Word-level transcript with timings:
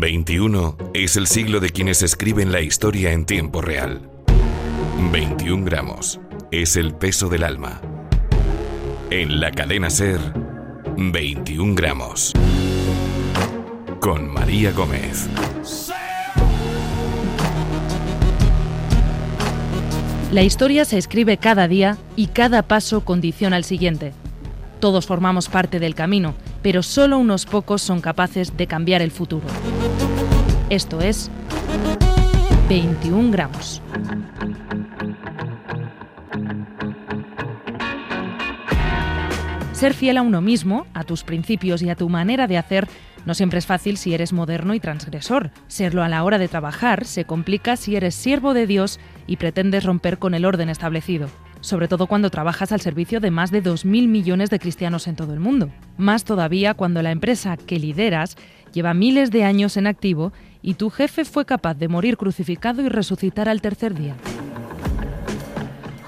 21 0.00 0.76
es 0.94 1.16
el 1.16 1.26
siglo 1.26 1.60
de 1.60 1.70
quienes 1.70 2.02
escriben 2.02 2.52
la 2.52 2.60
historia 2.60 3.12
en 3.12 3.24
tiempo 3.24 3.60
real. 3.60 4.08
21 5.12 5.64
gramos 5.64 6.20
es 6.50 6.76
el 6.76 6.94
peso 6.94 7.28
del 7.28 7.44
alma. 7.44 7.80
En 9.10 9.40
la 9.40 9.50
cadena 9.50 9.90
Ser, 9.90 10.20
21 10.96 11.74
gramos. 11.74 12.32
Con 14.00 14.32
María 14.32 14.72
Gómez. 14.72 15.28
La 20.32 20.42
historia 20.42 20.84
se 20.84 20.96
escribe 20.96 21.36
cada 21.36 21.68
día 21.68 21.98
y 22.16 22.28
cada 22.28 22.62
paso 22.62 23.04
condiciona 23.04 23.56
el 23.56 23.64
siguiente. 23.64 24.14
Todos 24.80 25.06
formamos 25.06 25.48
parte 25.48 25.78
del 25.78 25.94
camino, 25.94 26.34
pero 26.62 26.82
solo 26.82 27.18
unos 27.18 27.44
pocos 27.44 27.82
son 27.82 28.00
capaces 28.00 28.56
de 28.56 28.66
cambiar 28.66 29.02
el 29.02 29.10
futuro. 29.10 29.46
Esto 30.72 31.02
es 31.02 31.30
21 32.70 33.30
gramos. 33.30 33.82
Ser 39.72 39.92
fiel 39.92 40.16
a 40.16 40.22
uno 40.22 40.40
mismo, 40.40 40.86
a 40.94 41.04
tus 41.04 41.24
principios 41.24 41.82
y 41.82 41.90
a 41.90 41.94
tu 41.94 42.08
manera 42.08 42.46
de 42.46 42.56
hacer 42.56 42.88
no 43.26 43.34
siempre 43.34 43.58
es 43.58 43.66
fácil 43.66 43.98
si 43.98 44.14
eres 44.14 44.32
moderno 44.32 44.72
y 44.72 44.80
transgresor. 44.80 45.50
Serlo 45.66 46.02
a 46.02 46.08
la 46.08 46.24
hora 46.24 46.38
de 46.38 46.48
trabajar 46.48 47.04
se 47.04 47.26
complica 47.26 47.76
si 47.76 47.94
eres 47.94 48.14
siervo 48.14 48.54
de 48.54 48.66
Dios 48.66 48.98
y 49.26 49.36
pretendes 49.36 49.84
romper 49.84 50.18
con 50.18 50.32
el 50.32 50.46
orden 50.46 50.70
establecido, 50.70 51.28
sobre 51.60 51.86
todo 51.86 52.06
cuando 52.06 52.30
trabajas 52.30 52.72
al 52.72 52.80
servicio 52.80 53.20
de 53.20 53.30
más 53.30 53.50
de 53.50 53.62
2.000 53.62 54.08
millones 54.08 54.48
de 54.48 54.58
cristianos 54.58 55.06
en 55.06 55.16
todo 55.16 55.34
el 55.34 55.40
mundo. 55.40 55.68
Más 55.98 56.24
todavía 56.24 56.72
cuando 56.72 57.02
la 57.02 57.10
empresa 57.10 57.58
que 57.58 57.78
lideras 57.78 58.38
lleva 58.72 58.94
miles 58.94 59.30
de 59.30 59.44
años 59.44 59.76
en 59.76 59.86
activo 59.86 60.32
y 60.62 60.74
tu 60.74 60.90
jefe 60.90 61.24
fue 61.24 61.44
capaz 61.44 61.74
de 61.74 61.88
morir 61.88 62.16
crucificado 62.16 62.82
y 62.82 62.88
resucitar 62.88 63.48
al 63.48 63.60
tercer 63.60 63.94
día. 63.94 64.16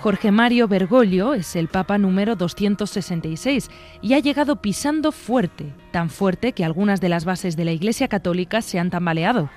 Jorge 0.00 0.30
Mario 0.30 0.68
Bergoglio 0.68 1.32
es 1.32 1.56
el 1.56 1.68
Papa 1.68 1.96
número 1.96 2.36
266 2.36 3.70
y 4.02 4.12
ha 4.12 4.18
llegado 4.18 4.56
pisando 4.60 5.12
fuerte, 5.12 5.72
tan 5.92 6.10
fuerte 6.10 6.52
que 6.52 6.64
algunas 6.64 7.00
de 7.00 7.08
las 7.08 7.24
bases 7.24 7.56
de 7.56 7.64
la 7.64 7.72
Iglesia 7.72 8.08
Católica 8.08 8.60
se 8.60 8.78
han 8.78 8.90
tambaleado, 8.90 9.48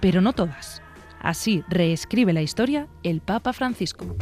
pero 0.00 0.20
no 0.20 0.32
todas. 0.32 0.82
Así 1.20 1.62
reescribe 1.68 2.32
la 2.32 2.42
historia 2.42 2.88
el 3.04 3.20
Papa 3.20 3.52
Francisco. 3.52 4.16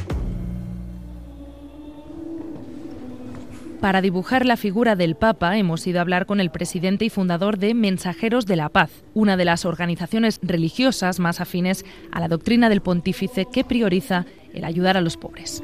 Para 3.80 4.02
dibujar 4.02 4.44
la 4.44 4.58
figura 4.58 4.94
del 4.94 5.14
Papa 5.14 5.56
hemos 5.56 5.86
ido 5.86 5.98
a 5.98 6.02
hablar 6.02 6.26
con 6.26 6.38
el 6.38 6.50
presidente 6.50 7.06
y 7.06 7.10
fundador 7.10 7.58
de 7.58 7.72
Mensajeros 7.72 8.44
de 8.44 8.56
la 8.56 8.68
Paz, 8.68 8.90
una 9.14 9.38
de 9.38 9.46
las 9.46 9.64
organizaciones 9.64 10.38
religiosas 10.42 11.18
más 11.18 11.40
afines 11.40 11.86
a 12.12 12.20
la 12.20 12.28
doctrina 12.28 12.68
del 12.68 12.82
pontífice 12.82 13.46
que 13.50 13.64
prioriza 13.64 14.26
el 14.52 14.64
ayudar 14.64 14.98
a 14.98 15.00
los 15.00 15.16
pobres. 15.16 15.62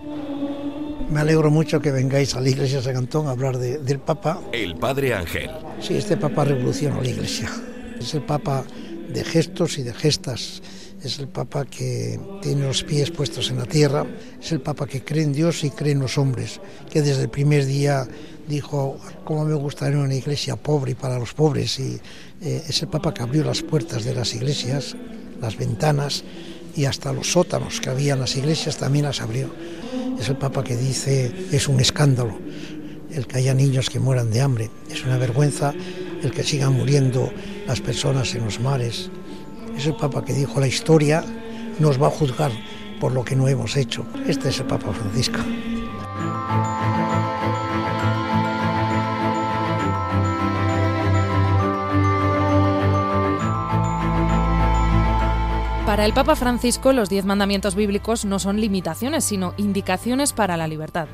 Me 1.10 1.20
alegro 1.20 1.50
mucho 1.50 1.80
que 1.80 1.92
vengáis 1.92 2.34
a 2.34 2.40
la 2.40 2.48
iglesia 2.48 2.78
de 2.78 2.84
San 2.84 2.96
Antón 2.96 3.26
a 3.26 3.32
hablar 3.32 3.58
del 3.58 3.98
Papa. 3.98 4.40
El 4.50 4.76
Padre 4.76 5.12
Ángel. 5.12 5.50
Sí, 5.80 5.94
este 5.94 6.16
Papa 6.16 6.46
revoluciona 6.46 7.00
la 7.02 7.08
iglesia. 7.08 7.50
Es 8.00 8.14
el 8.14 8.22
Papa 8.22 8.64
de 9.12 9.24
gestos 9.24 9.76
y 9.76 9.82
de 9.82 9.92
gestas. 9.92 10.62
Es 11.02 11.18
el 11.18 11.28
Papa 11.28 11.64
que 11.64 12.18
tiene 12.42 12.66
los 12.66 12.82
pies 12.82 13.10
puestos 13.10 13.50
en 13.50 13.58
la 13.58 13.66
tierra. 13.66 14.06
Es 14.40 14.52
el 14.52 14.60
Papa 14.60 14.86
que 14.86 15.04
cree 15.04 15.22
en 15.22 15.32
Dios 15.32 15.62
y 15.64 15.70
cree 15.70 15.92
en 15.92 16.00
los 16.00 16.18
hombres. 16.18 16.60
Que 16.90 17.02
desde 17.02 17.22
el 17.22 17.28
primer 17.28 17.66
día 17.66 18.06
dijo, 18.48 18.98
¿cómo 19.24 19.44
me 19.44 19.54
gustaría 19.54 19.98
una 19.98 20.14
iglesia 20.14 20.56
pobre 20.56 20.92
y 20.92 20.94
para 20.94 21.18
los 21.18 21.34
pobres? 21.34 21.78
Y 21.78 22.00
eh, 22.42 22.62
es 22.68 22.82
el 22.82 22.88
Papa 22.88 23.12
que 23.12 23.22
abrió 23.22 23.44
las 23.44 23.62
puertas 23.62 24.04
de 24.04 24.14
las 24.14 24.34
iglesias, 24.34 24.96
las 25.40 25.56
ventanas 25.56 26.24
y 26.74 26.84
hasta 26.84 27.12
los 27.12 27.32
sótanos 27.32 27.80
que 27.80 27.90
había 27.90 28.14
en 28.14 28.20
las 28.20 28.36
iglesias 28.36 28.76
también 28.76 29.04
las 29.04 29.20
abrió. 29.20 29.50
Es 30.18 30.28
el 30.28 30.36
Papa 30.36 30.64
que 30.64 30.76
dice, 30.76 31.32
es 31.52 31.68
un 31.68 31.80
escándalo 31.80 32.38
el 33.16 33.26
que 33.26 33.38
haya 33.38 33.54
niños 33.54 33.88
que 33.88 33.98
mueran 33.98 34.30
de 34.30 34.40
hambre, 34.40 34.70
es 34.90 35.04
una 35.04 35.16
vergüenza 35.16 35.72
el 36.22 36.30
que 36.30 36.44
sigan 36.44 36.74
muriendo 36.74 37.32
las 37.66 37.80
personas 37.80 38.34
en 38.34 38.44
los 38.44 38.60
mares. 38.60 39.10
Es 39.76 39.86
el 39.86 39.94
Papa 39.94 40.24
que 40.24 40.32
dijo, 40.32 40.58
la 40.58 40.66
historia 40.66 41.22
nos 41.78 42.00
va 42.00 42.06
a 42.06 42.10
juzgar 42.10 42.50
por 42.98 43.12
lo 43.12 43.24
que 43.24 43.36
no 43.36 43.46
hemos 43.46 43.76
hecho. 43.76 44.06
Este 44.26 44.48
es 44.48 44.58
el 44.60 44.66
Papa 44.66 44.92
Francisco. 44.92 45.38
Para 55.84 56.04
el 56.04 56.12
Papa 56.12 56.36
Francisco, 56.36 56.92
los 56.92 57.08
diez 57.08 57.24
mandamientos 57.24 57.74
bíblicos 57.74 58.24
no 58.24 58.38
son 58.38 58.60
limitaciones, 58.60 59.24
sino 59.24 59.54
indicaciones 59.56 60.32
para 60.32 60.56
la 60.56 60.66
libertad. 60.66 61.06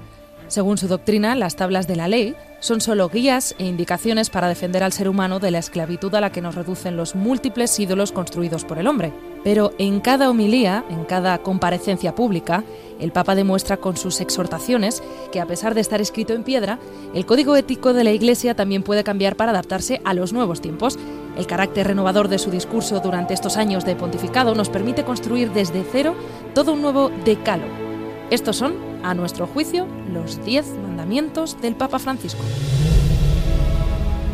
Según 0.52 0.76
su 0.76 0.86
doctrina, 0.86 1.34
las 1.34 1.56
tablas 1.56 1.88
de 1.88 1.96
la 1.96 2.08
ley 2.08 2.36
son 2.60 2.82
solo 2.82 3.08
guías 3.08 3.54
e 3.56 3.64
indicaciones 3.64 4.28
para 4.28 4.48
defender 4.48 4.82
al 4.82 4.92
ser 4.92 5.08
humano 5.08 5.38
de 5.38 5.50
la 5.50 5.58
esclavitud 5.58 6.14
a 6.14 6.20
la 6.20 6.30
que 6.30 6.42
nos 6.42 6.54
reducen 6.54 6.94
los 6.94 7.14
múltiples 7.14 7.80
ídolos 7.80 8.12
construidos 8.12 8.66
por 8.66 8.78
el 8.78 8.86
hombre. 8.86 9.14
Pero 9.44 9.72
en 9.78 10.00
cada 10.00 10.28
homilía, 10.28 10.84
en 10.90 11.04
cada 11.04 11.38
comparecencia 11.38 12.14
pública, 12.14 12.64
el 13.00 13.12
Papa 13.12 13.34
demuestra 13.34 13.78
con 13.78 13.96
sus 13.96 14.20
exhortaciones 14.20 15.02
que 15.32 15.40
a 15.40 15.46
pesar 15.46 15.72
de 15.72 15.80
estar 15.80 16.02
escrito 16.02 16.34
en 16.34 16.44
piedra, 16.44 16.78
el 17.14 17.24
código 17.24 17.56
ético 17.56 17.94
de 17.94 18.04
la 18.04 18.12
Iglesia 18.12 18.54
también 18.54 18.82
puede 18.82 19.04
cambiar 19.04 19.36
para 19.36 19.52
adaptarse 19.52 20.02
a 20.04 20.12
los 20.12 20.34
nuevos 20.34 20.60
tiempos. 20.60 20.98
El 21.38 21.46
carácter 21.46 21.86
renovador 21.86 22.28
de 22.28 22.38
su 22.38 22.50
discurso 22.50 23.00
durante 23.00 23.32
estos 23.32 23.56
años 23.56 23.86
de 23.86 23.96
pontificado 23.96 24.54
nos 24.54 24.69
permite 24.69 25.02
construir 25.02 25.50
desde 25.52 25.82
cero 25.90 26.14
todo 26.54 26.74
un 26.74 26.82
nuevo 26.82 27.10
decálogo. 27.24 27.91
Estos 28.32 28.56
son, 28.56 28.72
a 29.03 29.12
nuestro 29.12 29.47
juicio, 29.47 29.87
los 30.10 30.43
diez 30.43 30.66
mandamientos 30.82 31.60
del 31.60 31.75
Papa 31.75 31.98
Francisco. 31.98 32.43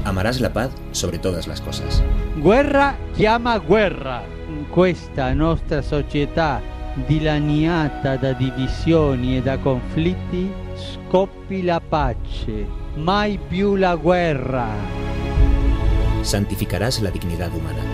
Amarás 0.05 0.41
la 0.41 0.53
paz 0.53 0.71
sobre 0.93 1.19
todas 1.19 1.49
las 1.49 1.61
cosas. 1.61 2.01
Guerra 2.37 2.97
llama 3.17 3.59
guerra. 3.59 4.23
In 4.49 4.69
questa 4.69 5.35
nostra 5.35 5.83
società 5.83 6.63
dilaniata 7.09 8.15
da 8.15 8.35
divisioni 8.35 9.37
e 9.37 9.43
da 9.43 9.59
conflitti, 9.59 10.49
scoppi 10.77 11.65
la 11.65 11.81
pace, 11.81 12.69
mai 12.95 13.37
più 13.49 13.75
la 13.75 13.97
guerra. 13.97 14.69
Santificarás 16.23 17.01
la 17.01 17.11
dignidad 17.11 17.53
humana. 17.53 17.88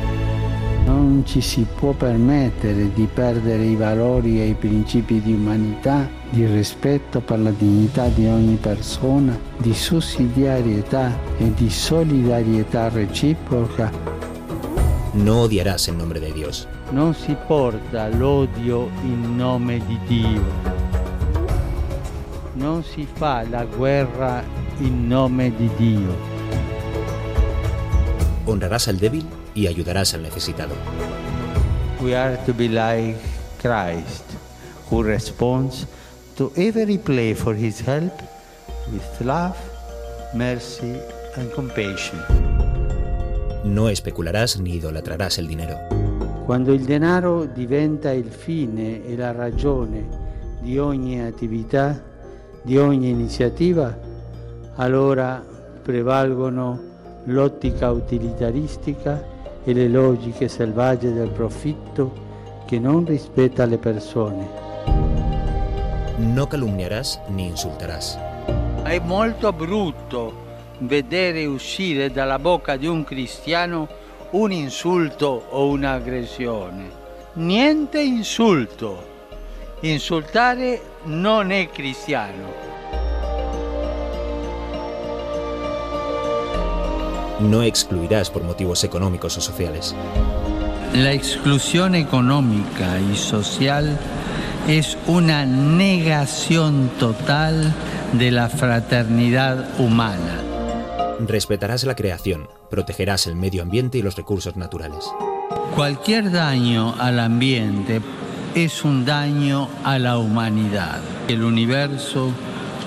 Non 0.85 1.25
ci 1.25 1.41
si 1.41 1.67
può 1.79 1.93
permettere 1.93 2.93
di 2.93 3.09
perdere 3.13 3.65
i 3.65 3.75
valori 3.75 4.41
e 4.41 4.49
i 4.49 4.55
principi 4.55 5.21
di 5.23 5.33
umanità, 5.33 6.07
di 6.29 6.45
rispetto 6.45 7.21
per 7.21 7.41
la 7.41 7.51
dignità 7.51 8.09
di 8.09 8.27
ogni 8.27 8.57
persona, 8.57 9.39
di 9.57 9.73
sussidiarietà 9.73 11.19
e 11.39 11.55
di 11.55 11.71
solidarietà 11.71 12.91
reciproca. 12.91 13.91
No 15.15 15.43
odiarás 15.43 15.89
en 15.89 15.97
nombre 15.97 16.21
de 16.21 16.33
Dios. 16.33 16.67
Non 16.91 17.15
si 17.15 17.35
porta 17.47 18.09
l'odio 18.09 18.91
in 19.05 19.37
nome 19.37 19.81
di 19.87 19.99
Dio. 20.07 20.43
Non 22.55 22.85
si 22.85 23.07
fa 23.11 23.43
la 23.49 23.65
guerra 23.65 24.45
in 24.79 25.07
nome 25.07 25.55
di 25.57 25.71
Dio. 25.77 26.15
Honrarás 28.45 28.89
al 28.89 28.97
débil 28.97 29.25
y 29.55 29.67
ayudarás 29.67 30.15
al 30.15 30.23
necesitado. 30.23 30.75
We 32.03 32.17
are 32.17 32.37
to 32.45 32.53
be 32.53 32.69
like 32.69 33.17
Christ, 33.61 34.25
who 34.91 35.03
responds 35.03 35.87
to 36.37 36.53
every 36.57 36.99
plea 36.99 37.35
for 37.35 37.55
his 37.55 37.81
help 37.81 38.13
with 38.93 39.21
love, 39.21 39.57
mercy 40.35 40.97
and 41.37 41.51
compassion. 41.53 42.21
No 43.65 43.89
especularás 43.89 44.61
ni 44.61 44.75
idolatrarás 44.75 45.39
el 45.39 45.47
dinero. 45.47 45.79
Quando 46.45 46.75
il 46.75 46.85
denaro 46.85 47.47
diventa 47.47 48.13
il 48.13 48.31
fine 48.31 49.07
e 49.07 49.17
la 49.17 49.33
ragione 49.33 50.07
di 50.61 50.79
ogni 50.79 51.23
attività, 51.23 52.03
di 52.63 52.77
ogni 52.77 53.09
iniziativa, 53.09 53.97
allora 54.75 55.43
prevalgono 55.83 56.79
l'ottica 57.25 57.91
utilitaristica 57.91 59.33
e 59.65 59.73
le 59.73 59.89
logiche 59.89 60.49
selvagge 60.49 61.13
del 61.13 61.31
profitto 61.31 62.13
che 62.67 62.79
non 62.79 63.05
rispetta 63.05 63.65
le 63.65 63.79
persone. 63.79 64.49
No 66.19 66.47
calumniarás 66.47 67.19
ni 67.29 67.47
insultarás. 67.47 68.19
È 68.83 68.99
molto 69.01 69.53
brutto 69.53 70.43
vedere 70.79 71.47
uscire 71.47 72.11
dalla 72.11 72.39
bocca 72.39 72.77
di 72.77 72.87
un 72.87 73.05
cristiano 73.05 73.89
un 74.31 74.53
insulto 74.53 75.47
o 75.51 75.69
un'aggressione. 75.69 77.03
Niente 77.35 78.01
insulto. 78.01 79.13
Insultare 79.81 80.81
non 81.05 81.51
è 81.51 81.69
cristiano. 81.71 82.74
No 87.41 87.63
excluirás 87.63 88.31
por 88.31 88.45
motivos 88.45 88.85
económicos 88.85 89.37
o 89.37 89.41
sociales. 89.41 89.95
La 90.95 91.13
exclusión 91.13 91.97
económica 91.97 93.01
y 93.01 93.17
social 93.17 93.99
es 94.69 94.97
una 95.07 95.45
negación 95.45 96.91
total 97.01 97.75
de 98.13 98.31
la 98.31 98.49
fraternidad 98.49 99.81
humana. 99.81 100.41
Respetarás 101.27 101.85
la 101.85 101.97
creación, 101.97 102.49
protegerás 102.71 103.27
el 103.27 103.35
medio 103.35 103.63
ambiente 103.63 103.99
y 103.99 104.03
los 104.03 104.17
recursos 104.17 104.57
naturales. 104.57 105.05
Cualquier 105.75 106.31
daño 106.31 106.95
al 106.99 107.19
ambiente 107.19 108.01
es 108.55 108.85
un 108.85 109.05
daño 109.05 109.69
a 109.83 109.99
la 109.99 110.19
humanidad. 110.19 111.01
El 111.27 111.43
universo 111.43 112.31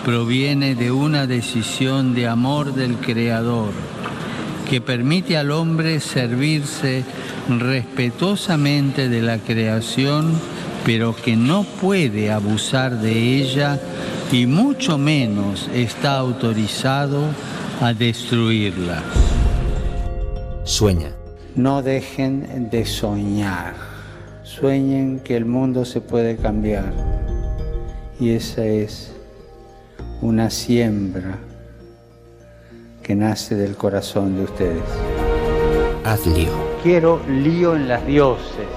proviene 0.06 0.76
de 0.76 0.92
una 0.92 1.28
decisión 1.28 2.16
de 2.16 2.28
amor 2.28 2.74
del 2.74 2.96
Creador 2.96 3.74
que 4.70 4.82
permite 4.82 5.38
al 5.38 5.52
hombre 5.52 6.00
servirse 6.00 7.04
respetuosamente 7.50 9.08
de 9.08 9.22
la 9.22 9.38
creación, 9.38 10.34
pero 10.86 11.16
que 11.16 11.36
no 11.36 11.64
puede 11.64 12.32
abusar 12.32 13.00
de 13.00 13.38
ella 13.38 13.80
y 14.32 14.46
mucho 14.46 14.98
menos 14.98 15.70
está 15.74 16.18
autorizado 16.18 17.24
a 17.82 17.94
destruirla. 17.94 19.02
Sueña. 20.66 21.12
No 21.56 21.82
dejen 21.82 22.70
de 22.70 22.86
soñar. 22.86 23.74
Sueñen 24.44 25.20
que 25.22 25.38
el 25.38 25.46
mundo 25.46 25.86
se 25.86 26.02
puede 26.02 26.36
cambiar. 26.36 26.94
Y 28.20 28.32
esa 28.32 28.66
es 28.66 29.14
una 30.22 30.50
siembra 30.50 31.38
que 33.08 33.16
nace 33.16 33.56
del 33.56 33.78
corazón 33.78 34.36
de 34.36 34.44
ustedes. 34.44 34.84
Haz 36.04 36.28
lío. 36.28 36.52
Quiero 36.84 37.22
lío 37.26 37.74
en 37.74 37.88
las 37.88 38.06
diócesis. 38.06 38.68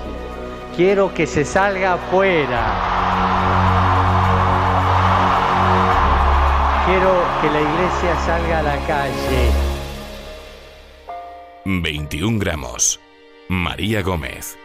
Quiero 0.77 1.13
que 1.13 1.27
se 1.27 1.45
salga 1.45 1.95
afuera. 1.95 2.63
Quiero 6.87 7.13
que 7.43 7.51
la 7.51 7.61
iglesia 7.61 8.21
salga 8.25 8.61
a 8.61 8.63
la 8.63 8.87
calle. 8.87 9.51
21 11.65 12.39
gramos. 12.39 13.01
María 13.49 14.01
Gómez. 14.03 14.57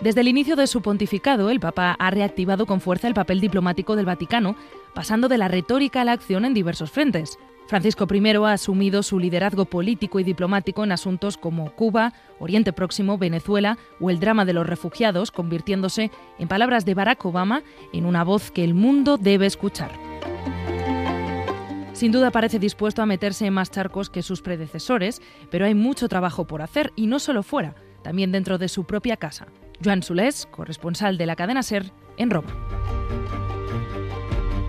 Desde 0.00 0.20
el 0.20 0.28
inicio 0.28 0.54
de 0.54 0.68
su 0.68 0.80
pontificado, 0.80 1.50
el 1.50 1.58
Papa 1.58 1.96
ha 1.98 2.10
reactivado 2.12 2.66
con 2.66 2.80
fuerza 2.80 3.08
el 3.08 3.14
papel 3.14 3.40
diplomático 3.40 3.96
del 3.96 4.06
Vaticano, 4.06 4.54
pasando 4.94 5.28
de 5.28 5.38
la 5.38 5.48
retórica 5.48 6.02
a 6.02 6.04
la 6.04 6.12
acción 6.12 6.44
en 6.44 6.54
diversos 6.54 6.92
frentes. 6.92 7.36
Francisco 7.66 8.06
I 8.08 8.28
ha 8.36 8.52
asumido 8.52 9.02
su 9.02 9.18
liderazgo 9.18 9.64
político 9.64 10.20
y 10.20 10.24
diplomático 10.24 10.84
en 10.84 10.92
asuntos 10.92 11.36
como 11.36 11.72
Cuba, 11.72 12.12
Oriente 12.38 12.72
Próximo, 12.72 13.18
Venezuela 13.18 13.76
o 13.98 14.08
el 14.08 14.20
drama 14.20 14.44
de 14.44 14.52
los 14.52 14.68
refugiados, 14.68 15.32
convirtiéndose, 15.32 16.12
en 16.38 16.46
palabras 16.46 16.84
de 16.84 16.94
Barack 16.94 17.24
Obama, 17.26 17.64
en 17.92 18.06
una 18.06 18.22
voz 18.22 18.52
que 18.52 18.62
el 18.62 18.74
mundo 18.74 19.18
debe 19.18 19.46
escuchar. 19.46 19.90
Sin 21.92 22.12
duda 22.12 22.30
parece 22.30 22.60
dispuesto 22.60 23.02
a 23.02 23.06
meterse 23.06 23.46
en 23.46 23.54
más 23.54 23.72
charcos 23.72 24.10
que 24.10 24.22
sus 24.22 24.42
predecesores, 24.42 25.20
pero 25.50 25.66
hay 25.66 25.74
mucho 25.74 26.08
trabajo 26.08 26.46
por 26.46 26.62
hacer 26.62 26.92
y 26.94 27.08
no 27.08 27.18
solo 27.18 27.42
fuera, 27.42 27.74
también 28.04 28.30
dentro 28.30 28.58
de 28.58 28.68
su 28.68 28.84
propia 28.84 29.16
casa. 29.16 29.48
Joan 29.82 30.02
Sulés, 30.02 30.46
corresponsal 30.50 31.18
de 31.18 31.26
la 31.26 31.36
cadena 31.36 31.62
SER 31.62 31.92
en 32.16 32.30
Roma. 32.30 32.97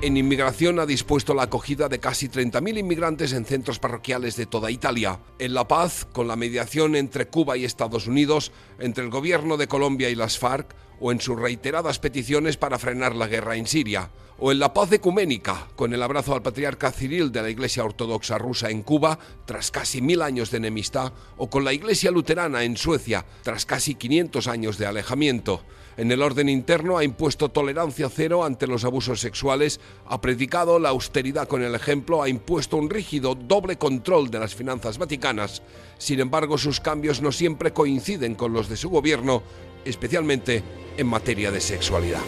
En 0.01 0.15
inmigración 0.15 0.79
ha 0.79 0.85
dispuesto 0.85 1.33
la 1.33 1.43
acogida 1.43 1.89
de 1.89 1.99
casi 1.99 2.29
30.000 2.29 2.77
inmigrantes 2.77 3.33
en 3.33 3.43
centros 3.43 3.79
parroquiales 3.79 4.37
de 4.37 4.45
toda 4.45 4.71
Italia. 4.71 5.19
En 5.39 5.53
La 5.53 5.67
Paz, 5.67 6.07
con 6.13 6.25
la 6.29 6.37
mediación 6.37 6.95
entre 6.95 7.27
Cuba 7.27 7.57
y 7.57 7.65
Estados 7.65 8.07
Unidos, 8.07 8.53
entre 8.79 9.03
el 9.03 9.09
gobierno 9.09 9.57
de 9.57 9.67
Colombia 9.67 10.09
y 10.09 10.15
las 10.15 10.39
FARC, 10.39 10.73
o 11.01 11.11
en 11.11 11.19
sus 11.19 11.37
reiteradas 11.37 11.99
peticiones 11.99 12.55
para 12.55 12.79
frenar 12.79 13.13
la 13.13 13.27
guerra 13.27 13.57
en 13.57 13.67
Siria. 13.67 14.09
O 14.37 14.53
en 14.53 14.59
la 14.59 14.73
paz 14.73 14.89
ecuménica, 14.93 15.67
con 15.75 15.93
el 15.93 16.01
abrazo 16.01 16.33
al 16.33 16.41
patriarca 16.41 16.93
Ciril 16.93 17.33
de 17.33 17.41
la 17.41 17.49
Iglesia 17.49 17.83
Ortodoxa 17.83 18.37
rusa 18.37 18.69
en 18.69 18.83
Cuba, 18.83 19.19
tras 19.43 19.69
casi 19.69 20.01
mil 20.01 20.21
años 20.21 20.49
de 20.49 20.57
enemistad, 20.57 21.11
o 21.35 21.49
con 21.49 21.65
la 21.65 21.73
Iglesia 21.73 22.09
Luterana 22.09 22.63
en 22.63 22.77
Suecia, 22.77 23.25
tras 23.43 23.65
casi 23.65 23.95
500 23.95 24.47
años 24.47 24.77
de 24.77 24.85
alejamiento. 24.85 25.61
En 25.99 26.13
el 26.13 26.21
orden 26.21 26.47
interno 26.47 26.97
ha 26.97 27.03
impuesto 27.03 27.49
tolerancia 27.49 28.07
cero 28.07 28.45
ante 28.45 28.67
los 28.67 28.85
abusos 28.85 29.19
sexuales, 29.19 29.81
ha 30.05 30.21
predicado 30.21 30.79
la 30.79 30.87
austeridad 30.87 31.45
con 31.45 31.61
el 31.61 31.75
ejemplo, 31.75 32.23
ha 32.23 32.29
impuesto 32.29 32.77
un 32.77 32.89
rígido 32.89 33.35
doble 33.35 33.75
control 33.75 34.31
de 34.31 34.39
las 34.39 34.55
finanzas 34.55 34.97
vaticanas. 34.97 35.61
Sin 35.97 36.21
embargo, 36.21 36.57
sus 36.57 36.79
cambios 36.79 37.21
no 37.21 37.33
siempre 37.33 37.73
coinciden 37.73 38.35
con 38.35 38.53
los 38.53 38.69
de 38.69 38.77
su 38.77 38.89
gobierno, 38.89 39.43
especialmente 39.83 40.63
en 40.95 41.05
materia 41.05 41.51
de 41.51 41.59
sexualidad. 41.59 42.21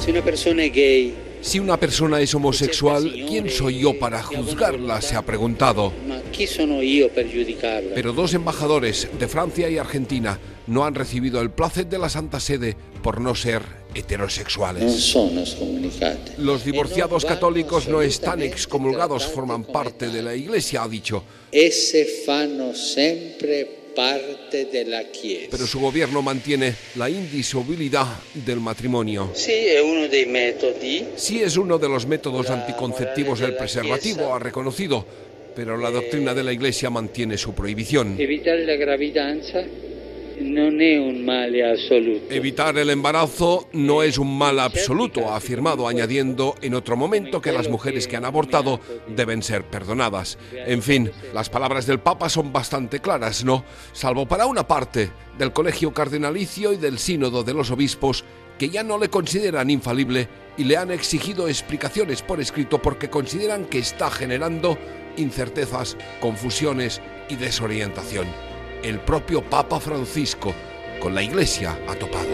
Si 0.00 0.12
una 0.12 0.22
persona 0.22 0.62
es 0.62 0.72
gay, 0.72 1.14
Si 1.42 1.58
una 1.58 1.78
persona 1.78 2.20
es 2.20 2.34
homosexual, 2.34 3.10
¿quién 3.26 3.48
soy 3.48 3.80
yo 3.80 3.98
para 3.98 4.22
juzgarla? 4.22 5.00
se 5.00 5.16
ha 5.16 5.22
preguntado. 5.22 5.90
Pero 7.94 8.12
dos 8.12 8.34
embajadores 8.34 9.08
de 9.18 9.26
Francia 9.26 9.68
y 9.70 9.78
Argentina 9.78 10.38
no 10.66 10.84
han 10.84 10.94
recibido 10.94 11.40
el 11.40 11.50
placer 11.50 11.86
de 11.86 11.98
la 11.98 12.08
Santa 12.10 12.40
Sede 12.40 12.76
por 13.02 13.20
no 13.20 13.34
ser 13.34 13.62
heterosexuales. 13.94 15.14
Los 16.38 16.64
divorciados 16.64 17.24
católicos 17.24 17.88
no 17.88 18.02
están 18.02 18.42
excomulgados, 18.42 19.26
forman 19.26 19.64
parte 19.64 20.08
de 20.08 20.22
la 20.22 20.34
Iglesia, 20.34 20.82
ha 20.82 20.88
dicho. 20.88 21.24
Esse 21.50 22.04
fanno 22.24 22.74
sempre 22.74 23.80
parte 23.94 24.66
della 24.66 25.10
Chiesa. 25.10 25.48
Pero 25.50 25.66
su 25.66 25.80
gobierno 25.80 26.22
mantiene 26.22 26.74
la 26.94 27.10
indisolubilidad 27.10 28.06
del 28.34 28.60
matrimonio. 28.60 29.32
Sí 29.34 29.50
es 31.42 31.56
uno 31.56 31.78
de 31.78 31.88
los 31.88 32.06
métodos 32.06 32.50
anticonceptivos 32.50 33.40
el 33.40 33.56
preservativo, 33.56 34.32
ha 34.32 34.38
reconocido, 34.38 35.04
pero 35.56 35.76
la 35.76 35.90
doctrina 35.90 36.34
de 36.34 36.44
la 36.44 36.52
Iglesia 36.52 36.90
mantiene 36.90 37.36
su 37.36 37.52
prohibición. 37.52 38.14
Evitare 38.18 38.64
la 38.64 38.76
gravidanza 38.76 39.64
un 40.40 41.24
male 41.24 41.64
assoluto. 41.64 42.32
Evitar 42.32 42.76
el 42.78 42.90
embarazo 42.90 43.68
no 43.72 44.02
es 44.02 44.18
un 44.18 44.36
mal 44.36 44.58
absoluto, 44.58 45.28
ha 45.28 45.36
afirmado, 45.36 45.86
añadiendo 45.86 46.54
en 46.62 46.74
otro 46.74 46.96
momento 46.96 47.40
que 47.40 47.52
las 47.52 47.68
mujeres 47.68 48.08
que 48.08 48.16
han 48.16 48.24
abortado 48.24 48.80
deben 49.08 49.42
ser 49.42 49.64
perdonadas. 49.64 50.38
En 50.52 50.82
fin, 50.82 51.10
las 51.34 51.50
palabras 51.50 51.86
del 51.86 52.00
Papa 52.00 52.28
son 52.28 52.52
bastante 52.52 53.00
claras, 53.00 53.44
¿no? 53.44 53.64
Salvo 53.92 54.26
para 54.26 54.46
una 54.46 54.66
parte 54.66 55.10
del 55.38 55.52
Colegio 55.52 55.92
Cardenalicio 55.92 56.72
y 56.72 56.76
del 56.76 56.98
Sínodo 56.98 57.44
de 57.44 57.54
los 57.54 57.70
Obispos, 57.70 58.24
que 58.58 58.70
ya 58.70 58.82
no 58.82 58.98
le 58.98 59.08
consideran 59.08 59.70
infalible 59.70 60.28
y 60.56 60.64
le 60.64 60.76
han 60.76 60.90
exigido 60.90 61.48
explicaciones 61.48 62.22
por 62.22 62.40
escrito 62.40 62.80
porque 62.80 63.08
consideran 63.08 63.64
que 63.64 63.78
está 63.78 64.10
generando 64.10 64.76
incertezas, 65.16 65.96
confusiones 66.20 67.00
y 67.28 67.36
desorientación. 67.36 68.49
El 68.82 68.98
propio 69.00 69.42
Papa 69.42 69.78
Francisco 69.78 70.54
con 71.00 71.14
la 71.14 71.22
Iglesia 71.22 71.78
ha 71.86 71.94
topado. 71.94 72.30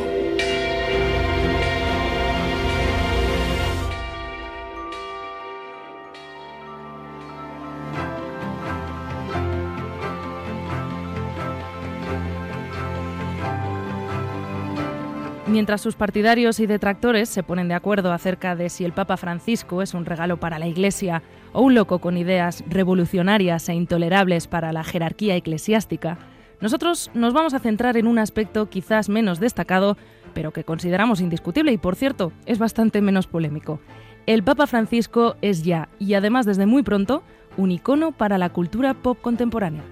Mientras 15.49 15.81
sus 15.81 15.97
partidarios 15.97 16.61
y 16.61 16.67
detractores 16.67 17.29
se 17.29 17.43
ponen 17.43 17.67
de 17.67 17.75
acuerdo 17.75 18.13
acerca 18.13 18.55
de 18.55 18.69
si 18.69 18.85
el 18.85 18.93
Papa 18.93 19.17
Francisco 19.17 19.83
es 19.83 19.95
un 19.95 20.05
regalo 20.05 20.39
para 20.39 20.61
la 20.61 20.69
Iglesia 20.69 21.25
o 21.53 21.63
un 21.63 21.75
loco 21.75 21.99
con 21.99 22.17
ideas 22.17 22.63
revolucionarias 22.69 23.69
e 23.69 23.75
intolerables 23.75 24.47
para 24.47 24.73
la 24.73 24.85
jerarquía 24.85 25.35
eclesiástica, 25.35 26.19
nosotros 26.61 27.11
nos 27.15 27.35
vamos 27.35 27.55
a 27.55 27.59
centrar 27.59 27.97
en 27.97 28.07
un 28.07 28.19
aspecto 28.19 28.71
quizás 28.71 29.09
menos 29.09 29.41
destacado, 29.41 29.97
pero 30.35 30.53
que 30.53 30.65
consideramos 30.65 31.21
indiscutible 31.21 31.73
y, 31.73 31.79
por 31.79 31.97
cierto, 31.97 32.33
es 32.47 32.59
bastante 32.59 33.03
menos 33.03 33.27
polémico. 33.27 33.81
El 34.27 34.43
Papa 34.43 34.67
Francisco 34.67 35.37
es 35.43 35.63
ya, 35.63 35.89
y 35.99 36.15
además 36.15 36.47
desde 36.47 36.67
muy 36.67 36.83
pronto, 36.83 37.23
un 37.57 37.71
icono 37.71 38.13
para 38.13 38.39
la 38.39 38.51
cultura 38.51 38.95
pop 38.95 39.19
contemporánea. 39.21 39.83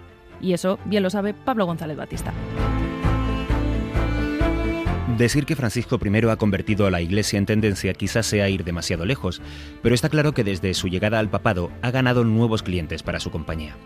Y 0.40 0.52
eso 0.52 0.78
bien 0.84 1.02
lo 1.02 1.10
sabe 1.10 1.34
Pablo 1.34 1.66
González 1.66 1.96
Batista. 1.96 2.32
Decir 5.18 5.46
que 5.46 5.54
Francisco 5.54 6.00
I 6.04 6.26
ha 6.28 6.36
convertido 6.36 6.86
a 6.86 6.90
la 6.90 7.00
Iglesia 7.00 7.38
en 7.38 7.46
tendencia 7.46 7.94
quizás 7.94 8.26
sea 8.26 8.48
ir 8.48 8.64
demasiado 8.64 9.04
lejos, 9.04 9.40
pero 9.80 9.94
está 9.94 10.08
claro 10.08 10.32
que 10.32 10.42
desde 10.42 10.74
su 10.74 10.88
llegada 10.88 11.20
al 11.20 11.30
papado 11.30 11.70
ha 11.82 11.92
ganado 11.92 12.24
nuevos 12.24 12.64
clientes 12.64 13.04
para 13.04 13.20
su 13.20 13.30
compañía. 13.30 13.76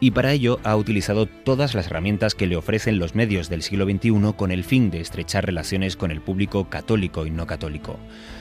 Y 0.00 0.10
para 0.10 0.32
ello 0.32 0.58
ha 0.64 0.76
utilizado 0.76 1.26
todas 1.26 1.74
las 1.74 1.86
herramientas 1.86 2.34
que 2.34 2.46
le 2.46 2.56
ofrecen 2.56 2.98
los 2.98 3.14
medios 3.14 3.48
del 3.48 3.62
siglo 3.62 3.84
XXI 3.84 4.34
con 4.36 4.50
el 4.50 4.64
fin 4.64 4.90
de 4.90 5.00
estrechar 5.00 5.46
relaciones 5.46 5.96
con 5.96 6.10
el 6.10 6.20
público 6.20 6.68
católico 6.68 7.26
y 7.26 7.30
no 7.30 7.46
católico. 7.46 7.98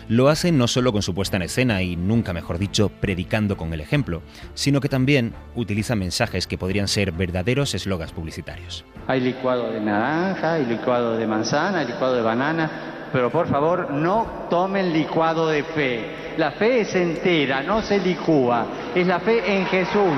Lo 0.10 0.30
hace 0.30 0.52
no 0.52 0.68
solo 0.68 0.92
con 0.92 1.02
su 1.02 1.14
puesta 1.14 1.38
en 1.38 1.44
escena 1.44 1.82
y, 1.82 1.96
nunca 1.96 2.34
mejor 2.34 2.58
dicho, 2.58 2.90
predicando 2.90 3.56
con 3.56 3.74
el 3.74 3.82
ejemplo, 3.82 4.22
sino 4.54 4.82
que 4.82 4.90
también 4.90 5.34
utiliza 5.56 5.96
mensajes 5.96 6.48
que 6.48 6.58
podrían 6.58 6.88
ser 6.88 7.12
verdaderos 7.12 7.74
eslogans 7.74 8.12
publicitarios. 8.12 8.84
Hay 9.08 9.22
licuado 9.22 9.72
de 9.72 9.80
naranja, 9.80 10.54
hay 10.54 10.66
licuado 10.66 11.18
de 11.18 11.28
manzana, 11.28 11.80
hay 11.80 11.88
licuado 11.88 12.16
de 12.16 12.22
banana, 12.22 13.10
pero 13.14 13.30
por 13.30 13.48
favor 13.48 13.92
no 13.92 14.48
tomen 14.50 14.92
licuado 14.92 15.48
de 15.48 15.64
fe. 15.64 16.34
La 16.38 16.52
fe 16.52 16.82
es 16.82 16.96
entera, 16.96 17.62
no 17.62 17.82
se 17.82 18.00
licúa, 18.00 18.66
es 18.96 19.06
la 19.06 19.20
fe 19.20 19.56
en 19.56 19.66
Jesús. 19.68 20.14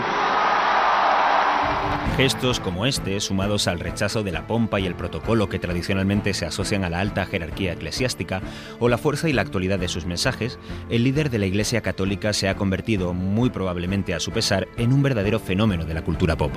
Gestos 2.18 2.62
como 2.62 2.86
este, 2.86 3.20
sumados 3.20 3.68
al 3.68 3.82
rechazo 3.82 4.24
de 4.24 4.32
la 4.32 4.48
pompa 4.48 4.80
y 4.80 4.86
el 4.86 4.96
protocolo 4.96 5.50
que 5.50 5.60
tradicionalmente 5.60 6.34
se 6.34 6.46
asocian 6.46 6.86
a 6.86 6.90
la 6.90 7.02
alta 7.02 7.26
jerarquía 7.26 7.74
eclesiástica, 7.74 8.42
o 8.80 8.88
la 8.88 8.98
fuerza 8.98 9.28
y 9.28 9.34
la 9.34 9.42
actualidad 9.42 9.80
de 9.80 9.90
sus 9.90 10.06
mensajes, 10.06 10.58
el 10.90 11.04
líder 11.04 11.30
de 11.30 11.40
la 11.40 11.46
Iglesia 11.46 11.82
Católica 11.82 12.32
se 12.32 12.48
ha 12.48 12.56
convertido, 12.56 13.14
muy 13.14 13.50
probablemente 13.50 14.14
a 14.14 14.22
su 14.22 14.32
pesar, 14.32 14.70
en 14.78 14.94
un 14.94 15.04
verdadero 15.04 15.40
fenómeno 15.40 15.84
de 15.84 15.94
la 15.94 16.04
cultura 16.04 16.38
pop. 16.38 16.54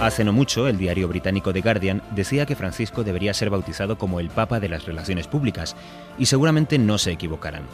Hace 0.00 0.24
no 0.24 0.32
mucho, 0.32 0.68
el 0.68 0.78
diario 0.78 1.06
británico 1.08 1.52
The 1.52 1.60
Guardian 1.60 2.02
decía 2.12 2.46
que 2.46 2.56
Francisco 2.56 3.04
debería 3.04 3.34
ser 3.34 3.50
bautizado 3.50 3.98
como 3.98 4.20
el 4.20 4.30
Papa 4.30 4.58
de 4.58 4.70
las 4.70 4.86
Relaciones 4.86 5.26
Públicas, 5.26 5.76
y 6.18 6.24
seguramente 6.24 6.78
no 6.78 6.96
se 6.96 7.12
equivocarán. 7.12 7.64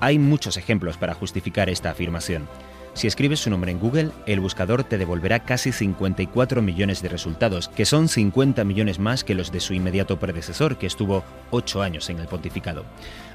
Hay 0.00 0.18
muchos 0.18 0.56
ejemplos 0.56 0.96
para 0.96 1.12
justificar 1.12 1.68
esta 1.68 1.90
afirmación. 1.90 2.48
Si 2.94 3.08
escribes 3.08 3.40
su 3.40 3.50
nombre 3.50 3.72
en 3.72 3.80
Google, 3.80 4.12
el 4.24 4.38
buscador 4.38 4.84
te 4.84 4.98
devolverá 4.98 5.40
casi 5.40 5.72
54 5.72 6.62
millones 6.62 7.02
de 7.02 7.08
resultados, 7.08 7.68
que 7.68 7.86
son 7.86 8.08
50 8.08 8.62
millones 8.62 9.00
más 9.00 9.24
que 9.24 9.34
los 9.34 9.50
de 9.50 9.58
su 9.58 9.74
inmediato 9.74 10.20
predecesor, 10.20 10.78
que 10.78 10.86
estuvo 10.86 11.24
8 11.50 11.82
años 11.82 12.08
en 12.08 12.20
el 12.20 12.28
pontificado. 12.28 12.84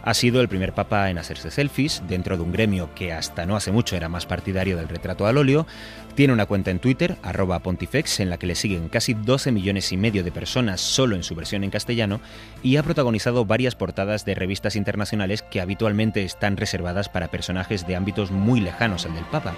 Ha 0.04 0.14
sido 0.14 0.42
el 0.42 0.48
primer 0.48 0.74
papa 0.74 1.10
en 1.10 1.18
hacerse 1.18 1.52
selfies 1.52 2.02
dentro 2.08 2.38
de 2.38 2.44
un 2.44 2.52
gremio 2.52 2.90
que 2.96 3.12
hasta 3.12 3.46
no 3.46 3.56
hace 3.56 3.72
mucho 3.72 3.96
era 3.96 4.10
más 4.10 4.26
partidario 4.26 4.78
del 4.78 4.88
retrato 4.88 5.28
al 5.28 5.38
óleo. 5.38 5.68
Tiene 6.16 6.34
una 6.34 6.46
cuenta 6.46 6.72
en 6.72 6.80
Twitter, 6.80 7.18
arroba 7.22 7.60
pontifex, 7.60 8.20
en 8.20 8.30
la 8.30 8.38
que 8.38 8.48
le 8.48 8.56
siguen 8.56 8.90
casi 8.90 9.14
12 9.14 9.52
millones 9.52 9.92
y 9.92 9.98
medio 9.98 10.24
de 10.24 10.32
personas 10.32 10.82
solo 10.82 11.16
en 11.16 11.24
su 11.24 11.36
versión 11.36 11.64
en 11.64 11.70
castellano 11.70 12.22
y 12.64 12.78
ha 12.78 12.84
protagonizado 12.84 13.46
varias 13.46 13.76
portadas 13.76 14.26
de 14.26 14.36
revistas 14.36 14.76
internacionales 14.76 15.44
que 15.44 15.62
habitualmente 15.62 16.24
están 16.24 16.58
reservadas 16.58 17.10
para 17.10 17.30
personajes 17.30 17.86
de 17.86 17.96
ámbitos 17.96 18.32
muy 18.32 18.62
lejanos 18.62 19.06
al 19.06 19.16
del 19.16 19.26
papa. 19.26 19.54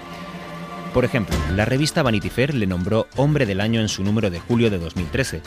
Por 0.92 1.06
ejemplo, 1.06 1.34
la 1.54 1.64
revista 1.64 2.02
Vanity 2.02 2.28
Fair 2.28 2.54
le 2.54 2.66
nombró 2.66 3.06
Hombre 3.16 3.46
del 3.46 3.62
Año 3.62 3.80
en 3.80 3.88
su 3.88 4.04
número 4.04 4.28
de 4.28 4.40
julio 4.40 4.70
de 4.70 4.78
2013, 4.78 5.40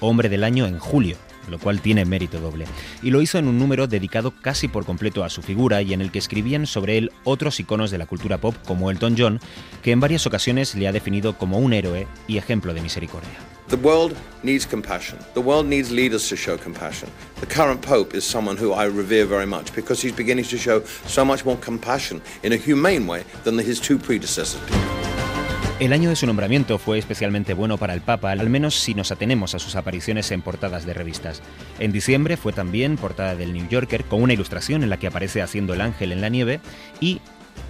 Hombre 0.00 0.28
del 0.28 0.44
Año 0.44 0.66
en 0.66 0.78
julio, 0.78 1.16
lo 1.48 1.58
cual 1.58 1.80
tiene 1.80 2.04
mérito 2.04 2.40
doble. 2.40 2.66
Y 3.02 3.10
lo 3.10 3.22
hizo 3.22 3.38
en 3.38 3.48
un 3.48 3.58
número 3.58 3.86
dedicado 3.86 4.32
casi 4.40 4.68
por 4.68 4.84
completo 4.84 5.24
a 5.24 5.30
su 5.30 5.42
figura 5.42 5.82
y 5.82 5.92
en 5.92 6.00
el 6.00 6.10
que 6.10 6.18
escribían 6.18 6.66
sobre 6.66 6.98
él 6.98 7.12
otros 7.24 7.60
iconos 7.60 7.90
de 7.90 7.98
la 7.98 8.06
cultura 8.06 8.38
pop 8.38 8.54
como 8.66 8.90
Elton 8.90 9.14
John, 9.18 9.40
que 9.82 9.92
en 9.92 10.00
varias 10.00 10.26
ocasiones 10.26 10.74
le 10.74 10.88
ha 10.88 10.92
definido 10.92 11.36
como 11.38 11.58
un 11.58 11.72
héroe 11.72 12.06
y 12.26 12.38
ejemplo 12.38 12.74
de 12.74 12.80
misericordia. 12.80 13.38
The 13.68 13.76
world 13.76 14.14
needs 14.42 14.66
compassion. 14.66 15.18
The 15.32 15.40
world 15.40 15.66
needs 15.66 15.90
leaders 15.90 16.28
to 16.28 16.36
show 16.36 16.58
compassion. 16.58 17.08
The 17.40 17.46
current 17.46 17.80
Pope 17.80 18.14
is 18.14 18.24
someone 18.24 18.58
who 18.58 18.74
I 18.74 18.84
revere 18.84 19.24
very 19.24 19.46
much 19.46 19.74
because 19.74 20.02
he's 20.02 20.14
beginning 20.14 20.44
to 20.46 20.58
show 20.58 20.84
so 21.06 21.24
much 21.24 21.46
more 21.46 21.56
compassion 21.56 22.20
in 22.42 22.52
a 22.52 22.56
humane 22.56 23.06
way 23.06 23.24
than 23.44 23.58
his 23.58 23.80
two 23.80 23.98
predecessors 23.98 24.60
did. 24.66 25.03
El 25.80 25.92
año 25.92 26.08
de 26.08 26.14
su 26.14 26.24
nombramiento 26.26 26.78
fue 26.78 26.98
especialmente 26.98 27.52
bueno 27.52 27.78
para 27.78 27.94
el 27.94 28.00
Papa, 28.00 28.30
al 28.30 28.48
menos 28.48 28.76
si 28.76 28.94
nos 28.94 29.10
atenemos 29.10 29.56
a 29.56 29.58
sus 29.58 29.74
apariciones 29.74 30.30
en 30.30 30.40
portadas 30.40 30.86
de 30.86 30.94
revistas. 30.94 31.42
En 31.80 31.90
diciembre 31.90 32.36
fue 32.36 32.52
también 32.52 32.96
portada 32.96 33.34
del 33.34 33.52
New 33.52 33.66
Yorker 33.68 34.04
con 34.04 34.22
una 34.22 34.34
ilustración 34.34 34.84
en 34.84 34.90
la 34.90 34.98
que 34.98 35.08
aparece 35.08 35.42
haciendo 35.42 35.74
el 35.74 35.80
ángel 35.80 36.12
en 36.12 36.20
la 36.20 36.28
nieve 36.28 36.60
y 37.00 37.20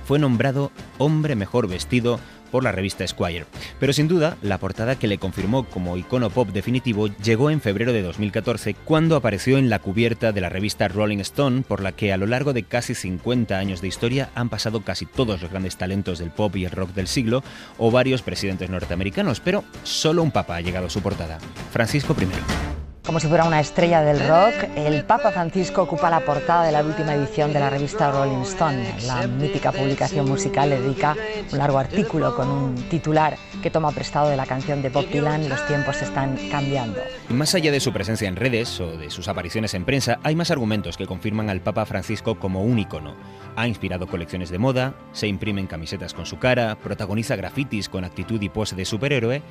fue 0.04 0.18
nombrado 0.18 0.70
hombre 0.98 1.34
mejor 1.34 1.66
vestido 1.66 2.20
por 2.54 2.62
la 2.62 2.70
revista 2.70 3.04
Squire. 3.04 3.46
Pero 3.80 3.92
sin 3.92 4.06
duda, 4.06 4.36
la 4.40 4.58
portada 4.58 4.96
que 4.96 5.08
le 5.08 5.18
confirmó 5.18 5.64
como 5.64 5.96
icono 5.96 6.30
pop 6.30 6.50
definitivo 6.50 7.08
llegó 7.08 7.50
en 7.50 7.60
febrero 7.60 7.92
de 7.92 8.00
2014 8.00 8.74
cuando 8.74 9.16
apareció 9.16 9.58
en 9.58 9.68
la 9.70 9.80
cubierta 9.80 10.30
de 10.30 10.40
la 10.40 10.50
revista 10.50 10.86
Rolling 10.86 11.18
Stone, 11.18 11.62
por 11.62 11.82
la 11.82 11.90
que 11.90 12.12
a 12.12 12.16
lo 12.16 12.28
largo 12.28 12.52
de 12.52 12.62
casi 12.62 12.94
50 12.94 13.58
años 13.58 13.80
de 13.80 13.88
historia 13.88 14.30
han 14.36 14.50
pasado 14.50 14.82
casi 14.82 15.04
todos 15.04 15.42
los 15.42 15.50
grandes 15.50 15.76
talentos 15.76 16.20
del 16.20 16.30
pop 16.30 16.54
y 16.54 16.64
el 16.64 16.70
rock 16.70 16.94
del 16.94 17.08
siglo 17.08 17.42
o 17.76 17.90
varios 17.90 18.22
presidentes 18.22 18.70
norteamericanos, 18.70 19.40
pero 19.40 19.64
solo 19.82 20.22
un 20.22 20.30
papa 20.30 20.54
ha 20.54 20.60
llegado 20.60 20.86
a 20.86 20.90
su 20.90 21.02
portada, 21.02 21.40
Francisco 21.72 22.14
I. 22.20 22.83
Como 23.04 23.20
si 23.20 23.28
fuera 23.28 23.44
una 23.44 23.60
estrella 23.60 24.00
del 24.00 24.26
rock, 24.26 24.54
el 24.76 25.04
Papa 25.04 25.30
Francisco 25.30 25.82
ocupa 25.82 26.08
la 26.08 26.20
portada 26.20 26.64
de 26.64 26.72
la 26.72 26.82
última 26.82 27.14
edición 27.14 27.52
de 27.52 27.60
la 27.60 27.68
revista 27.68 28.10
Rolling 28.10 28.40
Stone. 28.44 28.94
La 29.06 29.26
mítica 29.26 29.72
publicación 29.72 30.26
musical 30.26 30.70
dedica 30.70 31.14
un 31.52 31.58
largo 31.58 31.78
artículo 31.78 32.34
con 32.34 32.48
un 32.48 32.74
titular 32.88 33.36
que 33.62 33.70
toma 33.70 33.92
prestado 33.92 34.30
de 34.30 34.38
la 34.38 34.46
canción 34.46 34.80
de 34.80 34.88
Bob 34.88 35.06
Dylan 35.10 35.50
Los 35.50 35.66
tiempos 35.66 36.00
están 36.00 36.38
cambiando. 36.50 36.98
Más 37.28 37.54
allá 37.54 37.70
de 37.70 37.80
su 37.80 37.92
presencia 37.92 38.26
en 38.26 38.36
redes 38.36 38.80
o 38.80 38.96
de 38.96 39.10
sus 39.10 39.28
apariciones 39.28 39.74
en 39.74 39.84
prensa, 39.84 40.18
hay 40.22 40.34
más 40.34 40.50
argumentos 40.50 40.96
que 40.96 41.06
confirman 41.06 41.50
al 41.50 41.60
Papa 41.60 41.84
Francisco 41.84 42.38
como 42.38 42.62
un 42.64 42.78
icono. 42.78 43.16
Ha 43.54 43.68
inspirado 43.68 44.06
colecciones 44.06 44.48
de 44.48 44.58
moda, 44.58 44.94
se 45.12 45.26
imprimen 45.26 45.66
camisetas 45.66 46.14
con 46.14 46.24
su 46.24 46.38
cara, 46.38 46.74
protagoniza 46.76 47.36
grafitis 47.36 47.90
con 47.90 48.04
actitud 48.04 48.40
y 48.40 48.48
pose 48.48 48.74
de 48.74 48.86
superhéroe 48.86 49.42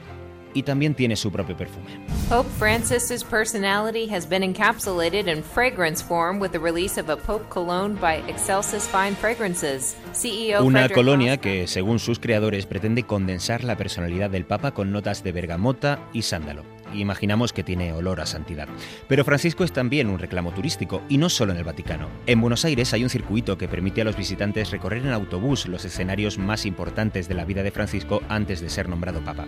y 0.53 0.63
también 0.63 0.95
tiene 0.95 1.15
su 1.15 1.31
propio 1.31 1.55
perfume. 1.55 1.85
Pope 2.29 2.49
Francis's 2.57 3.23
personality 3.23 4.07
has 4.07 4.27
been 4.27 4.43
encapsulated 4.43 5.27
in 5.27 5.43
fragrance 5.43 6.03
form 6.03 6.39
with 6.39 6.51
the 6.51 6.59
release 6.59 6.99
of 6.99 7.09
a 7.09 7.17
Pope 7.17 7.49
cologne 7.49 7.95
by 7.95 8.23
Excelsis 8.27 8.87
Fine 8.87 9.15
Fragrances. 9.15 9.95
CEO 10.13 10.63
Una 10.63 10.89
colonia 10.89 11.37
que, 11.37 11.67
según 11.67 11.99
sus 11.99 12.19
creadores, 12.19 12.65
pretende 12.65 13.03
condensar 13.03 13.63
la 13.63 13.77
personalidad 13.77 14.29
del 14.29 14.45
Papa 14.45 14.71
con 14.71 14.91
notas 14.91 15.23
de 15.23 15.31
bergamota 15.31 15.99
y 16.13 16.23
sándalo 16.23 16.72
imaginamos 16.93 17.53
que 17.53 17.63
tiene 17.63 17.93
olor 17.93 18.21
a 18.21 18.25
santidad. 18.25 18.67
Pero 19.07 19.25
Francisco 19.25 19.63
es 19.63 19.71
también 19.71 20.07
un 20.07 20.19
reclamo 20.19 20.51
turístico, 20.51 21.01
y 21.09 21.17
no 21.17 21.29
solo 21.29 21.51
en 21.51 21.57
el 21.57 21.63
Vaticano. 21.63 22.09
En 22.25 22.41
Buenos 22.41 22.65
Aires 22.65 22.93
hay 22.93 23.03
un 23.03 23.09
circuito 23.09 23.57
que 23.57 23.67
permite 23.67 24.01
a 24.01 24.05
los 24.05 24.17
visitantes 24.17 24.71
recorrer 24.71 25.05
en 25.05 25.11
autobús 25.11 25.67
los 25.67 25.85
escenarios 25.85 26.37
más 26.37 26.65
importantes 26.65 27.27
de 27.27 27.35
la 27.35 27.45
vida 27.45 27.63
de 27.63 27.71
Francisco 27.71 28.21
antes 28.29 28.61
de 28.61 28.69
ser 28.69 28.89
nombrado 28.89 29.23
Papa. 29.23 29.47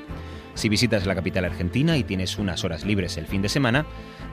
Si 0.53 0.69
visitas 0.69 1.05
la 1.05 1.15
capital 1.15 1.45
argentina 1.45 1.97
y 1.97 2.03
tienes 2.03 2.37
unas 2.37 2.63
horas 2.63 2.85
libres 2.85 3.17
el 3.17 3.27
fin 3.27 3.41
de 3.41 3.49
semana, 3.49 3.85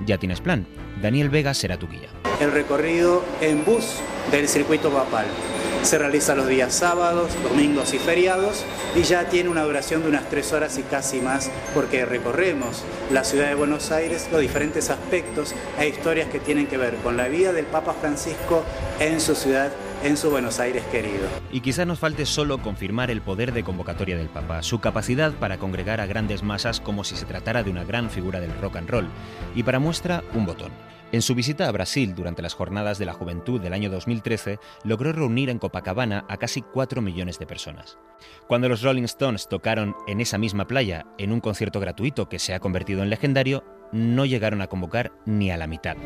ya 0.07 0.19
tienes 0.19 0.41
plan. 0.41 0.67
Daniel 1.01 1.31
Vega 1.31 1.53
será 1.53 1.79
tu 1.79 1.89
guía. 1.89 2.09
El 2.41 2.53
recorrido 2.53 3.25
en 3.41 3.65
bus 3.65 3.97
del 4.31 4.49
circuito 4.49 4.91
papal. 4.91 5.27
Se 5.83 5.99
realiza 5.99 6.35
los 6.35 6.47
días 6.47 6.73
sábados, 6.75 7.33
domingos 7.43 7.93
y 7.93 7.99
feriados 7.99 8.65
y 8.95 9.03
ya 9.03 9.29
tiene 9.29 9.51
una 9.51 9.65
duración 9.65 10.03
de 10.03 10.09
unas 10.09 10.29
tres 10.31 10.53
horas 10.53 10.79
y 10.79 10.83
casi 10.83 11.21
más 11.21 11.51
porque 11.75 12.05
recorremos 12.05 12.85
la 13.11 13.25
ciudad 13.25 13.49
de 13.49 13.57
Buenos 13.57 13.91
Aires, 13.91 14.29
los 14.31 14.41
diferentes 14.41 14.91
aspectos 14.91 15.55
e 15.79 15.89
historias 15.89 16.29
que 16.29 16.39
tienen 16.39 16.69
que 16.69 16.79
ver 16.79 16.95
con 16.97 17.17
la 17.17 17.29
vida 17.29 17.53
del 17.53 17.67
Papa 17.67 17.95
Francisco 18.01 18.65
en 19.01 19.21
su 19.21 19.35
ciudad 19.35 19.73
en 20.05 20.17
su 20.17 20.31
Buenos 20.31 20.61
Aires 20.61 20.85
querido. 20.91 21.27
Y 21.53 21.61
quizá 21.61 21.85
nos 21.85 21.99
falte 21.99 22.27
solo 22.27 22.59
confirmar 22.59 23.11
el 23.11 23.21
poder 23.21 23.53
de 23.53 23.63
convocatoria 23.63 24.17
del 24.17 24.29
Papa, 24.29 24.63
su 24.63 24.81
capacidad 24.81 25.33
para 25.33 25.59
congregar 25.59 26.01
a 26.01 26.07
grandes 26.07 26.43
masas 26.43 26.81
como 26.81 27.05
si 27.05 27.17
se 27.17 27.25
tratara 27.25 27.63
de 27.63 27.71
una 27.71 27.85
gran 27.85 28.11
figura 28.11 28.41
del 28.41 28.57
rock 28.61 28.77
and 28.77 28.91
roll. 28.91 29.09
Y 29.55 29.63
para 29.63 29.79
muestra, 29.79 30.23
un 30.35 30.47
botón. 30.47 30.73
En 31.13 31.21
su 31.21 31.35
visita 31.35 31.69
a 31.69 31.73
Brasil 31.73 32.15
durante 32.15 32.41
las 32.41 32.55
Jornadas 32.55 32.99
de 32.99 33.05
la 33.05 33.13
Juventud 33.13 33.61
del 33.61 33.75
año 33.75 33.91
2013, 33.91 34.59
logró 34.83 35.13
reunir 35.13 35.51
en 35.51 35.59
Copacabana 35.59 36.25
a 36.27 36.39
casi 36.39 36.63
4 36.63 37.03
millones 37.03 37.39
de 37.39 37.47
personas. 37.47 37.99
Cuando 38.49 38.67
los 38.67 38.81
Rolling 38.81 39.03
Stones 39.03 39.47
tocaron 39.47 39.95
en 40.07 40.23
esa 40.23 40.39
misma 40.39 40.67
playa, 40.67 41.05
en 41.19 41.33
un 41.33 41.41
concierto 41.41 41.81
gratuito 41.81 42.31
que 42.31 42.39
se 42.39 42.55
ha 42.55 42.61
convertido 42.61 43.03
en 43.03 43.11
legendario, 43.11 43.63
no 43.93 44.25
llegaron 44.25 44.63
a 44.63 44.69
convocar 44.69 45.13
ni 45.27 45.51
a 45.51 45.59
la 45.59 45.67
mitad. 45.67 45.99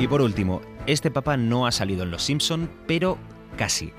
Y 0.00 0.08
por 0.08 0.20
último, 0.20 0.62
este 0.86 1.12
papa 1.12 1.36
no 1.36 1.68
ha 1.68 1.70
salido 1.70 2.02
en 2.02 2.10
Los 2.10 2.24
Simpson, 2.24 2.68
pero 2.88 3.18
casi. 3.56 3.92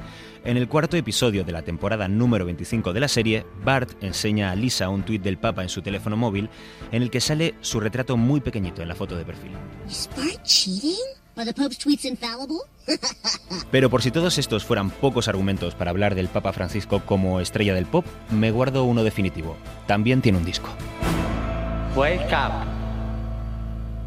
En 0.45 0.57
el 0.57 0.67
cuarto 0.67 0.97
episodio 0.97 1.45
de 1.45 1.53
la 1.53 1.61
temporada 1.61 2.09
número 2.09 2.43
25 2.43 2.91
de 2.91 2.99
la 2.99 3.07
serie, 3.07 3.45
Bart 3.63 3.91
enseña 4.03 4.51
a 4.51 4.55
Lisa 4.55 4.89
un 4.89 5.03
tuit 5.03 5.21
del 5.21 5.37
Papa 5.37 5.63
en 5.63 5.69
su 5.69 5.81
teléfono 5.81 6.17
móvil 6.17 6.49
en 6.91 7.01
el 7.01 7.09
que 7.09 7.21
sale 7.21 7.55
su 7.61 7.79
retrato 7.79 8.17
muy 8.17 8.41
pequeñito 8.41 8.81
en 8.81 8.89
la 8.89 8.95
foto 8.95 9.15
de 9.15 9.23
perfil. 9.23 9.51
Pero 13.71 13.89
por 13.89 14.01
si 14.01 14.11
todos 14.11 14.37
estos 14.37 14.65
fueran 14.65 14.89
pocos 14.89 15.29
argumentos 15.29 15.75
para 15.75 15.91
hablar 15.91 16.13
del 16.13 16.27
Papa 16.27 16.51
Francisco 16.51 17.01
como 17.05 17.39
estrella 17.39 17.73
del 17.73 17.85
pop, 17.85 18.05
me 18.29 18.51
guardo 18.51 18.83
uno 18.83 19.03
definitivo. 19.05 19.55
También 19.87 20.21
tiene 20.21 20.39
un 20.39 20.45
disco. 20.45 20.69
Wake 21.95 22.33
up. 22.33 22.67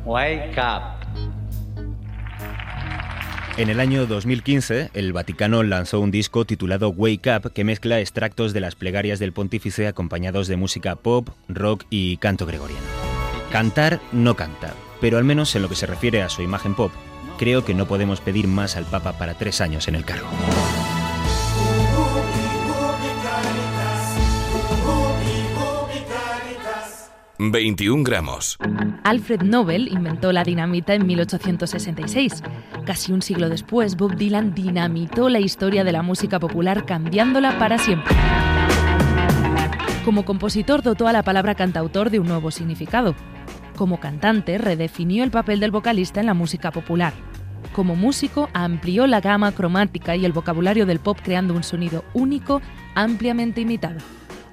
Wake 0.05 0.59
up. 0.59 0.96
En 3.59 3.71
el 3.71 3.81
año 3.81 4.05
2015, 4.05 4.91
el 4.93 5.15
Vaticano 5.15 5.63
lanzó 5.63 6.01
un 6.01 6.11
disco 6.11 6.45
titulado 6.45 6.91
Wake 6.91 7.31
Up 7.35 7.53
que 7.55 7.65
mezcla 7.65 8.01
extractos 8.01 8.53
de 8.53 8.61
las 8.61 8.75
plegarias 8.75 9.19
del 9.19 9.33
pontífice 9.33 9.87
acompañados 9.87 10.47
de 10.47 10.57
música 10.57 10.95
pop, 10.95 11.31
rock 11.49 11.85
y 11.89 12.19
canto 12.19 12.45
gregoriano. 12.45 12.85
Cantar 13.51 13.99
no 14.13 14.37
canta, 14.37 14.75
pero 15.01 15.17
al 15.17 15.25
menos 15.25 15.57
en 15.57 15.63
lo 15.63 15.71
que 15.71 15.75
se 15.75 15.87
refiere 15.87 16.21
a 16.21 16.29
su 16.29 16.43
imagen 16.43 16.75
pop, 16.75 16.93
creo 17.39 17.65
que 17.65 17.73
no 17.73 17.87
podemos 17.87 18.21
pedir 18.21 18.47
más 18.47 18.77
al 18.77 18.85
Papa 18.85 19.17
para 19.17 19.33
tres 19.33 19.63
años 19.63 19.89
en 19.89 19.95
el 19.95 20.05
cargo. 20.05 20.29
21 27.39 28.03
gramos. 28.03 28.59
Alfred 29.05 29.43
Nobel 29.43 29.89
inventó 29.89 30.33
la 30.33 30.45
dinamita 30.45 30.95
en 30.95 31.07
1866. 31.07 32.43
Casi 32.85 33.13
un 33.13 33.23
siglo 33.23 33.49
después, 33.49 33.97
Bob 33.97 34.17
Dylan 34.17 34.55
dinamitó 34.55 35.29
la 35.29 35.41
historia 35.41 35.85
de 35.85 35.93
la 35.93 36.03
música 36.03 36.41
popular 36.41 36.87
cambiándola 36.87 37.59
para 37.59 37.79
siempre. 37.79 38.15
Como 40.05 40.25
compositor 40.25 40.83
dotó 40.83 41.09
a 41.09 41.13
la 41.13 41.23
palabra 41.23 41.55
cantautor 41.55 42.11
de 42.11 42.21
un 42.21 42.29
nuevo 42.29 42.51
significado. 42.51 43.15
Como 43.77 44.01
cantante 44.01 44.57
redefinió 44.57 45.25
el 45.25 45.31
papel 45.31 45.61
del 45.61 45.73
vocalista 45.73 46.21
en 46.21 46.27
la 46.27 46.35
música 46.35 46.71
popular. 46.71 47.13
Como 47.75 47.97
músico 47.97 48.49
amplió 48.55 49.07
la 49.07 49.21
gama 49.21 49.53
cromática 49.53 50.17
y 50.17 50.25
el 50.25 50.33
vocabulario 50.33 50.87
del 50.87 51.01
pop 51.01 51.19
creando 51.23 51.55
un 51.55 51.65
sonido 51.65 52.05
único, 52.15 52.63
ampliamente 52.95 53.61
imitado. 53.61 53.99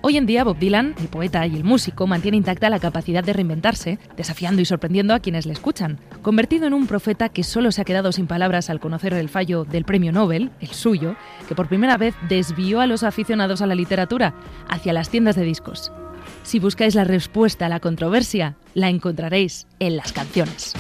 Hoy 0.06 0.18
en 0.18 0.26
día 0.26 0.44
Bob 0.44 0.60
Dylan, 0.60 0.96
el 1.00 1.08
poeta 1.08 1.48
y 1.48 1.56
el 1.56 1.64
músico, 1.64 2.08
mantiene 2.08 2.36
intacta 2.36 2.70
la 2.70 2.82
capacidad 2.82 3.24
de 3.24 3.32
reinventarse, 3.32 4.00
desafiando 4.18 4.62
y 4.62 4.66
sorprendiendo 4.66 5.14
a 5.14 5.22
quienes 5.22 5.46
le 5.46 5.54
escuchan. 5.54 5.98
Convertido 6.22 6.68
en 6.68 6.74
un 6.74 6.88
profeta 6.88 7.30
que 7.30 7.46
solo 7.46 7.72
se 7.72 7.82
ha 7.82 7.86
quedado 7.86 8.12
sin 8.12 8.28
palabras 8.28 8.70
al 8.70 8.82
conocer 8.82 9.14
el 9.14 9.30
fallo 9.30 9.64
del 9.64 9.86
premio 9.86 10.12
Nobel, 10.12 10.52
el 10.60 10.68
suyo, 10.68 11.16
que 11.48 11.56
por 11.56 11.70
primera 11.70 11.96
vez 11.96 12.16
desvió 12.28 12.82
a 12.82 12.86
los 12.86 13.04
aficionados 13.04 13.62
a 13.62 13.66
la 13.66 13.76
literatura 13.76 14.34
hacia 14.68 14.92
las 14.92 15.10
tiendas 15.10 15.38
de 15.38 15.46
discos. 15.46 15.94
Si 16.44 16.60
buscáis 16.60 16.96
la 16.96 17.06
respuesta 17.06 17.68
a 17.68 17.70
la 17.70 17.80
controversia, 17.80 18.58
la 18.74 18.90
encontraréis 18.90 19.68
en 19.80 19.96
las 19.96 20.12
canciones. 20.12 20.74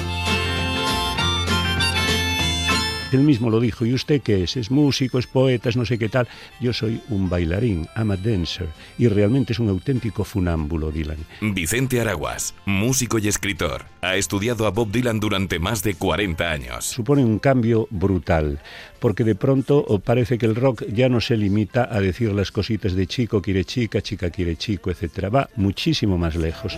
Él 3.14 3.22
mismo 3.22 3.50
lo 3.50 3.60
dijo, 3.60 3.86
¿y 3.86 3.94
usted 3.94 4.22
qué 4.22 4.44
es? 4.44 4.58
¿Es 4.58 4.72
músico, 4.72 5.20
es 5.20 5.28
poeta, 5.28 5.70
es 5.70 5.78
no 5.78 5.86
sé 5.86 5.98
qué 5.98 6.10
tal? 6.10 6.28
Yo 6.60 6.74
soy 6.74 7.02
un 7.10 7.30
bailarín, 7.30 7.88
I'm 7.96 8.12
a 8.12 8.18
dancer, 8.18 8.68
y 8.98 9.08
realmente 9.08 9.54
es 9.54 9.60
un 9.60 9.70
auténtico 9.70 10.24
funámbulo, 10.24 10.92
Dylan. 10.92 11.18
Vicente 11.42 12.02
Araguas, 12.02 12.54
músico 12.66 13.18
y 13.20 13.28
escritor, 13.28 13.86
ha 14.02 14.16
estudiado 14.16 14.66
a 14.68 14.72
Bob 14.72 14.92
Dylan 14.92 15.20
durante 15.20 15.60
más 15.60 15.84
de 15.84 15.96
40 15.96 16.52
años. 16.52 16.86
Supone 16.86 17.24
un 17.24 17.40
cambio 17.40 17.88
brutal, 17.90 18.60
porque 19.00 19.24
de 19.24 19.36
pronto 19.36 19.86
parece 20.04 20.38
que 20.38 20.46
el 20.46 20.56
rock 20.56 20.84
ya 20.88 21.10
no 21.10 21.22
se 21.22 21.38
limita 21.38 21.88
a 21.92 22.00
decir 22.00 22.32
las 22.34 22.52
cositas 22.52 22.94
de 22.94 23.08
chico 23.08 23.42
quiere 23.42 23.66
chica, 23.66 24.02
chica 24.02 24.30
quiere 24.30 24.56
chico, 24.56 24.92
etc. 24.92 25.34
Va 25.34 25.50
muchísimo 25.56 26.18
más 26.18 26.36
lejos. 26.36 26.78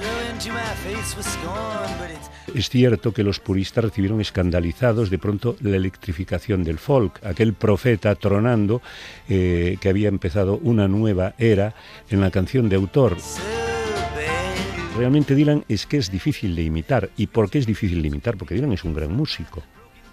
Es 2.56 2.70
cierto 2.70 3.12
que 3.12 3.24
los 3.24 3.42
puristas 3.42 3.84
recibieron 3.84 4.22
escandalizados 4.22 5.10
de 5.10 5.18
pronto 5.18 5.58
la 5.60 5.76
electrificación 5.76 6.64
del 6.64 6.80
folk, 6.80 7.22
aquel 7.26 7.52
profeta 7.52 8.16
tronando 8.16 8.82
eh, 9.28 9.76
que 9.82 9.90
había 9.90 10.08
empezado 10.08 10.58
una 10.64 10.88
nueva 10.88 11.36
era 11.38 11.76
en 12.10 12.22
la 12.22 12.32
canción 12.32 12.70
de 12.70 12.78
autor. 12.78 13.18
Realmente 14.96 15.36
Dylan 15.36 15.66
es 15.68 15.86
que 15.86 15.98
es 15.98 16.10
difícil 16.10 16.56
de 16.56 16.64
imitar. 16.64 17.10
¿Y 17.18 17.28
por 17.28 17.50
qué 17.50 17.58
es 17.58 17.66
difícil 17.66 18.02
de 18.02 18.08
imitar? 18.08 18.38
Porque 18.38 18.56
Dylan 18.56 18.72
es 18.72 18.86
un 18.86 18.94
gran 18.94 19.12
músico. 19.12 19.62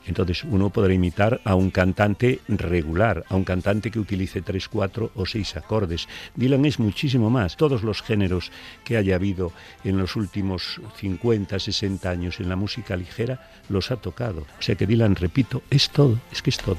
Entonces 0.06 0.44
uno 0.44 0.70
podrá 0.70 0.92
imitar 0.92 1.40
a 1.44 1.54
un 1.54 1.70
cantante 1.70 2.40
regular, 2.48 3.24
a 3.28 3.36
un 3.36 3.44
cantante 3.44 3.90
que 3.90 3.98
utilice 3.98 4.42
tres, 4.42 4.68
cuatro 4.68 5.10
o 5.14 5.26
seis 5.26 5.56
acordes. 5.56 6.08
Dylan 6.34 6.64
es 6.64 6.78
muchísimo 6.78 7.30
más. 7.30 7.56
Todos 7.56 7.82
los 7.82 8.02
géneros 8.02 8.50
que 8.84 8.96
haya 8.96 9.16
habido 9.16 9.52
en 9.84 9.98
los 9.98 10.16
últimos 10.16 10.80
50, 10.96 11.58
60 11.58 12.10
años 12.10 12.40
en 12.40 12.48
la 12.48 12.56
música 12.56 12.96
ligera 12.96 13.48
los 13.68 13.90
ha 13.90 13.96
tocado. 13.96 14.40
O 14.58 14.62
sea 14.62 14.74
que 14.74 14.86
Dylan, 14.86 15.16
repito, 15.16 15.62
es 15.70 15.90
todo, 15.90 16.18
es 16.30 16.42
que 16.42 16.50
es 16.50 16.58
todo. 16.58 16.78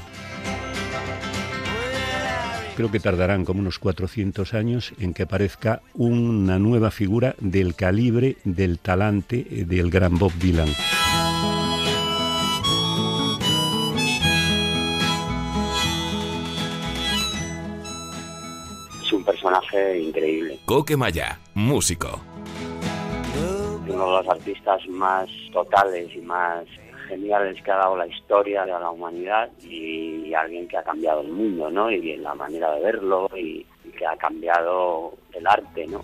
Creo 2.75 2.89
que 2.89 2.99
tardarán 2.99 3.45
como 3.45 3.59
unos 3.59 3.77
400 3.77 4.55
años 4.55 4.93
en 4.99 5.13
que 5.13 5.23
aparezca 5.23 5.81
una 5.93 6.57
nueva 6.57 6.89
figura 6.89 7.35
del 7.39 7.75
calibre, 7.75 8.37
del 8.45 8.79
talante 8.79 9.43
del 9.67 9.91
gran 9.91 10.17
Bob 10.17 10.33
Dylan. 10.39 10.69
Personaje 19.43 19.99
increíble. 19.99 20.59
Coque 20.65 20.95
Maya, 20.95 21.39
músico. 21.53 22.21
Uno 23.87 24.05
de 24.05 24.23
los 24.23 24.27
artistas 24.29 24.87
más 24.87 25.29
totales 25.51 26.09
y 26.15 26.21
más 26.21 26.65
geniales 27.09 27.61
que 27.61 27.71
ha 27.71 27.75
dado 27.75 27.97
la 27.97 28.07
historia 28.07 28.63
de 28.63 28.71
la 28.71 28.89
humanidad 28.89 29.49
y, 29.61 30.33
alguien 30.33 30.67
que 30.67 30.77
ha 30.77 30.83
cambiado 30.83 31.21
el 31.21 31.27
mundo, 31.27 31.69
¿no? 31.69 31.91
Y 31.91 32.15
la 32.17 32.33
manera 32.33 32.73
de 32.73 32.81
verlo 32.81 33.29
y, 33.35 33.65
y 33.83 33.89
que 33.89 34.05
ha 34.05 34.15
cambiado 34.17 35.13
el 35.33 35.45
arte, 35.45 35.85
¿no? 35.85 36.01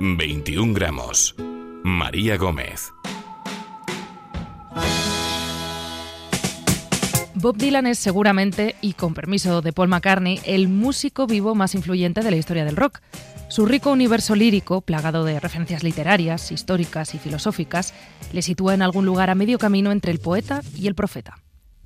21 0.00 0.74
gramos. 0.74 1.34
María 1.82 2.36
Gómez. 2.36 2.92
Bob 7.44 7.58
Dylan 7.58 7.86
es 7.86 7.98
seguramente, 7.98 8.74
y 8.80 8.94
con 8.94 9.12
permiso 9.12 9.60
de 9.60 9.74
Paul 9.74 9.88
McCartney, 9.88 10.40
el 10.46 10.66
músico 10.66 11.26
vivo 11.26 11.54
más 11.54 11.74
influyente 11.74 12.22
de 12.22 12.30
la 12.30 12.38
historia 12.38 12.64
del 12.64 12.74
rock. 12.74 13.00
Su 13.48 13.66
rico 13.66 13.92
universo 13.92 14.34
lírico, 14.34 14.80
plagado 14.80 15.26
de 15.26 15.38
referencias 15.38 15.82
literarias, 15.82 16.50
históricas 16.52 17.14
y 17.14 17.18
filosóficas, 17.18 17.92
le 18.32 18.40
sitúa 18.40 18.72
en 18.72 18.80
algún 18.80 19.04
lugar 19.04 19.28
a 19.28 19.34
medio 19.34 19.58
camino 19.58 19.92
entre 19.92 20.10
el 20.10 20.20
poeta 20.20 20.62
y 20.74 20.86
el 20.86 20.94
profeta. 20.94 21.34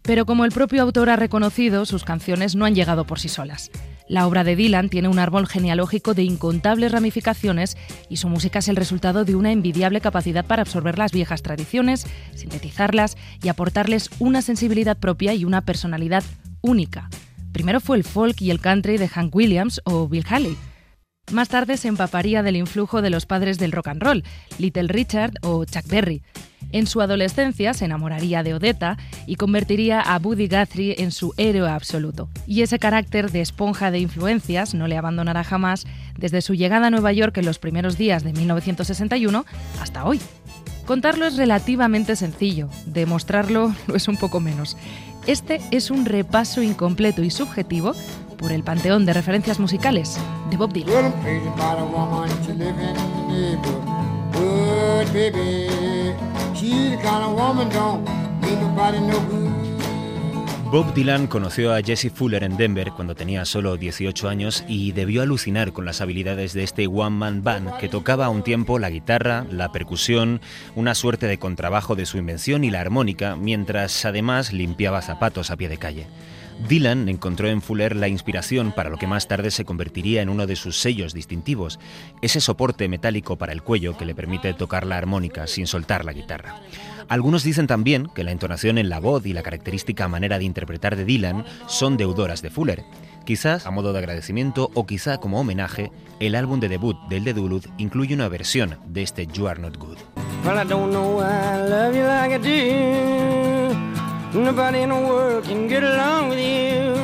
Pero 0.02 0.26
como 0.26 0.44
el 0.44 0.52
propio 0.52 0.80
autor 0.80 1.10
ha 1.10 1.16
reconocido, 1.16 1.86
sus 1.86 2.04
canciones 2.04 2.54
no 2.54 2.64
han 2.64 2.76
llegado 2.76 3.04
por 3.04 3.18
sí 3.18 3.28
solas. 3.28 3.72
La 4.08 4.26
obra 4.26 4.42
de 4.42 4.56
Dylan 4.56 4.88
tiene 4.88 5.08
un 5.08 5.18
árbol 5.18 5.46
genealógico 5.46 6.14
de 6.14 6.22
incontables 6.22 6.92
ramificaciones 6.92 7.76
y 8.08 8.16
su 8.16 8.28
música 8.28 8.60
es 8.60 8.68
el 8.68 8.76
resultado 8.76 9.26
de 9.26 9.34
una 9.34 9.52
envidiable 9.52 10.00
capacidad 10.00 10.46
para 10.46 10.62
absorber 10.62 10.98
las 10.98 11.12
viejas 11.12 11.42
tradiciones, 11.42 12.06
sintetizarlas 12.34 13.16
y 13.42 13.48
aportarles 13.48 14.10
una 14.18 14.40
sensibilidad 14.40 14.96
propia 14.96 15.34
y 15.34 15.44
una 15.44 15.60
personalidad 15.60 16.24
única. 16.62 17.10
Primero 17.52 17.80
fue 17.80 17.98
el 17.98 18.04
folk 18.04 18.40
y 18.40 18.50
el 18.50 18.60
country 18.60 18.96
de 18.96 19.08
Hank 19.08 19.34
Williams 19.34 19.80
o 19.84 20.08
Bill 20.08 20.24
Haley. 20.26 20.56
Más 21.30 21.48
tarde 21.48 21.76
se 21.76 21.88
empaparía 21.88 22.42
del 22.42 22.56
influjo 22.56 23.02
de 23.02 23.10
los 23.10 23.26
padres 23.26 23.58
del 23.58 23.72
rock 23.72 23.88
and 23.88 24.02
roll, 24.02 24.24
Little 24.58 24.88
Richard 24.88 25.34
o 25.42 25.64
Chuck 25.66 25.86
Berry. 25.86 26.22
En 26.72 26.86
su 26.86 27.00
adolescencia 27.00 27.74
se 27.74 27.84
enamoraría 27.84 28.42
de 28.42 28.54
Odetta 28.54 28.96
y 29.26 29.36
convertiría 29.36 30.00
a 30.00 30.18
Buddy 30.18 30.48
Guthrie 30.48 30.96
en 30.98 31.12
su 31.12 31.34
héroe 31.36 31.68
absoluto. 31.70 32.28
Y 32.46 32.62
ese 32.62 32.78
carácter 32.78 33.30
de 33.30 33.42
esponja 33.42 33.90
de 33.90 34.00
influencias 34.00 34.74
no 34.74 34.86
le 34.86 34.96
abandonará 34.96 35.44
jamás 35.44 35.86
desde 36.16 36.42
su 36.42 36.54
llegada 36.54 36.88
a 36.88 36.90
Nueva 36.90 37.12
York 37.12 37.36
en 37.38 37.46
los 37.46 37.58
primeros 37.58 37.98
días 37.98 38.24
de 38.24 38.32
1961 38.32 39.44
hasta 39.80 40.04
hoy. 40.04 40.20
Contarlo 40.86 41.26
es 41.26 41.36
relativamente 41.36 42.16
sencillo, 42.16 42.70
demostrarlo 42.86 43.74
lo 43.86 43.96
es 43.96 44.08
un 44.08 44.16
poco 44.16 44.40
menos. 44.40 44.76
Este 45.26 45.60
es 45.70 45.90
un 45.90 46.06
repaso 46.06 46.62
incompleto 46.62 47.22
y 47.22 47.30
subjetivo 47.30 47.94
por 48.38 48.52
el 48.52 48.62
panteón 48.62 49.04
de 49.04 49.12
referencias 49.12 49.58
musicales 49.58 50.18
de 50.50 50.56
Bob 50.56 50.72
Dylan. 50.72 51.12
Bob 60.70 60.92
Dylan 60.92 61.26
conoció 61.28 61.74
a 61.74 61.80
Jesse 61.80 62.12
Fuller 62.12 62.44
en 62.44 62.58
Denver 62.58 62.92
cuando 62.94 63.14
tenía 63.14 63.46
solo 63.46 63.78
18 63.78 64.28
años 64.28 64.64
y 64.68 64.92
debió 64.92 65.22
alucinar 65.22 65.72
con 65.72 65.86
las 65.86 66.02
habilidades 66.02 66.52
de 66.52 66.62
este 66.62 66.86
one-man 66.86 67.42
band 67.42 67.78
que 67.78 67.88
tocaba 67.88 68.26
a 68.26 68.28
un 68.28 68.42
tiempo 68.42 68.78
la 68.78 68.90
guitarra, 68.90 69.46
la 69.50 69.72
percusión, 69.72 70.42
una 70.76 70.94
suerte 70.94 71.26
de 71.26 71.38
contrabajo 71.38 71.96
de 71.96 72.04
su 72.04 72.18
invención 72.18 72.64
y 72.64 72.70
la 72.70 72.82
armónica, 72.82 73.34
mientras 73.34 74.04
además 74.04 74.52
limpiaba 74.52 75.00
zapatos 75.00 75.50
a 75.50 75.56
pie 75.56 75.70
de 75.70 75.78
calle. 75.78 76.06
Dylan 76.66 77.08
encontró 77.08 77.48
en 77.48 77.62
Fuller 77.62 77.94
la 77.94 78.08
inspiración 78.08 78.72
para 78.72 78.90
lo 78.90 78.96
que 78.96 79.06
más 79.06 79.28
tarde 79.28 79.50
se 79.50 79.64
convertiría 79.64 80.22
en 80.22 80.28
uno 80.28 80.46
de 80.46 80.56
sus 80.56 80.80
sellos 80.80 81.14
distintivos, 81.14 81.78
ese 82.20 82.40
soporte 82.40 82.88
metálico 82.88 83.36
para 83.36 83.52
el 83.52 83.62
cuello 83.62 83.96
que 83.96 84.04
le 84.04 84.14
permite 84.14 84.52
tocar 84.54 84.86
la 84.86 84.96
armónica 84.96 85.46
sin 85.46 85.66
soltar 85.66 86.04
la 86.04 86.12
guitarra. 86.12 86.56
Algunos 87.08 87.42
dicen 87.42 87.66
también 87.66 88.08
que 88.14 88.24
la 88.24 88.32
entonación 88.32 88.76
en 88.76 88.90
la 88.90 89.00
voz 89.00 89.24
y 89.24 89.32
la 89.32 89.42
característica 89.42 90.08
manera 90.08 90.38
de 90.38 90.44
interpretar 90.44 90.96
de 90.96 91.04
Dylan 91.04 91.44
son 91.66 91.96
deudoras 91.96 92.42
de 92.42 92.50
Fuller. 92.50 92.84
Quizás 93.24 93.66
a 93.66 93.70
modo 93.70 93.92
de 93.92 94.00
agradecimiento 94.00 94.70
o 94.74 94.86
quizá 94.86 95.18
como 95.18 95.40
homenaje, 95.40 95.90
el 96.20 96.34
álbum 96.34 96.60
de 96.60 96.68
debut 96.68 96.98
del 97.08 97.24
de 97.24 97.34
Duluth 97.34 97.66
incluye 97.78 98.14
una 98.14 98.28
versión 98.28 98.78
de 98.86 99.02
este 99.02 99.26
You 99.26 99.48
Are 99.48 99.60
Not 99.60 99.78
Good. 99.78 99.98
Nobody 104.34 104.82
in 104.82 104.90
the 104.90 104.94
world 104.94 105.44
can 105.44 105.68
get 105.68 105.82
along 105.82 106.28
with 106.28 106.38
you. 106.38 106.94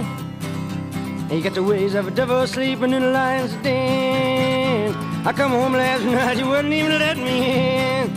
You 1.34 1.42
got 1.42 1.54
the 1.54 1.62
ways 1.62 1.94
of 1.94 2.06
a 2.06 2.10
devil 2.10 2.46
sleeping 2.46 2.92
in 2.92 3.02
a 3.02 3.10
lion's 3.10 3.54
den. 3.62 4.94
I 5.26 5.32
come 5.32 5.52
home 5.52 5.72
last 5.72 6.04
night, 6.04 6.36
you 6.36 6.46
wouldn't 6.46 6.72
even 6.72 6.98
let 6.98 7.16
me 7.16 8.02
in. 8.02 8.10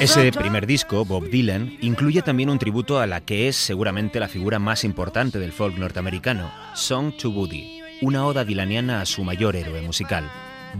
Ese 0.00 0.32
primer 0.32 0.66
disco, 0.66 1.04
Bob 1.04 1.24
Dylan, 1.24 1.76
incluye 1.82 2.22
también 2.22 2.48
un 2.48 2.58
tributo 2.58 3.00
a 3.00 3.06
la 3.06 3.20
que 3.20 3.48
es 3.48 3.56
seguramente 3.56 4.18
la 4.18 4.28
figura 4.28 4.58
más 4.58 4.84
importante 4.84 5.38
del 5.38 5.52
folk 5.52 5.76
norteamericano, 5.76 6.50
Song 6.74 7.12
to 7.16 7.30
Woody, 7.30 7.82
una 8.00 8.24
oda 8.24 8.44
dilaniana 8.44 9.02
a 9.02 9.06
su 9.06 9.24
mayor 9.24 9.56
héroe 9.56 9.82
musical, 9.82 10.30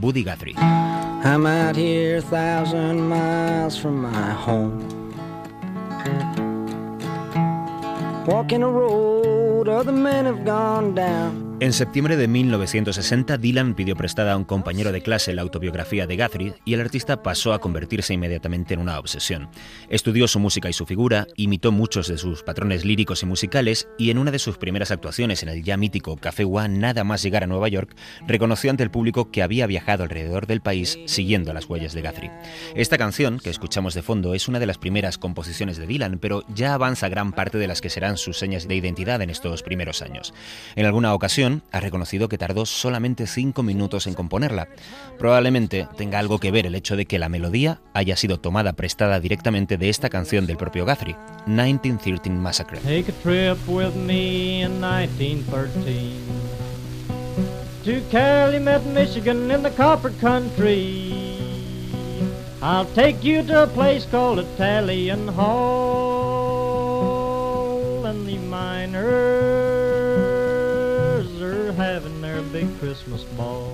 Buddy 0.00 0.22
Guthrie. 0.22 0.54
I'm 0.56 1.44
out 1.44 1.76
here 1.76 2.18
a 2.18 2.22
thousand 2.22 3.08
miles 3.08 3.78
from 3.78 4.00
my 4.00 4.32
home. 4.32 4.78
Walking 8.30 8.62
a 8.62 8.68
road 8.68 9.68
other 9.68 9.90
men 9.90 10.24
have 10.24 10.44
gone 10.44 10.94
down. 10.94 11.49
En 11.60 11.74
septiembre 11.74 12.16
de 12.16 12.26
1960, 12.26 13.36
Dylan 13.36 13.74
pidió 13.74 13.94
prestada 13.94 14.32
a 14.32 14.36
un 14.38 14.44
compañero 14.44 14.92
de 14.92 15.02
clase 15.02 15.34
la 15.34 15.42
autobiografía 15.42 16.06
de 16.06 16.16
Guthrie 16.16 16.54
y 16.64 16.72
el 16.72 16.80
artista 16.80 17.22
pasó 17.22 17.52
a 17.52 17.60
convertirse 17.60 18.14
inmediatamente 18.14 18.72
en 18.72 18.80
una 18.80 18.98
obsesión. 18.98 19.50
Estudió 19.90 20.26
su 20.26 20.40
música 20.40 20.70
y 20.70 20.72
su 20.72 20.86
figura, 20.86 21.26
imitó 21.36 21.70
muchos 21.70 22.08
de 22.08 22.16
sus 22.16 22.42
patrones 22.42 22.86
líricos 22.86 23.22
y 23.22 23.26
musicales 23.26 23.88
y 23.98 24.08
en 24.08 24.16
una 24.16 24.30
de 24.30 24.38
sus 24.38 24.56
primeras 24.56 24.90
actuaciones 24.90 25.42
en 25.42 25.50
el 25.50 25.62
ya 25.62 25.76
mítico 25.76 26.16
Café 26.16 26.44
One, 26.44 26.78
nada 26.78 27.04
más 27.04 27.22
llegar 27.22 27.44
a 27.44 27.46
Nueva 27.46 27.68
York, 27.68 27.94
reconoció 28.26 28.70
ante 28.70 28.82
el 28.82 28.90
público 28.90 29.30
que 29.30 29.42
había 29.42 29.66
viajado 29.66 30.02
alrededor 30.04 30.46
del 30.46 30.62
país 30.62 30.98
siguiendo 31.04 31.52
las 31.52 31.66
huellas 31.66 31.92
de 31.92 32.00
Guthrie. 32.00 32.32
Esta 32.74 32.96
canción, 32.96 33.38
que 33.38 33.50
escuchamos 33.50 33.92
de 33.92 34.00
fondo, 34.00 34.32
es 34.32 34.48
una 34.48 34.60
de 34.60 34.66
las 34.66 34.78
primeras 34.78 35.18
composiciones 35.18 35.76
de 35.76 35.86
Dylan, 35.86 36.20
pero 36.20 36.42
ya 36.54 36.72
avanza 36.72 37.10
gran 37.10 37.32
parte 37.32 37.58
de 37.58 37.68
las 37.68 37.82
que 37.82 37.90
serán 37.90 38.16
sus 38.16 38.38
señas 38.38 38.66
de 38.66 38.76
identidad 38.76 39.20
en 39.20 39.28
estos 39.28 39.62
primeros 39.62 40.00
años. 40.00 40.32
En 40.74 40.86
alguna 40.86 41.12
ocasión, 41.12 41.49
ha 41.72 41.80
reconocido 41.80 42.28
que 42.28 42.38
tardó 42.38 42.66
solamente 42.66 43.26
cinco 43.26 43.62
minutos 43.62 44.06
en 44.06 44.14
componerla. 44.14 44.68
Probablemente 45.18 45.88
tenga 45.96 46.18
algo 46.18 46.38
que 46.38 46.50
ver 46.50 46.66
el 46.66 46.74
hecho 46.74 46.96
de 46.96 47.06
que 47.06 47.18
la 47.18 47.28
melodía 47.28 47.80
haya 47.94 48.16
sido 48.16 48.38
tomada 48.38 48.72
prestada 48.74 49.20
directamente 49.20 49.76
de 49.76 49.88
esta 49.88 50.08
canción 50.08 50.46
del 50.46 50.56
propio 50.56 50.84
Guthrie, 50.84 51.16
1913 51.46 52.30
Massacre. 52.30 52.78
Take 52.80 53.10
a 53.10 53.22
trip 53.22 53.58
with 53.68 53.94
me 53.94 54.62
in 54.62 54.80
1913 54.80 56.14
to 57.84 58.00
Calumet, 58.10 58.84
Michigan 58.86 59.50
in 59.50 59.62
the 59.62 59.70
copper 59.70 60.12
country. 60.20 61.38
I'll 62.62 62.84
take 62.94 63.24
you 63.24 63.42
to 63.44 63.62
a 63.62 63.66
place 63.66 64.04
called 64.04 64.38
Italian 64.38 65.28
Hall 65.28 66.60
and 68.04 68.26
the 68.26 68.36
miners 68.36 69.79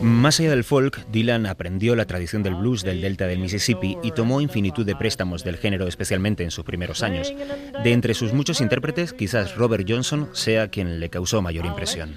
Más 0.00 0.40
allá 0.40 0.50
del 0.50 0.64
folk, 0.64 1.06
Dylan 1.10 1.46
aprendió 1.46 1.96
la 1.96 2.06
tradición 2.06 2.42
del 2.42 2.54
blues 2.54 2.82
del 2.82 3.00
delta 3.00 3.26
del 3.26 3.38
Mississippi 3.38 3.98
y 4.02 4.12
tomó 4.12 4.40
infinitud 4.40 4.84
de 4.84 4.96
préstamos 4.96 5.44
del 5.44 5.56
género, 5.56 5.86
especialmente 5.86 6.44
en 6.44 6.50
sus 6.50 6.64
primeros 6.64 7.02
años. 7.02 7.32
De 7.82 7.92
entre 7.92 8.14
sus 8.14 8.32
muchos 8.32 8.60
intérpretes, 8.60 9.12
quizás 9.12 9.56
Robert 9.56 9.86
Johnson 9.88 10.28
sea 10.32 10.68
quien 10.68 11.00
le 11.00 11.10
causó 11.10 11.42
mayor 11.42 11.66
impresión. 11.66 12.14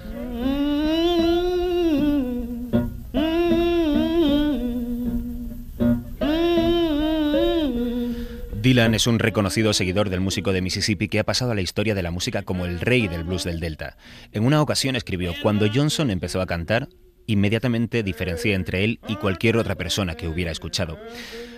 Dylan 8.60 8.94
es 8.94 9.06
un 9.06 9.18
reconocido 9.18 9.72
seguidor 9.72 10.10
del 10.10 10.20
músico 10.20 10.52
de 10.52 10.60
Mississippi 10.60 11.08
que 11.08 11.18
ha 11.18 11.24
pasado 11.24 11.52
a 11.52 11.54
la 11.54 11.62
historia 11.62 11.94
de 11.94 12.02
la 12.02 12.10
música 12.10 12.42
como 12.42 12.66
el 12.66 12.78
rey 12.78 13.08
del 13.08 13.24
blues 13.24 13.44
del 13.44 13.58
Delta. 13.58 13.96
En 14.32 14.44
una 14.44 14.60
ocasión 14.60 14.96
escribió, 14.96 15.32
cuando 15.42 15.66
Johnson 15.72 16.10
empezó 16.10 16.42
a 16.42 16.46
cantar, 16.46 16.88
inmediatamente 17.24 18.02
diferencié 18.02 18.52
entre 18.52 18.84
él 18.84 19.00
y 19.08 19.16
cualquier 19.16 19.56
otra 19.56 19.76
persona 19.76 20.14
que 20.14 20.28
hubiera 20.28 20.50
escuchado. 20.50 20.98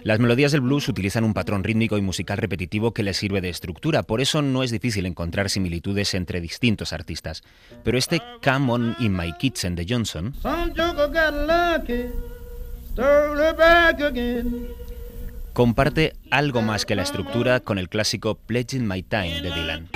Las 0.04 0.20
melodías 0.20 0.52
del 0.52 0.60
blues 0.60 0.88
utilizan 0.88 1.24
un 1.24 1.34
patrón 1.34 1.64
rítmico 1.64 1.98
y 1.98 2.02
musical 2.02 2.38
repetitivo 2.38 2.94
que 2.94 3.02
les 3.02 3.16
sirve 3.16 3.40
de 3.40 3.48
estructura, 3.48 4.04
por 4.04 4.20
eso 4.20 4.40
no 4.40 4.62
es 4.62 4.70
difícil 4.70 5.04
encontrar 5.04 5.50
similitudes 5.50 6.14
entre 6.14 6.40
distintos 6.40 6.92
artistas. 6.92 7.42
Pero 7.82 7.98
este 7.98 8.22
Come 8.44 8.72
On 8.72 8.96
In 9.00 9.16
My 9.16 9.32
Kitchen 9.32 9.74
de 9.74 9.86
Johnson 9.88 10.34
comparte 15.52 16.14
algo 16.30 16.62
más 16.62 16.84
que 16.84 16.94
la 16.94 17.02
estructura 17.02 17.60
con 17.60 17.78
el 17.78 17.88
clásico 17.88 18.34
Pledging 18.34 18.86
My 18.86 19.02
Time 19.02 19.42
de 19.42 19.50
Dylan. 19.50 19.88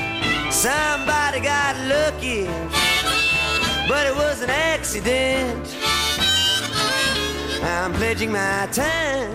I'm 7.63 7.93
pledging 7.95 8.33
my 8.33 8.67
time. 8.73 9.35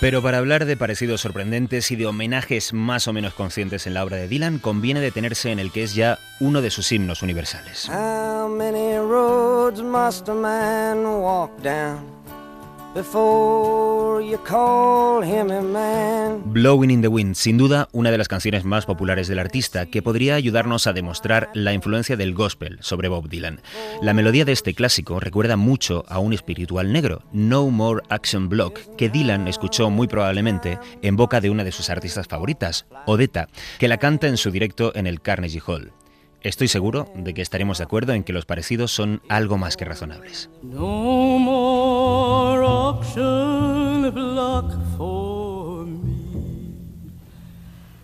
Pero 0.00 0.22
para 0.22 0.38
hablar 0.38 0.66
de 0.66 0.76
parecidos 0.76 1.22
sorprendentes 1.22 1.90
y 1.90 1.96
de 1.96 2.06
homenajes 2.06 2.74
más 2.74 3.08
o 3.08 3.14
menos 3.14 3.32
conscientes 3.32 3.86
en 3.86 3.94
la 3.94 4.04
obra 4.04 4.18
de 4.18 4.28
Dylan, 4.28 4.58
conviene 4.58 5.00
detenerse 5.00 5.50
en 5.50 5.58
el 5.58 5.72
que 5.72 5.82
es 5.82 5.94
ya 5.94 6.18
uno 6.38 6.60
de 6.60 6.70
sus 6.70 6.92
himnos 6.92 7.22
universales. 7.22 7.88
Blowing 16.46 16.90
in 16.90 17.02
the 17.02 17.08
Wind, 17.08 17.34
sin 17.34 17.58
duda 17.58 17.88
una 17.92 18.10
de 18.10 18.16
las 18.16 18.28
canciones 18.28 18.64
más 18.64 18.86
populares 18.86 19.28
del 19.28 19.38
artista, 19.38 19.84
que 19.84 20.00
podría 20.00 20.34
ayudarnos 20.34 20.86
a 20.86 20.94
demostrar 20.94 21.50
la 21.52 21.74
influencia 21.74 22.16
del 22.16 22.32
gospel 22.32 22.78
sobre 22.80 23.08
Bob 23.08 23.28
Dylan. 23.28 23.60
La 24.00 24.14
melodía 24.14 24.46
de 24.46 24.52
este 24.52 24.72
clásico 24.72 25.20
recuerda 25.20 25.56
mucho 25.56 26.04
a 26.08 26.18
un 26.18 26.32
espiritual 26.32 26.92
negro, 26.92 27.22
No 27.32 27.68
More 27.68 28.02
Action 28.08 28.48
Block, 28.48 28.80
que 28.96 29.10
Dylan 29.10 29.46
escuchó 29.46 29.90
muy 29.90 30.08
probablemente 30.08 30.78
en 31.02 31.16
boca 31.16 31.42
de 31.42 31.50
una 31.50 31.64
de 31.64 31.72
sus 31.72 31.90
artistas 31.90 32.26
favoritas, 32.28 32.86
Odetta, 33.04 33.48
que 33.78 33.88
la 33.88 33.98
canta 33.98 34.26
en 34.26 34.38
su 34.38 34.50
directo 34.50 34.92
en 34.94 35.06
el 35.06 35.20
Carnegie 35.20 35.62
Hall. 35.66 35.92
Estoy 36.46 36.68
seguro 36.68 37.10
de 37.16 37.34
que 37.34 37.42
estaremos 37.42 37.78
de 37.78 37.84
acuerdo 37.84 38.12
en 38.12 38.22
que 38.22 38.32
los 38.32 38.46
parecidos 38.46 38.92
son 38.92 39.20
algo 39.28 39.58
más 39.58 39.76
que 39.76 39.84
razonables. 39.84 40.48
No 40.62 41.40
for 44.96 45.86
me. 45.86 46.70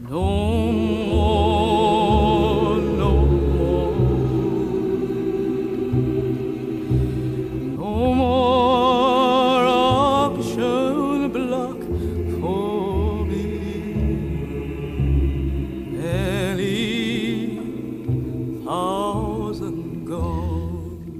No 0.00 1.61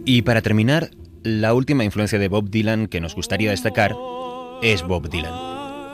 Y 0.05 0.23
para 0.23 0.43
terminar, 0.43 0.91
la 1.23 1.55
última 1.55 1.85
influencia 1.85 2.19
de 2.19 2.29
Bob 2.29 2.51
Dylan 2.51 2.89
que 2.89 3.01
nos 3.01 3.15
gustaría 3.15 3.51
destacar 3.51 3.95
es 4.61 4.83
Bob 4.83 5.09
Dylan. 5.09 5.33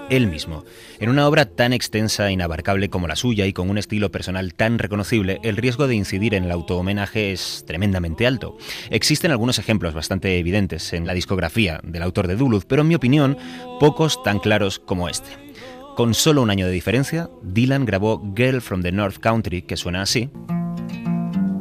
Él 0.09 0.29
mismo. 0.29 0.65
En 0.99 1.11
una 1.11 1.29
obra 1.29 1.45
tan 1.45 1.75
extensa 1.75 2.29
e 2.29 2.33
inabarcable 2.33 2.89
como 2.89 3.07
la 3.07 3.17
suya 3.17 3.45
y 3.45 3.53
con 3.53 3.69
un 3.69 3.77
estilo 3.77 4.11
personal 4.11 4.55
tan 4.55 4.79
reconocible, 4.79 5.39
el 5.43 5.59
riesgo 5.59 5.87
de 5.87 5.95
incidir 5.95 6.33
en 6.33 6.45
el 6.45 6.51
auto-homenaje 6.51 7.33
es 7.33 7.65
tremendamente 7.67 8.27
alto. 8.27 8.57
Existen 8.89 9.31
algunos 9.31 9.59
ejemplos 9.59 9.93
bastante 9.93 10.39
evidentes 10.39 10.95
en 10.95 11.07
la 11.07 11.13
discografía 11.13 11.81
del 11.83 12.03
autor 12.03 12.27
de 12.27 12.37
Duluth, 12.37 12.65
pero 12.67 12.81
en 12.81 12.89
mi 12.89 12.95
opinión, 12.95 13.37
pocos 13.79 14.23
tan 14.23 14.39
claros 14.39 14.79
como 14.79 15.11
este. 15.11 15.29
Con 15.97 16.15
solo 16.15 16.41
un 16.41 16.49
año 16.49 16.65
de 16.65 16.73
diferencia, 16.73 17.29
Dylan 17.43 17.85
grabó 17.85 18.23
Girl 18.35 18.63
from 18.63 18.83
the 18.83 18.93
North 18.93 19.19
Country, 19.19 19.61
que 19.61 19.77
suena 19.77 20.01
así. 20.01 20.31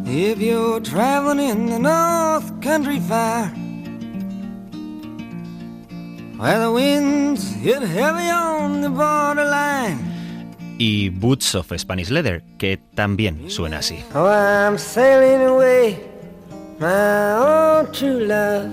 If 0.09 0.39
you're 0.39 0.79
traveling 0.79 1.39
in 1.41 1.65
the 1.65 1.79
North 1.79 2.61
Country 2.61 3.01
Fire, 3.01 3.49
where 6.37 6.59
the 6.59 6.71
winds 6.71 7.51
hit 7.55 7.81
heavy 7.81 8.29
on 8.29 8.81
the 8.81 8.89
borderline. 8.89 9.99
y 10.79 11.09
Boots 11.09 11.55
of 11.55 11.73
Spanish 11.77 12.09
Leather, 12.09 12.41
que 12.57 12.79
también 12.95 13.51
suena 13.51 13.79
así. 13.79 14.01
Oh, 14.15 14.27
I'm 14.27 14.77
sailing 14.77 15.45
away, 15.45 15.99
my 16.79 17.33
own 17.33 17.91
true 17.91 18.25
love. 18.25 18.71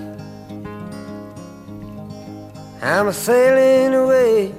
I'm 2.80 3.12
sailing 3.12 3.92
away 3.94 4.52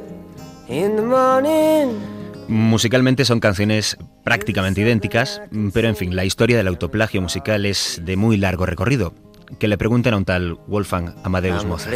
in 0.67 0.97
the 0.97 1.03
morning. 1.03 2.01
Musicalmente 2.49 3.23
son 3.23 3.39
canciones 3.39 3.97
prácticamente 4.25 4.81
idénticas, 4.81 5.41
pero 5.73 5.87
en 5.87 5.95
fin, 5.95 6.15
la 6.15 6.25
historia 6.25 6.57
del 6.57 6.67
autoplagio 6.67 7.21
musical 7.21 7.65
es 7.65 8.01
de 8.03 8.17
muy 8.17 8.35
largo 8.35 8.65
recorrido. 8.65 9.13
Que 9.59 9.67
le 9.67 9.77
pregunten 9.77 10.15
a 10.15 10.17
un 10.17 10.25
tal 10.25 10.57
Wolfgang 10.67 11.15
Amadeus 11.23 11.63
Mozart. 11.63 11.95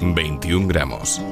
21 0.00 0.66
gramos. 0.66 1.22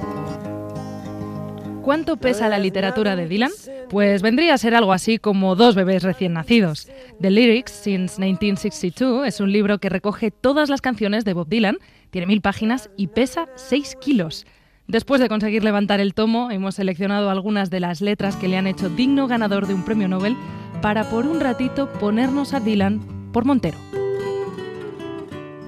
¿Cuánto 1.83 2.17
pesa 2.19 2.49
la 2.49 2.59
literatura 2.59 3.17
de 3.17 3.27
Dylan? 3.27 3.51
Pues 3.89 4.23
vendría 4.23 4.55
a 4.55 4.59
ser 4.59 4.77
algo 4.77 4.93
así 4.93 5.19
como 5.19 5.57
dos 5.57 5.75
bebés 5.75 6.05
recién 6.05 6.35
nacidos. 6.35 6.89
The 7.21 7.31
Lyrics 7.31 7.73
Since 7.73 8.21
1962 8.21 9.27
es 9.27 9.41
un 9.41 9.51
libro 9.51 9.79
que 9.79 9.89
recoge 9.89 10.31
todas 10.31 10.69
las 10.69 10.81
canciones 10.81 11.25
de 11.25 11.33
Bob 11.33 11.49
Dylan, 11.49 11.79
tiene 12.11 12.29
mil 12.29 12.43
páginas 12.43 12.91
y 12.97 13.09
pesa 13.09 13.49
6 13.57 13.97
kilos. 14.01 14.47
Después 14.91 15.21
de 15.21 15.29
conseguir 15.29 15.63
levantar 15.63 16.01
el 16.01 16.15
tomo, 16.15 16.51
hemos 16.51 16.75
seleccionado 16.75 17.31
algunas 17.31 17.71
de 17.71 17.79
las 17.79 18.01
letras 18.01 18.35
que 18.35 18.49
le 18.49 18.57
han 18.57 18.67
hecho 18.67 18.89
digno 18.89 19.29
ganador 19.29 19.69
de 19.69 19.75
un 19.75 19.85
premio 19.85 20.09
Nobel 20.09 20.37
para 20.83 21.09
por 21.09 21.27
un 21.27 21.39
ratito 21.39 21.89
ponernos 22.01 22.55
a 22.55 22.59
Dylan 22.59 23.31
por 23.33 23.45
Montero. 23.45 23.79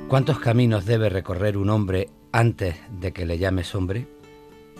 ¿Cuántos 0.08 0.40
caminos 0.40 0.86
debe 0.86 1.08
recorrer 1.08 1.56
un 1.56 1.70
hombre 1.70 2.08
antes 2.32 2.74
de 2.98 3.12
que 3.12 3.24
le 3.24 3.38
llames 3.38 3.72
hombre? 3.76 4.08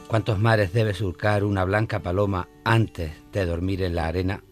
¿Cuántos 0.09 0.41
mares 0.41 0.73
debe 0.73 0.93
surcar 0.93 1.45
una 1.45 1.63
blanca 1.63 2.01
paloma 2.01 2.49
antes 2.65 3.13
de 3.33 3.47
dormir 3.47 3.81
en 3.81 3.95
la 3.95 4.09
arena? 4.09 4.43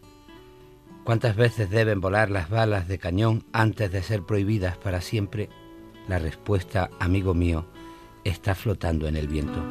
¿Cuántas 1.03 1.35
veces 1.35 1.68
deben 1.68 2.00
volar 2.00 2.31
las 2.31 2.48
balas 2.48 2.87
de 2.87 3.00
cañón 3.00 3.42
antes 3.53 3.90
de 3.90 4.05
ser 4.05 4.22
prohibidas 4.22 4.76
para 4.76 5.00
siempre? 5.00 5.48
La 6.07 6.20
respuesta, 6.20 6.90
amigo 7.00 7.35
mío, 7.35 7.66
está 8.24 8.54
flotando 8.54 9.09
en 9.09 9.16
el 9.16 9.28
viento. 9.28 9.62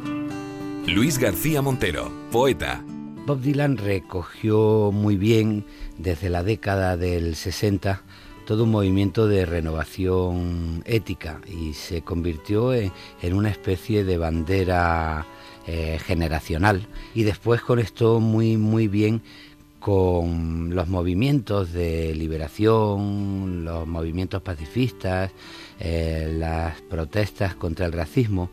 Luis 0.87 1.17
García 1.17 1.61
Montero, 1.61 2.11
poeta. 2.31 2.83
Bob 3.25 3.41
Dylan 3.41 3.77
recogió 3.77 4.91
muy 4.91 5.17
bien 5.17 5.65
desde 5.97 6.29
la 6.29 6.43
década 6.43 6.97
del 6.97 7.35
60 7.35 8.01
todo 8.49 8.63
un 8.63 8.71
movimiento 8.71 9.27
de 9.27 9.45
renovación 9.45 10.81
ética 10.87 11.39
y 11.47 11.73
se 11.73 12.01
convirtió 12.01 12.73
en, 12.73 12.91
una 13.31 13.51
especie 13.51 14.03
de 14.03 14.17
bandera 14.17 15.27
eh, 15.67 15.99
generacional 16.03 16.87
y 17.13 17.21
después 17.21 17.61
conectó 17.61 18.19
muy 18.19 18.57
muy 18.57 18.87
bien 18.87 19.21
con 19.79 20.73
los 20.73 20.87
movimientos 20.87 21.71
de 21.71 22.15
liberación, 22.15 23.63
los 23.65 23.87
movimientos 23.87 24.41
pacifistas, 24.41 25.31
eh, 25.79 26.33
las 26.37 26.81
protestas 26.81 27.55
contra 27.55 27.85
el 27.85 27.93
racismo 27.93 28.51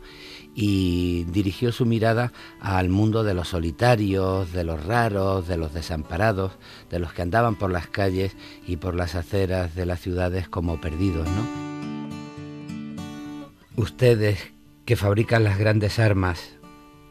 y 0.55 1.25
dirigió 1.25 1.71
su 1.71 1.85
mirada 1.85 2.33
al 2.59 2.89
mundo 2.89 3.23
de 3.23 3.33
los 3.33 3.49
solitarios, 3.49 4.51
de 4.53 4.63
los 4.63 4.83
raros, 4.85 5.47
de 5.47 5.57
los 5.57 5.73
desamparados, 5.73 6.53
de 6.89 6.99
los 6.99 7.13
que 7.13 7.21
andaban 7.21 7.55
por 7.55 7.71
las 7.71 7.87
calles 7.87 8.35
y 8.65 8.77
por 8.77 8.95
las 8.95 9.15
aceras 9.15 9.75
de 9.75 9.85
las 9.85 10.01
ciudades 10.01 10.49
como 10.49 10.81
perdidos, 10.81 11.27
Ustedes 13.75 14.39
que 14.85 14.95
fabrican 14.95 15.43
las 15.43 15.59
grandes 15.59 15.99
armas, 15.99 16.57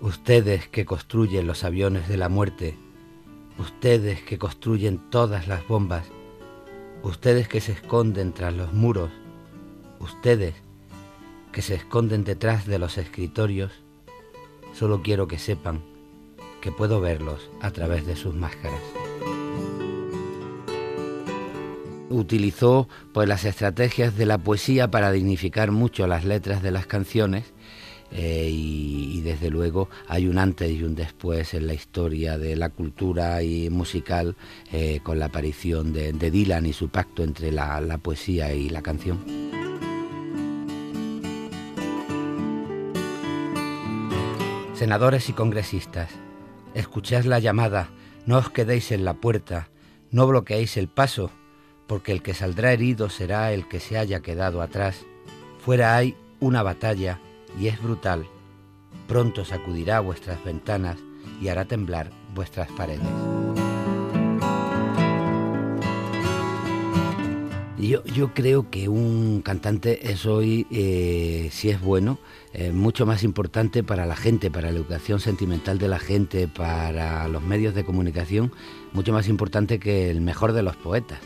Ustedes 0.01 0.69
que 0.69 0.85
construyen 0.85 1.47
los 1.47 1.65
aviones 1.65 2.07
de 2.07 2.19
la 2.19 2.29
muerte, 2.29 2.77
ustedes 3.59 4.21
que 4.23 4.37
construyen 4.37 5.11
todas 5.11 5.49
las 5.49 5.67
bombas, 5.67 6.07
ustedes 7.03 7.49
que 7.49 7.63
se 7.63 7.73
esconden 7.73 8.35
tras 8.35 8.55
los 8.55 8.75
muros, 8.75 9.11
ustedes 10.01 10.55
que 11.53 11.63
se 11.63 11.75
esconden 11.75 12.25
detrás 12.25 12.67
de 12.67 12.79
los 12.79 12.99
escritorios, 12.99 13.73
solo 14.75 15.03
quiero 15.03 15.27
que 15.27 15.39
sepan 15.39 15.83
que 16.61 16.73
puedo 16.73 17.01
verlos 17.01 17.49
a 17.61 17.71
través 17.71 18.07
de 18.07 18.17
sus 18.17 18.35
máscaras. 18.35 18.81
Utilizó 22.11 22.89
pues 23.13 23.29
las 23.29 23.45
estrategias 23.45 24.17
de 24.17 24.27
la 24.27 24.39
poesía 24.39 24.91
para 24.91 25.13
dignificar 25.13 25.71
mucho 25.71 26.07
las 26.07 26.25
letras 26.25 26.63
de 26.63 26.71
las 26.71 26.87
canciones 26.87 27.53
eh, 28.13 28.49
y, 28.51 29.21
desde 29.23 29.51
luego 29.51 29.89
hay 30.07 30.29
un 30.29 30.39
antes 30.39 30.71
y 30.71 30.85
un 30.85 30.95
después 30.95 31.55
en 31.55 31.67
la 31.67 31.75
historia 31.75 32.39
de 32.39 32.55
la 32.55 32.69
cultura 32.69 33.43
y 33.43 33.71
musical 33.71 34.37
eh, 34.73 35.01
con 35.03 35.19
la 35.19 35.27
aparición 35.27 35.93
de, 35.93 36.13
Dylan 36.13 36.67
y 36.67 36.73
su 36.73 36.89
pacto 36.89 37.25
entre 37.25 37.51
la, 37.51 37.81
la 37.81 37.99
poesía 37.99 38.53
y 38.53 38.69
la 38.69 38.83
canción. 38.83 39.25
Senadores 44.77 45.31
y 45.31 45.33
congresistas, 45.33 46.11
escuchad 46.75 47.25
la 47.25 47.39
llamada, 47.39 47.89
no 48.27 48.37
os 48.37 48.51
quedéis 48.51 48.93
en 48.93 49.07
la 49.07 49.15
puerta, 49.15 49.71
no 50.11 50.27
bloqueéis 50.27 50.77
el 50.77 50.89
paso, 50.89 51.31
porque 51.87 52.12
el 52.12 52.23
que 52.23 52.35
saldrá 52.35 52.75
herido 52.75 53.09
será 53.09 53.53
el 53.53 53.67
que 53.69 53.81
se 53.81 53.97
haya 53.97 54.21
quedado 54.21 54.61
atrás. 54.61 55.07
Fuera 55.65 55.97
hay 55.97 56.15
una 56.41 56.62
batalla 56.62 57.21
y 57.59 57.69
es 57.69 57.83
brutal, 57.83 58.27
pronto 59.09 59.47
sacudirá 59.47 60.01
vuestras 60.01 60.45
ventanas 60.45 60.99
y 61.41 61.49
hará 61.49 61.65
temblar 61.65 62.11
vuestras 62.35 62.71
paredes. 62.73 63.66
Yo, 67.79 68.33
creo 68.33 68.71
que 68.71 68.89
un 68.89 69.43
cantante 69.43 70.11
es 70.11 70.25
hoy, 70.25 70.67
eh, 70.71 71.51
si 71.53 71.69
es 71.69 71.81
bueno, 71.81 72.19
eh, 72.55 72.73
mucho 72.73 73.05
más 73.05 73.23
importante 73.23 73.83
para 73.83 74.07
la 74.07 74.17
gente, 74.17 74.51
para 74.51 74.71
la 74.71 74.79
educación 74.79 75.21
sentimental 75.21 75.79
de 75.79 75.89
la 75.89 75.99
gente, 75.99 76.49
para 76.49 77.29
los 77.29 77.43
medios 77.43 77.75
de 77.75 77.85
comunicación, 77.85 78.51
mucho 78.95 79.12
más 79.12 79.29
importante 79.29 79.79
que 79.79 80.11
el 80.11 80.23
mejor 80.23 80.55
de 80.55 80.62
los 80.62 80.75
poetas. 80.77 81.19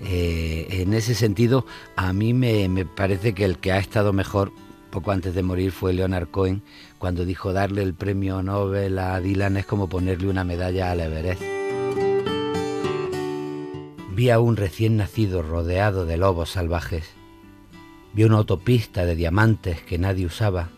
Eh, 0.00 0.66
en 0.70 0.94
ese 0.94 1.14
sentido, 1.14 1.66
a 1.94 2.14
mí 2.14 2.32
me, 2.32 2.68
me, 2.70 2.86
parece 2.86 3.34
que 3.34 3.44
el 3.44 3.58
que 3.58 3.72
ha 3.72 3.78
estado 3.78 4.14
mejor 4.14 4.50
poco 4.90 5.10
antes 5.10 5.34
de 5.34 5.42
morir 5.42 5.72
fue 5.72 5.92
Leonard 5.92 6.28
Cohen 6.28 6.62
cuando 6.98 7.24
dijo 7.24 7.52
darle 7.52 7.82
el 7.82 7.94
premio 7.94 8.42
Nobel 8.42 8.98
a 8.98 9.20
Dylan 9.20 9.58
es 9.58 9.66
como 9.66 9.88
ponerle 9.88 10.28
una 10.28 10.44
medalla 10.44 10.90
al 10.90 11.00
Everest. 11.00 11.61
Vi 14.14 14.28
a 14.28 14.40
un 14.40 14.56
recién 14.56 14.98
nacido 14.98 15.42
rodeado 15.42 16.04
de 16.04 16.18
lobos 16.18 16.50
salvajes. 16.50 17.08
Vi 18.12 18.24
una 18.24 18.36
autopista 18.36 19.06
de 19.06 19.14
diamantes 19.14 19.80
que 19.80 19.96
nadie 19.96 20.26
usaba. 20.26 20.68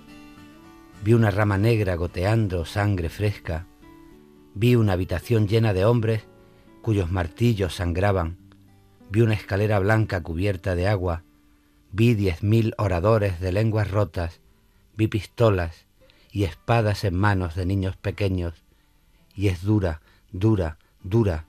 Vi 1.03 1.15
una 1.15 1.33
rama 1.33 1.59
negra 1.59 1.97
goteando 1.97 2.65
sangre 2.65 3.09
fresca. 3.09 3.67
Vi 4.55 4.77
una 4.77 4.93
habitación 4.93 5.49
llena 5.49 5.73
de 5.73 5.85
hombres 5.85 6.25
cuyos 6.81 7.11
martillos 7.11 7.75
sangraban. 7.75 8.39
Vi 9.11 9.21
una 9.21 9.35
escalera 9.35 9.81
blanca 9.81 10.23
cubierta 10.23 10.77
de 10.77 10.87
agua 10.87 11.25
Vi 11.97 12.15
diez 12.15 12.43
mil 12.43 12.75
oradores 12.77 13.39
de 13.39 13.53
lenguas 13.53 13.89
rotas, 13.89 14.41
vi 14.97 15.07
pistolas 15.07 15.87
y 16.33 16.43
espadas 16.43 17.05
en 17.05 17.15
manos 17.15 17.55
de 17.55 17.67
niños 17.67 17.97
pequeños, 17.97 18.65
y 19.37 19.47
es 19.47 19.63
dura, 19.63 20.01
dura, 20.33 20.79
dura, 21.05 21.47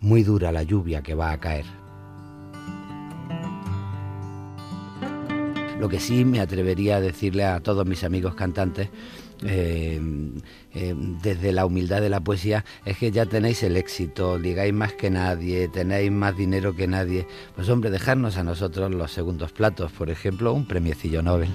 muy 0.00 0.22
dura 0.22 0.50
la 0.52 0.62
lluvia 0.62 1.02
que 1.02 1.14
va 1.14 1.32
a 1.32 1.38
caer. 1.38 1.66
Lo 5.78 5.88
que 5.88 6.00
sí 6.00 6.24
me 6.24 6.40
atrevería 6.40 6.96
a 6.96 7.00
decirle 7.00 7.44
a 7.44 7.60
todos 7.60 7.86
mis 7.86 8.04
amigos 8.04 8.34
cantantes 8.34 8.90
eh, 9.42 9.98
eh, 10.74 10.94
desde 11.22 11.52
la 11.52 11.64
humildad 11.64 12.02
de 12.02 12.10
la 12.10 12.20
poesía 12.20 12.66
es 12.84 12.98
que 12.98 13.10
ya 13.10 13.24
tenéis 13.24 13.62
el 13.62 13.78
éxito, 13.78 14.38
digáis 14.38 14.74
más 14.74 14.92
que 14.92 15.10
nadie, 15.10 15.68
tenéis 15.68 16.12
más 16.12 16.36
dinero 16.36 16.74
que 16.74 16.86
nadie. 16.86 17.26
Pues 17.54 17.68
hombre, 17.70 17.90
dejarnos 17.90 18.36
a 18.36 18.44
nosotros 18.44 18.94
los 18.94 19.10
segundos 19.10 19.52
platos, 19.52 19.90
por 19.92 20.10
ejemplo, 20.10 20.52
un 20.52 20.66
premiecillo 20.66 21.22
Nobel. 21.22 21.48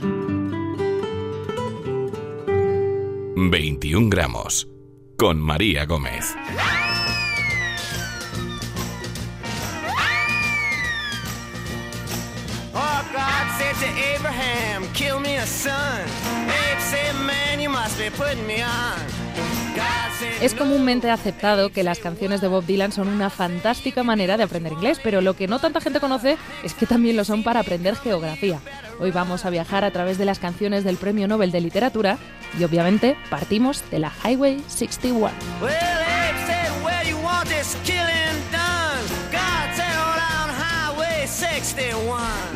21 3.36 4.10
gramos 4.10 4.68
con 5.18 5.40
María 5.40 5.86
Gómez. 5.86 6.36
Es 20.42 20.54
comúnmente 20.54 21.10
aceptado 21.12 21.72
que 21.72 21.84
las 21.84 22.00
canciones 22.00 22.42
de 22.42 22.48
Bob 22.48 22.66
Dylan 22.66 22.92
son 22.92 23.08
una 23.08 23.30
fantástica 23.30 24.04
manera 24.04 24.38
de 24.38 24.44
aprender 24.44 24.74
inglés, 24.74 25.00
pero 25.04 25.22
lo 25.22 25.36
que 25.36 25.48
no 25.48 25.60
tanta 25.60 25.82
gente 25.82 26.00
conoce 26.00 26.38
es 26.64 26.74
que 26.74 26.86
también 26.86 27.16
lo 27.16 27.26
son 27.26 27.44
para 27.44 27.60
aprender 27.60 27.96
geografía. 27.96 28.60
Hoy 29.00 29.12
vamos 29.12 29.46
a 29.46 29.50
viajar 29.50 29.84
a 29.84 29.92
través 29.92 30.18
de 30.18 30.26
las 30.26 30.40
canciones 30.40 30.84
del 30.84 30.98
Premio 30.98 31.28
Nobel 31.28 31.52
de 31.52 31.62
Literatura 31.62 32.18
y 32.60 32.64
obviamente 32.64 33.16
partimos 33.30 33.84
de 33.92 34.00
la 34.00 34.12
Highway 34.24 34.64
61. 34.68 35.32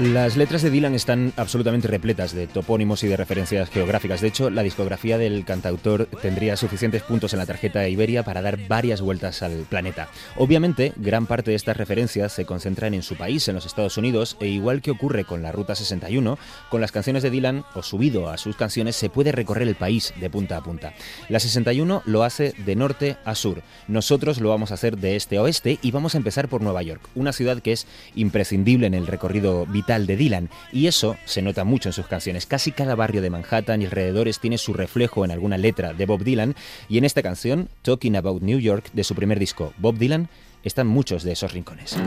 Las 0.02 0.38
letras 0.38 0.62
de 0.62 0.70
Dylan 0.70 0.96
están 0.96 1.34
absolutamente 1.36 1.90
repletas 1.90 2.34
de 2.34 2.48
topónimos 2.48 3.04
y 3.04 3.08
de 3.08 3.18
referencias 3.18 3.70
geográficas. 3.70 4.22
De 4.22 4.30
hecho, 4.30 4.50
la 4.50 4.64
discografía 4.64 5.18
del 5.18 5.44
cantautor 5.44 6.06
tendría 6.22 6.56
suficientes 6.56 7.04
puntos 7.04 7.34
en 7.34 7.40
la 7.40 7.46
tarjeta 7.46 7.82
de 7.82 7.90
Iberia 7.90 8.24
para 8.24 8.42
dar 8.42 8.58
varias 8.70 9.02
vueltas 9.02 9.44
al 9.44 9.66
planeta. 9.68 10.08
Obviamente, 10.38 10.94
gran 10.96 11.26
parte 11.26 11.52
de 11.52 11.58
estas 11.58 11.76
referencias 11.76 12.32
se 12.32 12.46
concentran 12.46 12.94
en 12.94 13.04
su 13.04 13.18
país, 13.18 13.46
en 13.50 13.56
los 13.56 13.66
Estados 13.66 13.98
Unidos, 13.98 14.38
e 14.40 14.48
igual 14.48 14.82
que 14.82 14.92
ocurre 14.92 15.26
con 15.26 15.44
la 15.44 15.52
Ruta 15.52 15.76
61, 15.76 16.40
con 16.70 16.80
las 16.80 16.94
canciones 16.94 17.22
de 17.22 17.30
Dylan 17.30 17.66
o 17.76 17.84
subido 17.84 18.30
a 18.30 18.38
sus 18.38 18.56
canciones 18.56 18.96
se 18.96 19.10
puede 19.10 19.34
recorrer 19.34 19.68
el 19.68 19.76
país 19.76 20.14
de 20.18 20.30
punta 20.30 20.56
a 20.56 20.64
punta. 20.64 20.94
La 21.28 21.42
61 21.42 22.04
lo 22.06 22.24
hace 22.24 22.54
de 22.66 22.76
norte 22.78 23.18
a 23.26 23.36
sur. 23.36 23.64
Nosotros 23.90 24.40
lo 24.40 24.48
vamos 24.48 24.72
a 24.72 24.76
hacer 24.76 24.98
de 24.98 25.18
este 25.18 25.36
a 25.36 25.42
oeste 25.42 25.78
y 25.82 25.92
vamos 25.92 26.16
a 26.16 26.20
empezar 26.20 26.48
por 26.48 26.62
Nueva 26.62 26.84
York, 26.84 27.02
una 27.16 27.34
ciudad 27.34 27.62
que 27.62 27.74
es 27.74 27.86
imprescindible 28.16 28.88
en 28.88 28.94
el 28.94 29.09
recorrido 29.10 29.66
vital 29.66 30.08
de 30.08 30.16
Dylan 30.16 30.50
y 30.72 30.88
eso 30.88 31.18
se 31.26 31.42
nota 31.42 31.64
mucho 31.64 31.90
en 31.90 31.94
sus 31.94 32.08
canciones. 32.08 32.46
Casi 32.46 32.72
cada 32.72 32.96
barrio 32.96 33.22
de 33.22 33.30
Manhattan 33.30 33.82
y 33.82 33.86
alrededores 33.86 34.40
tiene 34.40 34.58
su 34.58 34.74
reflejo 34.74 35.26
en 35.26 35.32
alguna 35.32 35.58
letra 35.58 35.94
de 35.94 36.06
Bob 36.06 36.24
Dylan 36.24 36.56
y 36.88 36.98
en 36.98 37.06
esta 37.06 37.22
canción, 37.22 37.70
Talking 37.82 38.16
About 38.16 38.42
New 38.42 38.60
York, 38.60 38.90
de 38.94 39.04
su 39.04 39.16
primer 39.16 39.40
disco, 39.40 39.74
Bob 39.78 39.98
Dylan, 39.98 40.30
están 40.64 40.88
muchos 40.88 41.24
de 41.24 41.32
esos 41.32 41.54
rincones. 41.54 41.98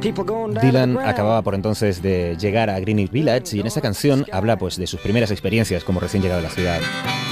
Dylan 0.00 0.98
acababa 0.98 1.42
por 1.42 1.54
entonces 1.54 2.02
de 2.02 2.36
llegar 2.38 2.70
a 2.70 2.80
Greenwich 2.80 3.10
Village 3.10 3.56
y 3.56 3.60
en 3.60 3.66
esta 3.66 3.80
canción 3.80 4.26
habla 4.32 4.56
pues 4.56 4.76
de 4.76 4.86
sus 4.86 5.00
primeras 5.00 5.30
experiencias 5.30 5.84
como 5.84 6.00
recién 6.00 6.22
llegado 6.22 6.40
a 6.40 6.44
la 6.44 6.50
ciudad. 6.50 6.80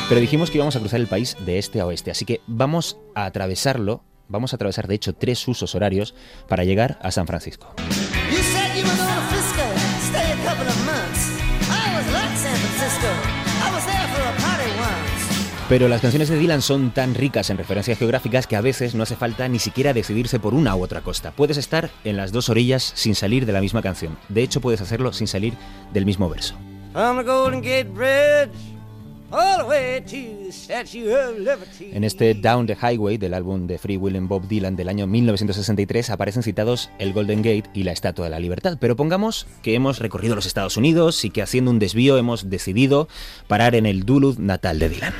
Pero 0.08 0.20
dijimos 0.22 0.50
que 0.50 0.56
íbamos 0.56 0.74
a 0.74 0.80
cruzar 0.80 1.00
el 1.00 1.06
país 1.06 1.36
de 1.44 1.58
este 1.58 1.80
a 1.80 1.86
oeste, 1.86 2.10
así 2.10 2.24
que 2.24 2.40
vamos 2.46 2.96
a 3.14 3.26
atravesarlo, 3.26 4.02
vamos 4.28 4.54
a 4.54 4.56
atravesar 4.56 4.88
de 4.88 4.94
hecho 4.94 5.14
tres 5.14 5.46
usos 5.46 5.74
horarios 5.74 6.14
para 6.48 6.64
llegar 6.64 6.98
a 7.02 7.10
San 7.10 7.26
Francisco. 7.26 7.74
Pero 15.68 15.88
las 15.88 16.00
canciones 16.00 16.30
de 16.30 16.38
Dylan 16.38 16.62
son 16.62 16.92
tan 16.92 17.14
ricas 17.14 17.50
en 17.50 17.58
referencias 17.58 17.98
geográficas 17.98 18.46
que 18.46 18.56
a 18.56 18.62
veces 18.62 18.94
no 18.94 19.02
hace 19.02 19.16
falta 19.16 19.46
ni 19.48 19.58
siquiera 19.58 19.92
decidirse 19.92 20.40
por 20.40 20.54
una 20.54 20.74
u 20.74 20.82
otra 20.82 21.02
costa. 21.02 21.32
Puedes 21.32 21.58
estar 21.58 21.90
en 22.04 22.16
las 22.16 22.32
dos 22.32 22.48
orillas 22.48 22.92
sin 22.94 23.14
salir 23.14 23.44
de 23.44 23.52
la 23.52 23.60
misma 23.60 23.82
canción. 23.82 24.16
De 24.30 24.42
hecho, 24.42 24.62
puedes 24.62 24.80
hacerlo 24.80 25.12
sin 25.12 25.26
salir 25.26 25.52
del 25.92 26.06
mismo 26.06 26.30
verso. 26.30 26.54
On 26.94 27.18
the 27.18 27.22
Golden 27.22 27.60
Gate 27.60 27.90
Bridge, 27.90 28.77
En 31.92 32.04
este 32.04 32.34
Down 32.34 32.66
the 32.66 32.76
Highway 32.76 33.18
del 33.18 33.34
álbum 33.34 33.66
de 33.66 33.76
Free 33.76 33.98
Will 33.98 34.16
and 34.16 34.28
Bob 34.28 34.48
Dylan 34.48 34.74
del 34.74 34.88
año 34.88 35.06
1963 35.06 36.10
aparecen 36.10 36.42
citados 36.42 36.90
el 36.98 37.12
Golden 37.12 37.42
Gate 37.42 37.64
y 37.74 37.82
la 37.82 37.92
Estatua 37.92 38.24
de 38.24 38.30
la 38.30 38.40
Libertad. 38.40 38.78
Pero 38.80 38.96
pongamos 38.96 39.46
que 39.62 39.74
hemos 39.74 39.98
recorrido 39.98 40.34
los 40.34 40.46
Estados 40.46 40.78
Unidos 40.78 41.24
y 41.24 41.30
que 41.30 41.42
haciendo 41.42 41.70
un 41.70 41.78
desvío 41.78 42.16
hemos 42.16 42.48
decidido 42.48 43.08
parar 43.48 43.74
en 43.74 43.84
el 43.84 44.04
Duluth 44.04 44.38
natal 44.38 44.78
de 44.78 44.88
Dylan. 44.88 45.12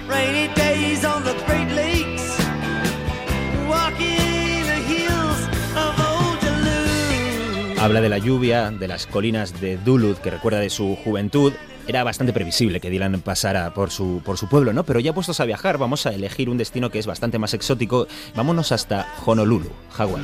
Habla 7.81 8.01
de 8.01 8.09
la 8.09 8.19
lluvia, 8.19 8.71
de 8.71 8.89
las 8.89 9.07
colinas 9.07 9.61
de 9.61 9.77
Duluth 9.77 10.19
que 10.19 10.31
recuerda 10.31 10.59
de 10.59 10.69
su 10.69 10.97
juventud. 10.97 11.53
Era 11.89 12.05
bastante 12.05 12.35
previsible 12.35 12.81
que 12.81 12.91
Dylan 12.91 13.23
pasara 13.23 13.73
por 13.73 13.91
su, 13.91 14.21
por 14.23 14.37
su 14.37 14.47
pueblo, 14.47 14.75
¿no? 14.75 14.85
Pero 14.85 15.01
ya 15.01 15.15
puestos 15.15 15.41
a 15.41 15.47
viajar, 15.47 15.79
vamos 15.79 16.05
a 16.05 16.11
elegir 16.11 16.51
un 16.51 16.59
destino 16.59 16.91
que 16.91 16.99
es 16.99 17.07
bastante 17.07 17.39
más 17.39 17.55
exótico. 17.55 18.07
Vámonos 18.37 18.73
hasta 18.73 19.07
Honolulu, 19.25 19.71
Hawái. 19.93 20.23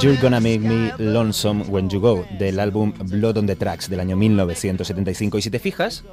You're 0.00 0.16
gonna 0.20 0.40
make 0.40 0.60
me 0.60 0.92
Lonesome 0.98 1.64
When 1.68 1.88
You 1.88 2.00
Go, 2.00 2.26
del 2.38 2.60
álbum 2.60 2.92
Blood 3.06 3.38
on 3.38 3.46
the 3.46 3.56
Tracks 3.56 3.88
del 3.88 4.00
año 4.00 4.16
1975. 4.16 5.38
Y 5.38 5.42
si 5.42 5.50
te 5.50 5.58
fijas, 5.58 6.04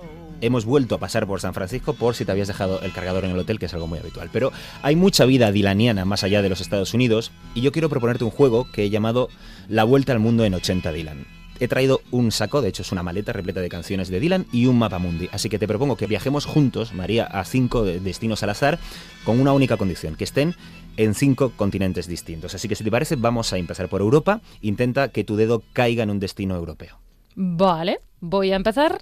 hemos 0.41 0.65
vuelto 0.65 0.95
a 0.95 0.99
pasar 0.99 1.25
por 1.27 1.39
San 1.41 1.53
Francisco 1.53 1.93
por 1.93 2.15
si 2.15 2.25
te 2.25 2.31
habías 2.31 2.47
dejado 2.47 2.81
el 2.81 2.91
cargador 2.91 3.25
en 3.25 3.31
el 3.31 3.39
hotel, 3.39 3.59
que 3.59 3.65
es 3.67 3.73
algo 3.73 3.87
muy 3.87 3.99
habitual. 3.99 4.29
Pero 4.31 4.51
hay 4.81 4.95
mucha 4.95 5.25
vida 5.25 5.51
dilaniana 5.51 6.05
más 6.05 6.23
allá 6.23 6.41
de 6.41 6.49
los 6.49 6.61
Estados 6.61 6.93
Unidos 6.93 7.31
y 7.53 7.61
yo 7.61 7.71
quiero 7.71 7.89
proponerte 7.89 8.23
un 8.23 8.31
juego 8.31 8.67
que 8.71 8.83
he 8.83 8.89
llamado 8.89 9.29
La 9.67 9.83
Vuelta 9.83 10.11
al 10.13 10.19
Mundo 10.19 10.45
en 10.45 10.53
80 10.53 10.91
Dylan. 10.91 11.25
He 11.57 11.69
traído 11.69 12.01
un 12.11 12.33
saco, 12.33 12.61
de 12.61 12.67
hecho 12.67 12.81
es 12.81 12.91
una 12.91 13.01
maleta 13.01 13.31
repleta 13.31 13.61
de 13.61 13.69
canciones 13.69 14.09
de 14.09 14.19
Dylan 14.19 14.45
y 14.51 14.65
un 14.65 14.77
mapa 14.77 14.99
mundi. 14.99 15.29
Así 15.31 15.47
que 15.47 15.57
te 15.57 15.69
propongo 15.69 15.95
que 15.95 16.05
viajemos 16.05 16.45
juntos, 16.45 16.93
María, 16.93 17.23
a 17.25 17.45
cinco 17.45 17.85
de- 17.85 18.01
destinos 18.01 18.43
al 18.43 18.49
azar, 18.49 18.77
con 19.23 19.39
una 19.39 19.53
única 19.53 19.77
condición, 19.77 20.15
que 20.17 20.25
estén 20.25 20.53
en 20.97 21.13
cinco 21.13 21.53
continentes 21.55 22.07
distintos. 22.07 22.53
Así 22.55 22.67
que 22.67 22.75
si 22.75 22.83
te 22.83 22.91
parece, 22.91 23.15
vamos 23.15 23.53
a 23.53 23.57
empezar 23.57 23.87
por 23.87 24.01
Europa. 24.01 24.41
Intenta 24.61 25.07
que 25.07 25.23
tu 25.23 25.37
dedo 25.37 25.63
caiga 25.71 26.03
en 26.03 26.09
un 26.09 26.19
destino 26.19 26.57
europeo. 26.57 26.99
Vale, 27.35 27.99
voy 28.19 28.51
a 28.51 28.57
empezar 28.57 29.01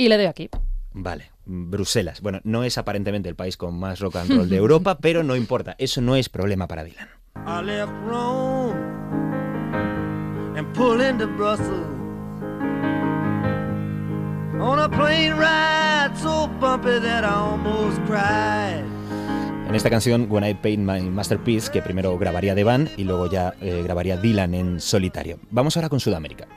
y 0.00 0.08
le 0.08 0.16
doy 0.16 0.26
aquí. 0.26 0.48
Vale, 0.92 1.30
Bruselas. 1.44 2.22
Bueno, 2.22 2.40
no 2.42 2.64
es 2.64 2.78
aparentemente 2.78 3.28
el 3.28 3.36
país 3.36 3.58
con 3.58 3.78
más 3.78 4.00
rock 4.00 4.16
and 4.16 4.30
roll 4.30 4.48
de 4.48 4.56
Europa, 4.56 4.98
pero 5.02 5.22
no 5.22 5.36
importa, 5.36 5.76
eso 5.78 6.00
no 6.00 6.16
es 6.16 6.30
problema 6.30 6.66
para 6.66 6.84
Dylan. 6.84 7.08
I 7.46 7.62
left 7.62 7.92
Rome 8.06 8.74
and 10.56 10.74
pulled 10.74 11.02
into 11.02 11.26
Brussels 11.26 11.86
on 14.58 14.78
a 14.78 14.88
plane 14.88 15.34
ride 15.34 16.16
so 16.16 16.48
bumpy 16.60 16.98
that 17.00 17.22
I 17.22 17.34
almost 17.34 18.00
cried. 18.06 18.84
En 19.68 19.74
esta 19.76 19.90
canción, 19.90 20.26
When 20.30 20.44
I 20.44 20.54
Paint 20.54 20.82
My 20.82 21.00
Masterpiece, 21.10 21.70
que 21.70 21.82
primero 21.82 22.18
grabaría 22.18 22.54
The 22.54 22.64
Band 22.64 22.90
y 22.96 23.04
luego 23.04 23.30
ya 23.30 23.54
eh, 23.60 23.82
grabaría 23.84 24.16
Dylan 24.16 24.54
en 24.54 24.80
solitario. 24.80 25.38
Vamos 25.50 25.76
ahora 25.76 25.88
con 25.88 26.00
Sudamérica. 26.00 26.48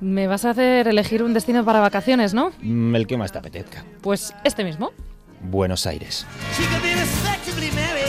Me 0.00 0.26
vas 0.28 0.44
a 0.44 0.50
hacer 0.50 0.86
elegir 0.86 1.22
un 1.22 1.34
destino 1.34 1.64
para 1.64 1.80
vacaciones, 1.80 2.32
¿no? 2.34 2.52
Mm, 2.62 2.94
El 2.94 3.06
que 3.06 3.16
más 3.16 3.32
te 3.32 3.38
apetezca. 3.38 3.84
Pues 4.00 4.32
este 4.44 4.62
mismo. 4.64 4.92
Buenos 5.40 5.86
Aires. 5.86 6.24
She 6.56 6.64
could 6.66 6.82
be 6.82 6.94
respectably 6.94 7.70
married 7.72 8.04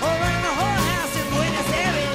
or 0.00 0.08
running 0.08 0.44
a 0.44 0.52
whorehouse 0.52 1.16
in 1.16 1.34
Buenos 1.36 1.66
Aires. 1.72 2.08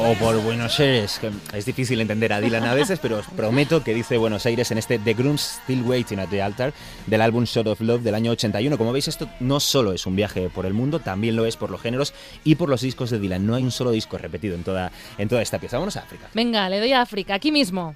O 0.00 0.14
por 0.14 0.42
Buenos 0.42 0.78
Aires, 0.80 1.18
que 1.18 1.30
es 1.56 1.64
difícil 1.64 2.00
entender 2.00 2.32
a 2.32 2.40
Dylan 2.40 2.64
a 2.64 2.74
veces, 2.74 2.98
pero 3.00 3.18
os 3.18 3.26
prometo 3.26 3.82
que 3.82 3.94
dice 3.94 4.16
Buenos 4.18 4.44
Aires 4.46 4.70
en 4.70 4.78
este 4.78 4.98
The 4.98 5.14
Grooms 5.14 5.60
Still 5.64 5.82
Waiting 5.82 6.18
at 6.20 6.28
the 6.28 6.42
Altar 6.42 6.72
del 7.06 7.22
álbum 7.22 7.44
Shot 7.44 7.66
of 7.66 7.80
Love 7.80 8.02
del 8.02 8.14
año 8.14 8.32
81. 8.32 8.76
Como 8.76 8.92
veis, 8.92 9.08
esto 9.08 9.28
no 9.40 9.60
solo 9.60 9.92
es 9.94 10.06
un 10.06 10.14
viaje 10.14 10.50
por 10.50 10.66
el 10.66 10.74
mundo, 10.74 11.00
también 11.00 11.36
lo 11.36 11.46
es 11.46 11.56
por 11.56 11.70
los 11.70 11.80
géneros 11.80 12.12
y 12.44 12.54
por 12.56 12.68
los 12.68 12.82
discos 12.82 13.08
de 13.10 13.18
Dylan. 13.18 13.46
No 13.46 13.54
hay 13.54 13.62
un 13.62 13.70
solo 13.72 13.90
disco 13.92 14.18
repetido 14.18 14.54
en 14.54 14.62
toda, 14.62 14.92
en 15.16 15.28
toda 15.28 15.40
esta 15.42 15.58
pieza. 15.58 15.76
Vámonos 15.76 15.96
a 15.96 16.00
África. 16.00 16.28
Venga, 16.34 16.68
le 16.68 16.80
doy 16.80 16.92
a 16.92 17.00
África, 17.02 17.34
aquí 17.34 17.50
mismo. 17.50 17.94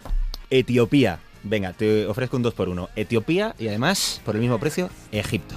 Etiopía. 0.52 1.18
Venga, 1.42 1.72
te 1.72 2.06
ofrezco 2.06 2.36
un 2.36 2.42
2 2.42 2.52
por 2.54 2.68
1 2.68 2.90
Etiopía 2.94 3.54
y 3.58 3.68
además, 3.68 4.20
por 4.24 4.34
el 4.36 4.42
mismo 4.42 4.58
precio, 4.58 4.90
Egipto. 5.10 5.56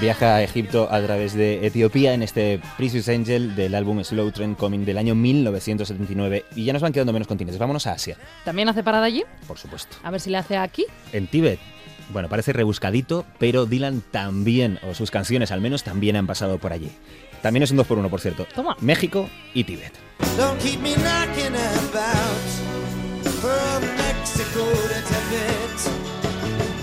Viaja 0.00 0.36
a 0.36 0.42
Egipto 0.42 0.88
a 0.90 1.00
través 1.00 1.32
de 1.32 1.66
Etiopía 1.66 2.12
en 2.12 2.22
este 2.22 2.60
Precious 2.76 3.08
Angel 3.08 3.54
del 3.54 3.74
álbum 3.74 4.04
Slow 4.04 4.30
Train 4.32 4.54
Coming 4.54 4.84
del 4.84 4.98
año 4.98 5.14
1979. 5.14 6.44
Y 6.56 6.64
ya 6.64 6.74
nos 6.74 6.82
van 6.82 6.92
quedando 6.92 7.12
menos 7.14 7.26
continentes. 7.26 7.58
Vámonos 7.58 7.86
a 7.86 7.92
Asia, 7.92 8.18
¿También 8.44 8.68
hace 8.68 8.82
parada 8.82 9.06
allí? 9.06 9.24
por 9.46 9.56
supuesto. 9.56 9.96
A 10.02 10.10
ver 10.10 10.20
si 10.20 10.28
le 10.28 10.36
hace 10.36 10.58
aquí. 10.58 10.84
En 11.12 11.26
Tíbet. 11.26 11.58
Bueno, 12.10 12.28
parece 12.28 12.52
rebuscadito, 12.52 13.24
pero 13.38 13.66
Dylan 13.66 14.02
también, 14.10 14.78
o 14.82 14.94
sus 14.94 15.10
canciones 15.10 15.50
al 15.50 15.60
menos, 15.60 15.82
también 15.82 16.16
han 16.16 16.26
pasado 16.26 16.58
por 16.58 16.72
allí. 16.72 16.90
También 17.42 17.62
es 17.62 17.70
un 17.70 17.76
2 17.76 17.86
por 17.86 17.98
1 17.98 18.08
por 18.08 18.20
cierto. 18.20 18.46
Toma. 18.54 18.76
México 18.80 19.28
y 19.52 19.64
Tíbet. 19.64 19.92
Don't 20.38 20.60
keep 20.62 20.80
me 20.80 20.94
knocking 20.96 21.54
about 21.54 22.64
from 23.40 23.82
Mexico 23.96 24.64
to 24.64 25.18
Tibet. 25.28 25.74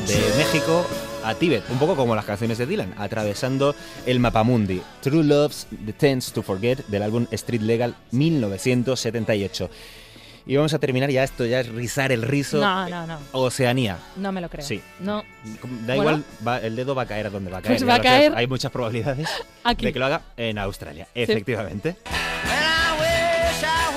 De 0.08 0.38
México 0.38 0.86
a 1.24 1.36
Tíbet, 1.36 1.64
un 1.70 1.80
poco 1.80 1.96
como 1.96 2.16
las 2.16 2.26
canciones 2.26 2.58
de 2.58 2.66
Dylan, 2.66 2.94
atravesando 2.98 3.76
el 4.06 4.20
mapamundi. 4.20 4.82
True 5.02 5.24
Loves 5.24 5.68
The 5.86 5.94
Tends 5.94 6.32
to 6.34 6.42
Forget 6.42 6.86
del 6.88 7.04
álbum 7.04 7.28
Street 7.32 7.62
Legal 7.62 7.96
1978. 8.12 9.70
Y 10.46 10.56
vamos 10.56 10.74
a 10.74 10.80
terminar 10.80 11.10
ya 11.12 11.24
esto, 11.24 11.46
ya 11.46 11.60
es 11.60 11.70
rizar 11.70 12.12
el 12.12 12.24
rizo. 12.24 12.60
No, 12.60 12.90
no, 12.90 13.06
no. 13.08 13.20
Oceanía. 13.32 13.98
No 14.16 14.32
me 14.32 14.42
lo 14.42 14.50
creo. 14.50 14.66
Sí. 14.66 14.82
No. 15.00 15.24
Da 15.86 15.96
Bueno. 15.96 16.02
igual, 16.02 16.24
va- 16.48 16.60
el 16.60 16.76
dedo 16.76 16.96
va 16.96 17.04
a 17.04 17.06
caer 17.06 17.32
donde 17.32 17.52
va 17.52 17.60
a 17.60 17.62
caer. 17.62 17.78
Pues 17.78 17.88
va 17.88 17.96
a 17.96 18.02
caer 18.02 18.34
Hay 18.36 18.48
muchas 18.48 18.72
probabilidades 18.72 19.30
Aquí. 19.64 19.86
de 19.86 19.94
que 19.94 20.00
lo 20.00 20.06
haga 20.06 20.22
en 20.38 20.58
Australia, 20.58 21.08
efectivamente. 21.14 21.96
And 22.44 23.91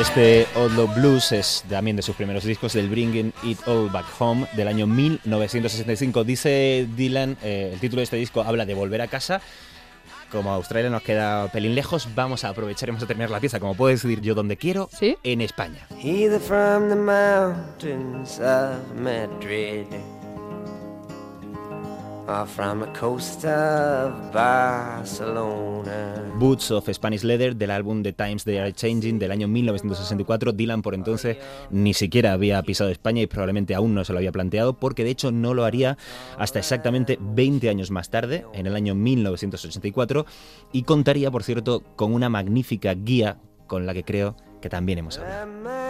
Este 0.00 0.46
Old 0.56 0.76
Love 0.76 0.94
Blues 0.94 1.32
es 1.32 1.64
también 1.70 1.96
de 1.96 2.02
sus 2.02 2.14
primeros 2.14 2.44
discos 2.44 2.74
del 2.74 2.90
Bringing 2.90 3.32
It 3.42 3.66
All 3.66 3.88
Back 3.88 4.04
Home 4.18 4.46
del 4.52 4.68
año 4.68 4.86
1965. 4.86 6.22
Dice 6.22 6.86
Dylan, 6.94 7.38
eh, 7.42 7.70
el 7.72 7.80
título 7.80 8.00
de 8.00 8.04
este 8.04 8.16
disco 8.16 8.42
habla 8.42 8.66
de 8.66 8.74
volver 8.74 9.00
a 9.00 9.08
casa. 9.08 9.40
Como 10.30 10.50
Australia 10.50 10.90
nos 10.90 11.00
queda 11.00 11.50
pelín 11.50 11.74
lejos, 11.74 12.08
vamos 12.14 12.44
a 12.44 12.50
aprovechar 12.50 12.90
y 12.90 12.92
vamos 12.92 13.04
a 13.04 13.06
terminar 13.06 13.30
la 13.30 13.40
pieza, 13.40 13.58
como 13.58 13.74
puedo 13.74 13.90
decidir 13.90 14.20
yo 14.20 14.34
donde 14.34 14.58
quiero, 14.58 14.90
en 15.00 15.40
España. 15.40 15.86
Either 16.02 16.40
from 16.40 16.90
the 16.90 16.96
mountains 16.96 18.38
of 18.38 18.76
Madrid 19.00 19.86
or 19.94 20.15
from 22.46 22.80
the 22.80 22.98
coast 22.98 23.44
of 23.44 24.32
Barcelona. 24.32 26.22
Boots 26.38 26.70
of 26.72 26.88
Spanish 26.92 27.22
Leather 27.22 27.54
del 27.54 27.70
álbum 27.70 28.02
The 28.02 28.12
Times 28.12 28.44
They 28.44 28.58
Are 28.58 28.72
Changing 28.72 29.18
del 29.18 29.30
año 29.30 29.46
1964. 29.48 30.52
Dylan 30.52 30.82
por 30.82 30.94
entonces 30.94 31.36
ni 31.70 31.94
siquiera 31.94 32.32
había 32.32 32.60
pisado 32.62 32.90
España 32.90 33.22
y 33.22 33.26
probablemente 33.26 33.74
aún 33.74 33.94
no 33.94 34.04
se 34.04 34.12
lo 34.12 34.18
había 34.18 34.32
planteado 34.32 34.74
porque 34.74 35.04
de 35.04 35.10
hecho 35.10 35.30
no 35.30 35.54
lo 35.54 35.64
haría 35.64 35.96
hasta 36.36 36.58
exactamente 36.58 37.18
20 37.20 37.68
años 37.68 37.90
más 37.90 38.10
tarde, 38.10 38.44
en 38.52 38.66
el 38.66 38.74
año 38.74 38.94
1984, 38.94 40.26
y 40.72 40.82
contaría, 40.82 41.30
por 41.30 41.44
cierto, 41.44 41.82
con 41.94 42.12
una 42.12 42.28
magnífica 42.28 42.94
guía 42.94 43.38
con 43.66 43.86
la 43.86 43.94
que 43.94 44.04
creo 44.04 44.36
que 44.60 44.68
también 44.68 44.98
hemos 44.98 45.18
hablado. 45.18 45.85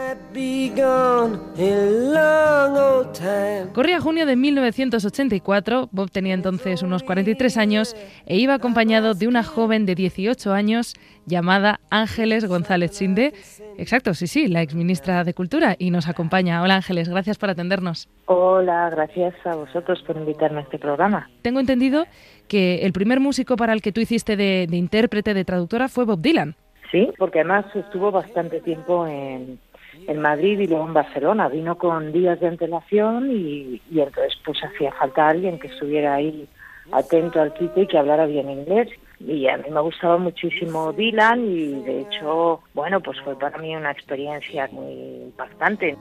Corría 3.72 4.00
junio 4.00 4.26
de 4.26 4.36
1984, 4.36 5.88
Bob 5.90 6.10
tenía 6.10 6.34
entonces 6.34 6.82
unos 6.82 7.02
43 7.02 7.56
años 7.56 7.96
e 8.26 8.36
iba 8.36 8.54
acompañado 8.54 9.14
de 9.14 9.28
una 9.28 9.42
joven 9.42 9.86
de 9.86 9.94
18 9.94 10.52
años 10.52 10.94
llamada 11.26 11.80
Ángeles 11.90 12.46
González 12.46 12.92
Sinde. 12.92 13.32
Exacto, 13.78 14.14
sí, 14.14 14.26
sí, 14.26 14.48
la 14.48 14.62
exministra 14.62 15.24
de 15.24 15.34
Cultura 15.34 15.76
y 15.78 15.90
nos 15.90 16.08
acompaña. 16.08 16.62
Hola 16.62 16.76
Ángeles, 16.76 17.08
gracias 17.08 17.38
por 17.38 17.50
atendernos. 17.50 18.08
Hola, 18.26 18.90
gracias 18.90 19.34
a 19.44 19.56
vosotros 19.56 20.02
por 20.06 20.16
invitarme 20.16 20.60
a 20.60 20.62
este 20.62 20.78
programa. 20.78 21.28
Tengo 21.42 21.60
entendido 21.60 22.06
que 22.48 22.86
el 22.86 22.92
primer 22.92 23.20
músico 23.20 23.56
para 23.56 23.72
el 23.72 23.82
que 23.82 23.92
tú 23.92 24.00
hiciste 24.00 24.36
de, 24.36 24.66
de 24.68 24.76
intérprete, 24.76 25.34
de 25.34 25.44
traductora, 25.44 25.88
fue 25.88 26.04
Bob 26.04 26.20
Dylan. 26.20 26.56
Sí, 26.90 27.10
porque 27.18 27.40
además 27.40 27.66
estuvo 27.74 28.10
bastante 28.10 28.60
tiempo 28.60 29.06
en, 29.06 29.58
en 30.06 30.20
Madrid 30.20 30.60
y 30.60 30.66
luego 30.66 30.86
en 30.86 30.94
Barcelona. 30.94 31.48
Vino 31.48 31.76
con 31.76 32.12
días 32.12 32.40
de 32.40 32.48
antelación 32.48 33.30
y, 33.30 33.80
y 33.90 34.00
entonces 34.00 34.34
pues 34.44 34.58
hacía 34.62 34.92
falta 34.92 35.28
alguien 35.28 35.58
que 35.58 35.68
estuviera 35.68 36.14
ahí 36.14 36.48
atento 36.92 37.40
al 37.40 37.52
quite 37.54 37.82
y 37.82 37.86
que 37.86 37.98
hablara 37.98 38.26
bien 38.26 38.50
inglés. 38.50 38.88
Y 39.18 39.48
a 39.48 39.56
mí 39.56 39.64
me 39.70 39.80
gustaba 39.80 40.18
muchísimo 40.18 40.92
Dylan 40.92 41.44
y 41.46 41.82
de 41.82 42.00
hecho, 42.02 42.60
bueno, 42.74 43.00
pues 43.00 43.18
fue 43.22 43.38
para 43.38 43.56
mí 43.58 43.74
una 43.74 43.90
experiencia 43.90 44.68
muy 44.72 45.22
impactante. 45.24 45.96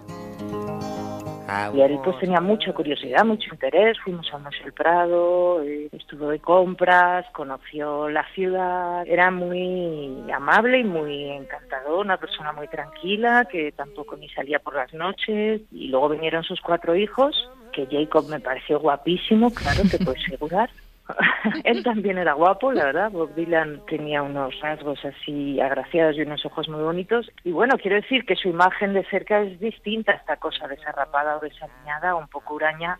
Y 1.73 1.81
él 1.81 1.99
pues 2.03 2.17
tenía 2.19 2.41
mucha 2.41 2.73
curiosidad, 2.73 3.23
mucho 3.23 3.53
interés, 3.53 3.99
fuimos 4.03 4.31
al 4.33 4.41
Museo 4.41 4.63
del 4.63 4.73
Prado, 4.73 5.61
eh, 5.63 5.89
estuvo 5.91 6.29
de 6.29 6.39
compras, 6.39 7.25
conoció 7.33 8.09
la 8.09 8.25
ciudad, 8.33 9.07
era 9.07 9.29
muy 9.29 10.23
amable 10.33 10.79
y 10.79 10.83
muy 10.83 11.29
encantador, 11.29 12.03
una 12.03 12.17
persona 12.17 12.51
muy 12.51 12.67
tranquila 12.67 13.45
que 13.45 13.71
tampoco 13.71 14.17
ni 14.17 14.27
salía 14.29 14.59
por 14.59 14.75
las 14.75 14.91
noches. 14.93 15.61
Y 15.71 15.87
luego 15.89 16.09
vinieron 16.09 16.43
sus 16.43 16.61
cuatro 16.61 16.95
hijos, 16.95 17.49
que 17.71 17.87
Jacob 17.91 18.27
me 18.27 18.39
pareció 18.39 18.79
guapísimo, 18.79 19.53
claro, 19.53 19.83
te 19.89 19.97
puedo 19.97 20.17
asegurar. 20.17 20.69
Él 21.63 21.83
también 21.83 22.17
era 22.17 22.33
guapo, 22.33 22.71
la 22.71 22.85
verdad. 22.85 23.11
Bob 23.11 23.33
Dylan 23.35 23.81
tenía 23.87 24.23
unos 24.23 24.59
rasgos 24.59 25.03
así 25.05 25.59
agraciados 25.59 26.17
y 26.17 26.21
unos 26.21 26.45
ojos 26.45 26.67
muy 26.67 26.81
bonitos. 26.81 27.31
Y 27.43 27.51
bueno, 27.51 27.77
quiero 27.77 27.95
decir 27.97 28.25
que 28.25 28.35
su 28.35 28.49
imagen 28.49 28.93
de 28.93 29.05
cerca 29.05 29.41
es 29.41 29.59
distinta 29.59 30.13
a 30.13 30.15
esta 30.15 30.37
cosa 30.37 30.67
desarrapada 30.67 31.37
o 31.37 31.39
desaliñada, 31.39 32.15
un 32.15 32.27
poco 32.27 32.55
huraña, 32.55 32.99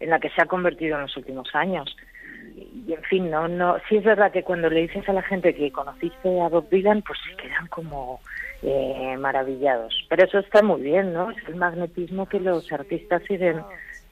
en 0.00 0.10
la 0.10 0.20
que 0.20 0.30
se 0.30 0.42
ha 0.42 0.46
convertido 0.46 0.96
en 0.96 1.02
los 1.02 1.16
últimos 1.16 1.54
años. 1.54 1.96
Y 2.54 2.92
en 2.92 3.02
fin, 3.04 3.30
no, 3.30 3.48
no, 3.48 3.76
sí 3.88 3.96
es 3.96 4.04
verdad 4.04 4.32
que 4.32 4.42
cuando 4.42 4.68
le 4.68 4.82
dices 4.82 5.08
a 5.08 5.12
la 5.12 5.22
gente 5.22 5.54
que 5.54 5.72
conociste 5.72 6.40
a 6.40 6.48
Bob 6.48 6.68
Dylan, 6.70 7.02
pues 7.02 7.18
se 7.28 7.36
quedan 7.36 7.66
como 7.68 8.20
eh, 8.62 9.16
maravillados. 9.18 9.94
Pero 10.08 10.24
eso 10.24 10.38
está 10.38 10.62
muy 10.62 10.82
bien, 10.82 11.12
¿no? 11.12 11.30
Es 11.30 11.48
el 11.48 11.56
magnetismo 11.56 12.28
que 12.28 12.40
los 12.40 12.70
artistas 12.70 13.22
siguen 13.26 13.62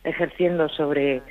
ejerciendo 0.02 0.68
sobre 0.68 1.22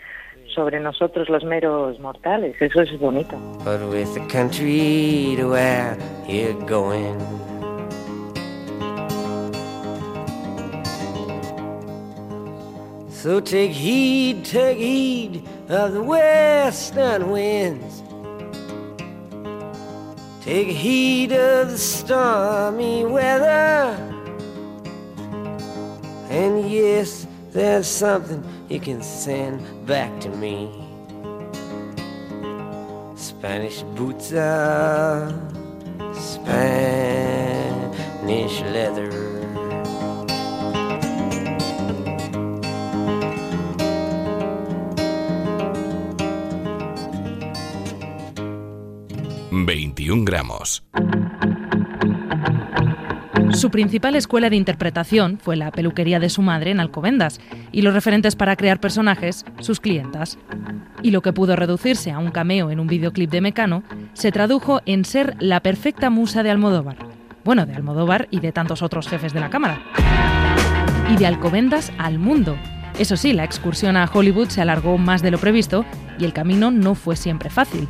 sobre 0.54 0.80
nosotros 0.80 1.30
los 1.30 1.44
meros 1.44 2.00
mortales. 2.00 2.56
Eso 2.60 2.82
es 2.82 3.00
bonito. 3.00 3.38
But 3.64 3.82
with 3.90 4.14
the 4.14 4.26
country 4.28 5.36
to 5.38 5.50
where 5.50 5.98
you're 6.28 6.54
going. 6.66 7.20
So 13.10 13.40
take 13.40 13.72
heed, 13.72 14.44
take 14.44 14.78
heed 14.78 15.48
of 15.70 15.94
the 15.94 16.04
western 16.04 17.32
winds. 17.32 18.04
Take 20.42 20.68
heed 20.68 21.32
of 21.32 21.72
the 21.72 21.78
stormy 21.78 23.06
weather. 23.06 23.96
And 26.30 26.70
yes, 26.70 27.26
there's 27.52 27.88
something 27.88 28.44
you 28.74 28.80
can 28.80 29.04
send 29.04 29.62
back 29.86 30.10
to 30.20 30.30
me. 30.30 30.68
Spanish 33.16 33.84
boots 33.96 34.34
are 34.34 35.32
Spanish 36.16 37.52
leather. 38.62 39.34
21 49.94 50.26
gramos. 50.26 50.82
Su 53.64 53.72
principal 53.72 54.18
escuela 54.18 54.50
de 54.50 54.58
interpretación 54.58 55.40
fue 55.42 55.56
la 55.56 55.72
peluquería 55.72 56.20
de 56.20 56.30
su 56.30 56.42
madre 56.42 56.72
en 56.72 56.82
Alcobendas 56.82 57.40
y 57.72 57.82
los 57.82 57.94
referentes 57.94 58.36
para 58.36 58.58
crear 58.58 58.82
personajes, 58.82 59.46
sus 59.62 59.80
clientas. 59.80 60.38
Y 61.02 61.12
lo 61.12 61.22
que 61.22 61.32
pudo 61.32 61.56
reducirse 61.56 62.12
a 62.12 62.20
un 62.20 62.32
cameo 62.32 62.72
en 62.72 62.82
un 62.82 62.88
videoclip 62.88 63.32
de 63.32 63.40
Mecano 63.40 63.84
se 64.12 64.34
tradujo 64.34 64.82
en 64.86 65.06
ser 65.06 65.38
la 65.40 65.62
perfecta 65.62 66.10
musa 66.10 66.44
de 66.44 66.52
Almodóvar. 66.52 66.98
Bueno, 67.46 67.66
de 67.66 67.74
Almodóvar 67.74 68.28
y 68.32 68.42
de 68.42 68.52
tantos 68.52 68.82
otros 68.82 69.08
jefes 69.08 69.32
de 69.32 69.40
la 69.40 69.50
cámara. 69.50 69.82
Y 71.10 71.16
de 71.16 71.26
Alcobendas 71.26 71.94
al 71.98 72.20
mundo. 72.20 72.58
Eso 73.00 73.16
sí, 73.16 73.32
la 73.32 73.46
excursión 73.46 73.96
a 73.96 74.12
Hollywood 74.14 74.50
se 74.50 74.60
alargó 74.60 74.98
más 74.98 75.22
de 75.22 75.32
lo 75.32 75.38
previsto 75.38 75.86
y 76.20 76.26
el 76.26 76.34
camino 76.34 76.70
no 76.70 76.96
fue 76.96 77.16
siempre 77.16 77.50
fácil. 77.50 77.88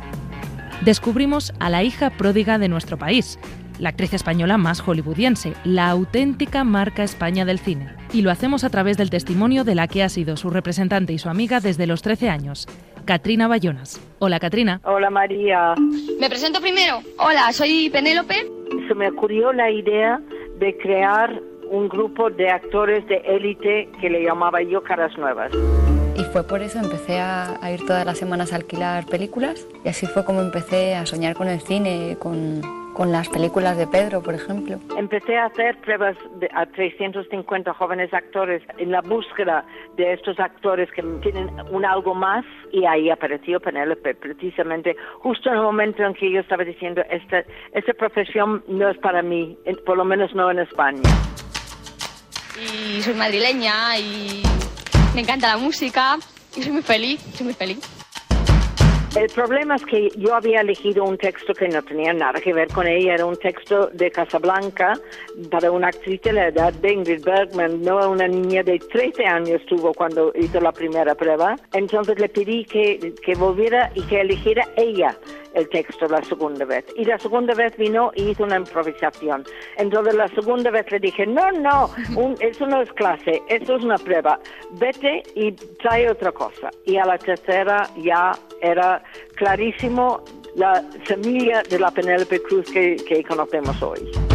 Descubrimos 0.82 1.52
a 1.58 1.68
la 1.68 1.82
hija 1.82 2.10
pródiga 2.10 2.58
de 2.58 2.68
nuestro 2.68 2.96
país, 2.96 3.40
la 3.84 3.90
actriz 3.90 4.14
española 4.14 4.56
más 4.56 4.80
hollywoodiense, 4.80 5.52
la 5.62 5.90
auténtica 5.90 6.64
marca 6.64 7.02
España 7.02 7.44
del 7.44 7.58
cine. 7.58 7.94
Y 8.14 8.22
lo 8.22 8.30
hacemos 8.30 8.64
a 8.64 8.70
través 8.70 8.96
del 8.96 9.10
testimonio 9.10 9.62
de 9.62 9.74
la 9.74 9.88
que 9.88 10.02
ha 10.02 10.08
sido 10.08 10.38
su 10.38 10.48
representante 10.48 11.12
y 11.12 11.18
su 11.18 11.28
amiga 11.28 11.60
desde 11.60 11.86
los 11.86 12.00
13 12.00 12.30
años, 12.30 12.66
Katrina 13.04 13.46
Bayonas. 13.46 14.00
Hola, 14.20 14.40
Katrina. 14.40 14.80
Hola 14.84 15.10
María. 15.10 15.74
Me 16.18 16.30
presento 16.30 16.62
primero. 16.62 17.00
Hola, 17.18 17.52
soy 17.52 17.90
Penélope. 17.90 18.50
Se 18.88 18.94
me 18.94 19.10
ocurrió 19.10 19.52
la 19.52 19.70
idea 19.70 20.18
de 20.58 20.74
crear 20.78 21.38
un 21.70 21.86
grupo 21.90 22.30
de 22.30 22.48
actores 22.48 23.06
de 23.06 23.16
élite 23.16 23.90
que 24.00 24.08
le 24.08 24.24
llamaba 24.24 24.62
yo 24.62 24.82
Caras 24.82 25.12
Nuevas. 25.18 25.52
Y 26.16 26.22
fue 26.32 26.42
por 26.46 26.62
eso 26.62 26.78
empecé 26.78 27.20
a, 27.20 27.62
a, 27.62 27.70
ir 27.70 27.84
todas 27.84 28.06
las 28.06 28.16
semanas 28.16 28.54
a 28.54 28.56
alquilar 28.56 29.04
películas 29.04 29.66
y 29.84 29.88
así 29.90 30.06
fue 30.06 30.24
como 30.24 30.40
empecé 30.40 30.94
a 30.94 31.04
soñar 31.04 31.34
con 31.34 31.48
el 31.48 31.60
cine, 31.60 32.16
con, 32.18 32.62
con 32.94 33.12
las 33.12 33.28
películas 33.28 33.76
de 33.76 33.86
Pedro, 33.86 34.22
por 34.22 34.34
ejemplo. 34.34 34.78
Empecé 34.96 35.36
a 35.36 35.46
hacer 35.46 35.76
pruebas 35.80 36.16
de, 36.36 36.48
a 36.54 36.64
350 36.64 37.74
jóvenes 37.74 38.14
actores 38.14 38.62
en 38.78 38.92
la 38.92 39.02
búsqueda 39.02 39.66
de 39.96 40.14
estos 40.14 40.38
actores 40.38 40.88
que 40.92 41.02
tienen 41.20 41.50
un 41.70 41.84
algo 41.84 42.14
más 42.14 42.44
y 42.72 42.86
ahí 42.86 43.10
apareció 43.10 43.60
Penélope, 43.60 44.14
precisamente 44.14 44.96
justo 45.18 45.50
en 45.50 45.56
el 45.56 45.62
momento 45.62 46.04
en 46.04 46.14
que 46.14 46.30
yo 46.30 46.40
estaba 46.40 46.64
diciendo, 46.64 47.02
esta, 47.10 47.44
esta 47.72 47.92
profesión 47.94 48.64
no 48.68 48.88
es 48.88 48.98
para 48.98 49.22
mí, 49.22 49.58
por 49.84 49.96
lo 49.96 50.04
menos 50.04 50.34
no 50.34 50.50
en 50.50 50.60
España. 50.60 51.02
Y 52.56 53.02
soy 53.02 53.14
madrileña 53.14 53.98
y 53.98 54.42
me 55.14 55.22
encanta 55.22 55.48
la 55.48 55.56
música 55.56 56.16
y 56.56 56.62
soy 56.62 56.72
muy 56.72 56.82
feliz, 56.82 57.20
soy 57.34 57.46
muy 57.46 57.54
feliz. 57.54 58.03
El 59.16 59.28
problema 59.28 59.76
es 59.76 59.84
que 59.86 60.10
yo 60.16 60.34
había 60.34 60.60
elegido 60.60 61.04
un 61.04 61.16
texto 61.16 61.54
que 61.54 61.68
no 61.68 61.80
tenía 61.84 62.12
nada 62.12 62.40
que 62.40 62.52
ver 62.52 62.66
con 62.66 62.88
ella, 62.88 63.14
era 63.14 63.24
un 63.24 63.36
texto 63.36 63.88
de 63.92 64.10
Casablanca 64.10 64.98
para 65.52 65.70
una 65.70 65.86
actriz 65.88 66.20
de 66.22 66.32
la 66.32 66.48
edad 66.48 66.72
de 66.72 66.92
Ingrid 66.94 67.22
Bergman, 67.24 67.80
no 67.82 68.10
una 68.10 68.26
niña 68.26 68.64
de 68.64 68.80
13 68.80 69.24
años 69.24 69.64
tuvo 69.66 69.94
cuando 69.94 70.32
hizo 70.34 70.60
la 70.60 70.72
primera 70.72 71.14
prueba. 71.14 71.54
Entonces 71.72 72.18
le 72.18 72.28
pedí 72.28 72.64
que, 72.64 73.14
que 73.24 73.34
volviera 73.34 73.92
y 73.94 74.02
que 74.02 74.20
eligiera 74.20 74.66
ella 74.76 75.16
el 75.54 75.68
texto 75.68 76.06
la 76.06 76.22
segunda 76.22 76.64
vez. 76.64 76.84
Y 76.96 77.04
la 77.04 77.18
segunda 77.18 77.54
vez 77.54 77.76
vino 77.76 78.12
y 78.14 78.30
hizo 78.30 78.44
una 78.44 78.56
improvisación. 78.56 79.44
Entonces 79.76 80.14
la 80.14 80.28
segunda 80.28 80.70
vez 80.70 80.90
le 80.90 80.98
dije, 80.98 81.26
no, 81.26 81.50
no, 81.52 81.90
un, 82.16 82.36
eso 82.40 82.66
no 82.66 82.82
es 82.82 82.92
clase, 82.92 83.42
eso 83.48 83.76
es 83.76 83.84
una 83.84 83.96
prueba. 83.96 84.38
Vete 84.72 85.22
y 85.34 85.52
trae 85.52 86.10
otra 86.10 86.32
cosa. 86.32 86.70
Y 86.84 86.96
a 86.96 87.04
la 87.04 87.18
tercera 87.18 87.88
ya 87.96 88.32
era 88.60 89.02
clarísimo 89.36 90.22
la 90.56 90.84
semilla 91.06 91.62
de 91.68 91.78
la 91.78 91.90
Penélope 91.90 92.40
Cruz 92.42 92.70
que, 92.70 92.96
que 92.96 93.24
conocemos 93.24 93.82
hoy. 93.82 94.33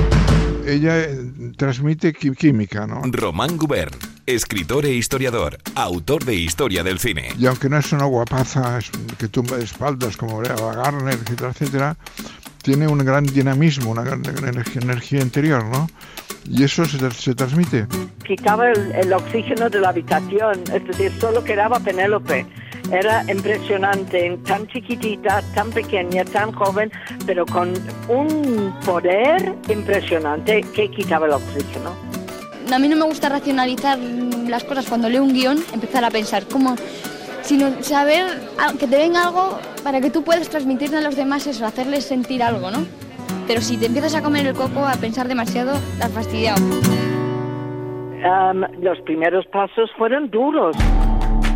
Ella 0.66 1.00
eh, 1.00 1.18
transmite 1.58 2.14
química, 2.14 2.86
¿no? 2.86 3.02
Román 3.06 3.58
Gubern, 3.58 3.92
escritor 4.26 4.86
e 4.86 4.92
historiador, 4.94 5.58
autor 5.76 6.24
de 6.26 6.36
Historia 6.36 6.84
del 6.84 7.00
Cine. 7.00 7.30
Y 7.40 7.46
aunque 7.48 7.70
no 7.70 7.78
es 7.78 7.92
una 7.92 8.06
guapaza 8.06 8.78
es- 8.78 8.92
que 9.18 9.28
tumba 9.28 9.58
de 9.58 9.64
espaldas 9.64 10.16
como 10.18 10.44
Eva 10.44 10.76
Garner, 10.76 11.16
etcétera, 11.16 11.50
etcétera, 11.50 11.98
tiene 12.62 12.88
un 12.88 13.00
gran 13.00 13.26
dinamismo, 13.26 13.90
una 13.92 14.04
gran 14.04 14.22
energía, 14.26 14.82
energía 14.82 15.22
interior, 15.22 15.64
¿no? 15.66 15.90
Y 16.48 16.64
eso 16.64 16.86
se, 16.86 16.98
tra- 16.98 17.12
se 17.14 17.34
transmite. 17.34 17.88
quitaba 18.26 18.70
el, 18.70 18.92
el 18.94 19.14
oxígeno 19.14 19.70
de 19.70 19.80
la 19.80 19.90
habitación, 19.90 20.62
es 20.74 20.86
decir, 20.88 21.12
solo 21.20 21.44
quedaba 21.44 21.80
Penélope. 21.80 22.46
Era 22.92 23.24
impresionante, 23.32 24.38
tan 24.46 24.68
chiquitita, 24.68 25.42
tan 25.54 25.70
pequeña, 25.70 26.26
tan 26.26 26.52
joven, 26.52 26.92
pero 27.26 27.46
con 27.46 27.74
un 28.08 28.74
poder 28.86 29.56
impresionante 29.70 30.62
que 30.74 30.90
quitaba 30.90 31.28
el 31.28 31.34
oxígeno. 31.34 31.96
A 32.72 32.80
mí 32.80 32.88
no 32.88 32.96
me 32.96 33.06
gusta 33.06 33.30
racionalizar 33.30 33.98
las 33.98 34.64
cosas 34.64 34.88
cuando 34.88 35.10
leo 35.10 35.24
un 35.24 35.34
guion, 35.34 35.58
empezar 35.74 36.04
a 36.04 36.12
pensar 36.12 36.46
cómo, 36.48 36.76
sino 37.42 37.72
saber 37.82 38.26
que 38.80 38.88
te 38.88 38.98
venga 38.98 39.26
algo 39.28 39.60
para 39.84 40.02
que 40.02 40.10
tú 40.10 40.24
puedas 40.24 40.50
transmitirle 40.50 40.98
a 40.98 41.02
los 41.02 41.16
demás 41.16 41.48
eso, 41.48 41.66
hacerles 41.66 42.06
sentir 42.06 42.44
algo, 42.44 42.70
¿no? 42.72 42.86
Pero 43.48 43.62
si 43.62 43.78
te 43.78 43.88
empiezas 43.88 44.16
a 44.16 44.22
comer 44.22 44.46
el 44.46 44.54
coco, 44.54 44.86
a 44.86 44.94
pensar 44.94 45.28
demasiado, 45.28 45.74
te 45.98 46.04
has 46.04 46.12
fastidiado. 46.12 46.62
Am, 48.24 48.66
los 48.82 49.00
primeros 49.02 49.46
pasos 49.48 49.90
fueron 49.98 50.30
duros 50.30 50.76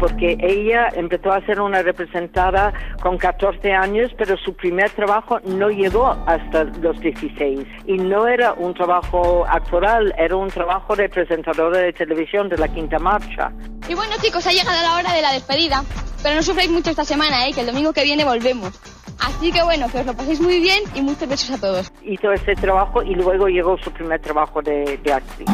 porque 0.03 0.35
ella 0.41 0.89
empezó 0.95 1.31
a 1.31 1.39
ser 1.45 1.61
una 1.61 1.81
representada 1.81 2.73
con 3.01 3.17
14 3.17 3.71
años, 3.71 4.11
pero 4.17 4.35
su 4.35 4.53
primer 4.53 4.91
trabajo 4.91 5.39
no 5.45 5.69
llegó 5.69 6.07
hasta 6.27 6.65
los 6.65 6.99
16. 6.99 7.65
Y 7.85 7.93
no 7.93 8.27
era 8.27 8.51
un 8.51 8.73
trabajo 8.73 9.45
actoral, 9.47 10.13
era 10.17 10.35
un 10.35 10.49
trabajo 10.49 10.93
de 10.97 11.07
presentadora 11.07 11.77
de 11.77 11.93
televisión 11.93 12.49
de 12.49 12.57
la 12.57 12.67
Quinta 12.67 12.99
Marcha. 12.99 13.53
Y 13.87 13.93
bueno 13.93 14.11
chicos, 14.21 14.45
ha 14.45 14.51
llegado 14.51 14.83
la 14.83 14.95
hora 14.95 15.13
de 15.13 15.21
la 15.21 15.31
despedida, 15.31 15.85
pero 16.21 16.35
no 16.35 16.43
sufráis 16.43 16.69
mucho 16.69 16.89
esta 16.89 17.05
semana, 17.05 17.47
¿eh? 17.47 17.53
que 17.53 17.61
el 17.61 17.67
domingo 17.67 17.93
que 17.93 18.03
viene 18.03 18.25
volvemos. 18.25 18.77
Así 19.21 19.53
que 19.53 19.63
bueno, 19.63 19.87
que 19.89 19.99
os 19.99 20.05
lo 20.05 20.13
paséis 20.13 20.41
muy 20.41 20.59
bien 20.59 20.83
y 20.95 21.01
muchos 21.01 21.29
besos 21.29 21.51
a 21.51 21.57
todos. 21.61 21.89
Hizo 22.03 22.29
ese 22.33 22.55
trabajo 22.55 23.01
y 23.01 23.15
luego 23.15 23.47
llegó 23.47 23.77
su 23.77 23.89
primer 23.89 24.19
trabajo 24.19 24.61
de, 24.61 24.99
de 25.01 25.13
actriz. 25.13 25.47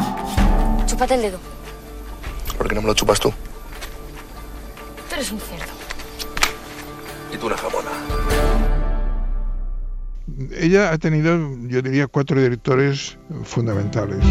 Chúpate 0.86 1.14
el 1.14 1.22
dedo. 1.22 1.38
¿Por 2.58 2.66
qué 2.66 2.74
no 2.74 2.82
me 2.82 2.88
lo 2.88 2.94
chupas 2.94 3.20
tú? 3.20 3.32
Tú 5.10 5.14
eres 5.16 5.32
un 5.32 5.38
cerdo. 5.40 5.72
Y 7.34 7.36
tú 7.36 7.46
una 7.48 7.56
jamona. 7.56 7.90
Ella 10.56 10.92
ha 10.92 10.98
tenido, 10.98 11.36
yo 11.66 11.82
diría, 11.82 12.06
cuatro 12.06 12.40
directores 12.40 13.18
fundamentales. 13.44 14.24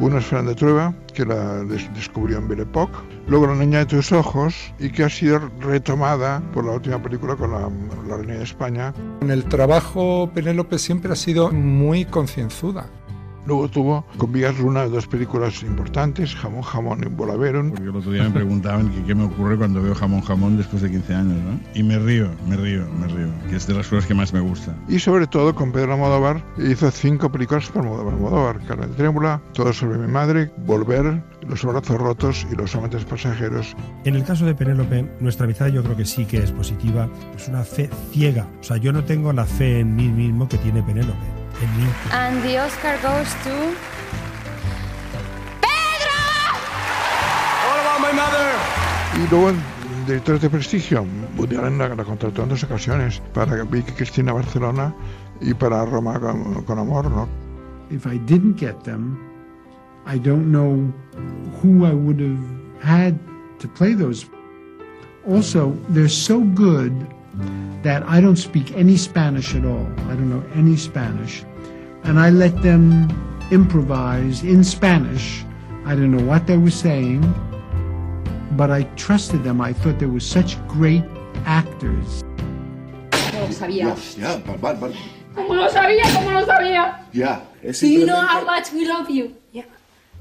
Uno 0.00 0.18
es 0.18 0.26
Fernanda 0.26 0.54
Trueba, 0.54 0.94
que 1.12 1.24
la 1.26 1.64
des- 1.64 1.92
descubrió 1.94 2.38
en 2.38 2.46
Belle 2.46 2.62
Époque. 2.62 2.96
Luego 3.26 3.48
La 3.48 3.56
Niña 3.56 3.80
de 3.80 3.86
tus 3.86 4.12
Ojos, 4.12 4.54
y 4.78 4.90
que 4.90 5.02
ha 5.04 5.10
sido 5.10 5.40
retomada 5.60 6.40
por 6.54 6.64
la 6.64 6.72
última 6.72 7.02
película 7.02 7.34
con 7.34 7.50
la, 7.50 7.68
la 8.08 8.16
Reina 8.18 8.34
de 8.34 8.44
España. 8.44 8.94
En 9.20 9.30
el 9.32 9.44
trabajo 9.44 10.30
Penélope 10.32 10.78
siempre 10.78 11.12
ha 11.12 11.16
sido 11.16 11.50
muy 11.50 12.04
concienzuda. 12.04 12.86
Luego 13.48 13.66
tuvo 13.68 14.04
con 14.18 14.30
Villas 14.30 14.58
Luna 14.58 14.84
dos 14.84 15.06
películas 15.06 15.62
importantes, 15.62 16.34
Jamón 16.34 16.60
Jamón 16.60 17.02
y 17.02 17.08
Bolaveron. 17.08 17.70
Porque 17.70 17.84
el 17.84 17.96
otro 17.96 18.12
día 18.12 18.24
me 18.24 18.30
preguntaban 18.30 18.90
que 18.90 19.02
qué 19.04 19.14
me 19.14 19.24
ocurre 19.24 19.56
cuando 19.56 19.80
veo 19.80 19.94
jamón 19.94 20.20
jamón 20.20 20.58
después 20.58 20.82
de 20.82 20.90
15 20.90 21.14
años, 21.14 21.42
¿no? 21.42 21.58
Y 21.72 21.82
me 21.82 21.98
río, 21.98 22.30
me 22.46 22.56
río, 22.58 22.86
me 23.00 23.06
río, 23.06 23.28
que 23.48 23.56
es 23.56 23.66
de 23.66 23.72
las 23.72 23.88
cosas 23.88 24.04
que 24.04 24.12
más 24.12 24.34
me 24.34 24.40
gusta. 24.40 24.76
Y 24.86 24.98
sobre 24.98 25.26
todo 25.26 25.54
con 25.54 25.72
Pedro 25.72 25.94
Almodóvar 25.94 26.44
hizo 26.58 26.90
cinco 26.90 27.32
películas 27.32 27.70
por 27.70 27.84
Almodóvar. 27.84 28.12
Almodóvar, 28.12 28.60
Carmen 28.66 28.94
Trémula, 28.94 29.40
Todo 29.54 29.72
sobre 29.72 29.96
mi 29.96 30.08
madre, 30.08 30.50
Volver, 30.66 31.22
Los 31.48 31.64
brazos 31.64 31.96
rotos 31.96 32.46
y 32.52 32.54
Los 32.54 32.76
amantes 32.76 33.06
pasajeros. 33.06 33.74
En 34.04 34.14
el 34.14 34.24
caso 34.24 34.44
de 34.44 34.54
Penélope, 34.54 35.10
nuestra 35.20 35.44
amistad 35.44 35.68
yo 35.68 35.82
creo 35.82 35.96
que 35.96 36.04
sí 36.04 36.26
que 36.26 36.36
es 36.36 36.52
positiva. 36.52 37.08
Es 37.34 37.48
una 37.48 37.64
fe 37.64 37.88
ciega. 38.12 38.46
O 38.60 38.62
sea, 38.62 38.76
yo 38.76 38.92
no 38.92 39.04
tengo 39.04 39.32
la 39.32 39.46
fe 39.46 39.80
en 39.80 39.96
mí 39.96 40.08
mismo 40.08 40.46
que 40.46 40.58
tiene 40.58 40.82
Penélope. 40.82 41.47
En 41.62 41.76
mí. 41.76 41.86
And 42.12 42.42
the 42.42 42.58
Oscar 42.58 42.96
goes 43.02 43.28
to... 43.44 43.74
Pedro. 45.60 46.20
What 47.66 47.78
about 47.80 48.00
my 48.00 48.12
mother? 48.12 48.54
Y 49.16 49.28
luego 49.30 49.52
directores 50.06 50.40
de 50.40 50.50
prestigio. 50.50 51.06
Woody 51.36 51.56
Allen 51.56 51.78
la, 51.78 51.88
la 51.94 52.04
contrató 52.04 52.42
en 52.42 52.48
dos 52.48 52.64
ocasiones 52.64 53.20
para 53.34 53.62
Vicky 53.64 53.92
Cristina 53.92 54.32
Barcelona 54.32 54.94
y 55.40 55.52
para 55.54 55.84
Roma 55.84 56.18
con, 56.18 56.64
con 56.64 56.78
Amor, 56.78 57.10
¿no? 57.10 57.28
If 57.90 58.06
I 58.06 58.18
didn't 58.18 58.58
get 58.58 58.82
them, 58.84 59.18
I 60.06 60.18
don't 60.18 60.50
know 60.50 60.92
who 61.60 61.84
I 61.84 61.92
would 61.92 62.20
have 62.20 62.38
had 62.80 63.18
to 63.60 63.68
play 63.68 63.94
those. 63.94 64.26
Also, 65.26 65.76
they're 65.90 66.08
so 66.08 66.40
good 66.54 66.92
that 67.82 68.02
I 68.08 68.20
don't 68.20 68.38
speak 68.38 68.72
any 68.76 68.96
Spanish 68.96 69.54
at 69.54 69.64
all. 69.64 69.86
I 70.08 70.14
don't 70.14 70.30
know 70.30 70.42
any 70.54 70.76
Spanish. 70.76 71.44
And 72.04 72.18
I 72.18 72.30
let 72.30 72.60
them 72.62 73.08
improvise 73.50 74.42
in 74.42 74.64
Spanish. 74.64 75.44
I 75.84 75.94
don't 75.94 76.10
know 76.10 76.24
what 76.24 76.46
they 76.46 76.56
were 76.56 76.70
saying, 76.70 77.20
but 78.56 78.70
I 78.70 78.82
trusted 78.96 79.42
them. 79.44 79.60
I 79.60 79.72
thought 79.72 79.98
they 79.98 80.06
were 80.06 80.20
such 80.20 80.56
great 80.68 81.04
actors. 81.46 82.22
¿Cómo 83.10 83.46
lo 83.46 83.52
sabía? 83.52 83.94
Ya, 84.18 84.36
va, 84.46 84.56
va, 84.56 84.72
va. 84.74 84.88
¿Cómo 85.34 85.54
lo 85.54 85.68
sabía? 85.68 86.02
¿Cómo 86.14 86.32
lo 86.32 86.46
sabía? 86.46 87.00
Ya. 87.12 87.42
Es 87.62 87.80
Do 87.80 87.86
you 87.86 88.06
know 88.06 88.16
how 88.20 88.44
much 88.44 88.72
we 88.72 88.86
love 88.86 89.08
you? 89.10 89.34
Yeah. 89.52 89.64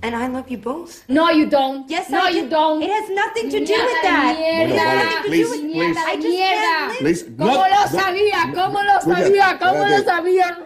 And 0.03 0.15
I 0.15 0.27
love 0.27 0.47
you 0.49 0.57
both. 0.59 1.03
No, 1.09 1.31
you 1.31 1.47
don't. 1.49 1.89
Yes, 1.89 2.09
no, 2.09 2.21
I 2.21 2.29
you 2.29 2.43
do. 2.43 2.49
don't. 2.49 2.81
It 2.83 2.89
has 2.91 3.09
nothing 3.09 3.49
to 3.49 3.59
do 3.65 3.73
Mierda 3.73 3.85
with 3.85 4.03
that. 4.03 4.35
Mierda, 4.37 4.67
Bueno, 4.67 4.85
vale, 4.85 5.23
de 5.23 5.27
please, 5.29 5.63
mierda, 5.63 5.73
please. 5.73 5.95
de 5.95 5.99
I 5.99 6.15
just 6.15 6.27
mierda. 6.27 6.87
can't 6.87 6.97
Please, 6.99 7.23
¿Cómo 7.37 7.51
no, 7.51 7.67
lo 7.67 7.87
sabía? 7.87 8.39
¿Cómo 8.53 8.79
lo 8.83 9.01
sabía? 9.01 9.57
¿Cómo 9.59 9.85
lo 9.85 10.03
sabía? 10.03 10.57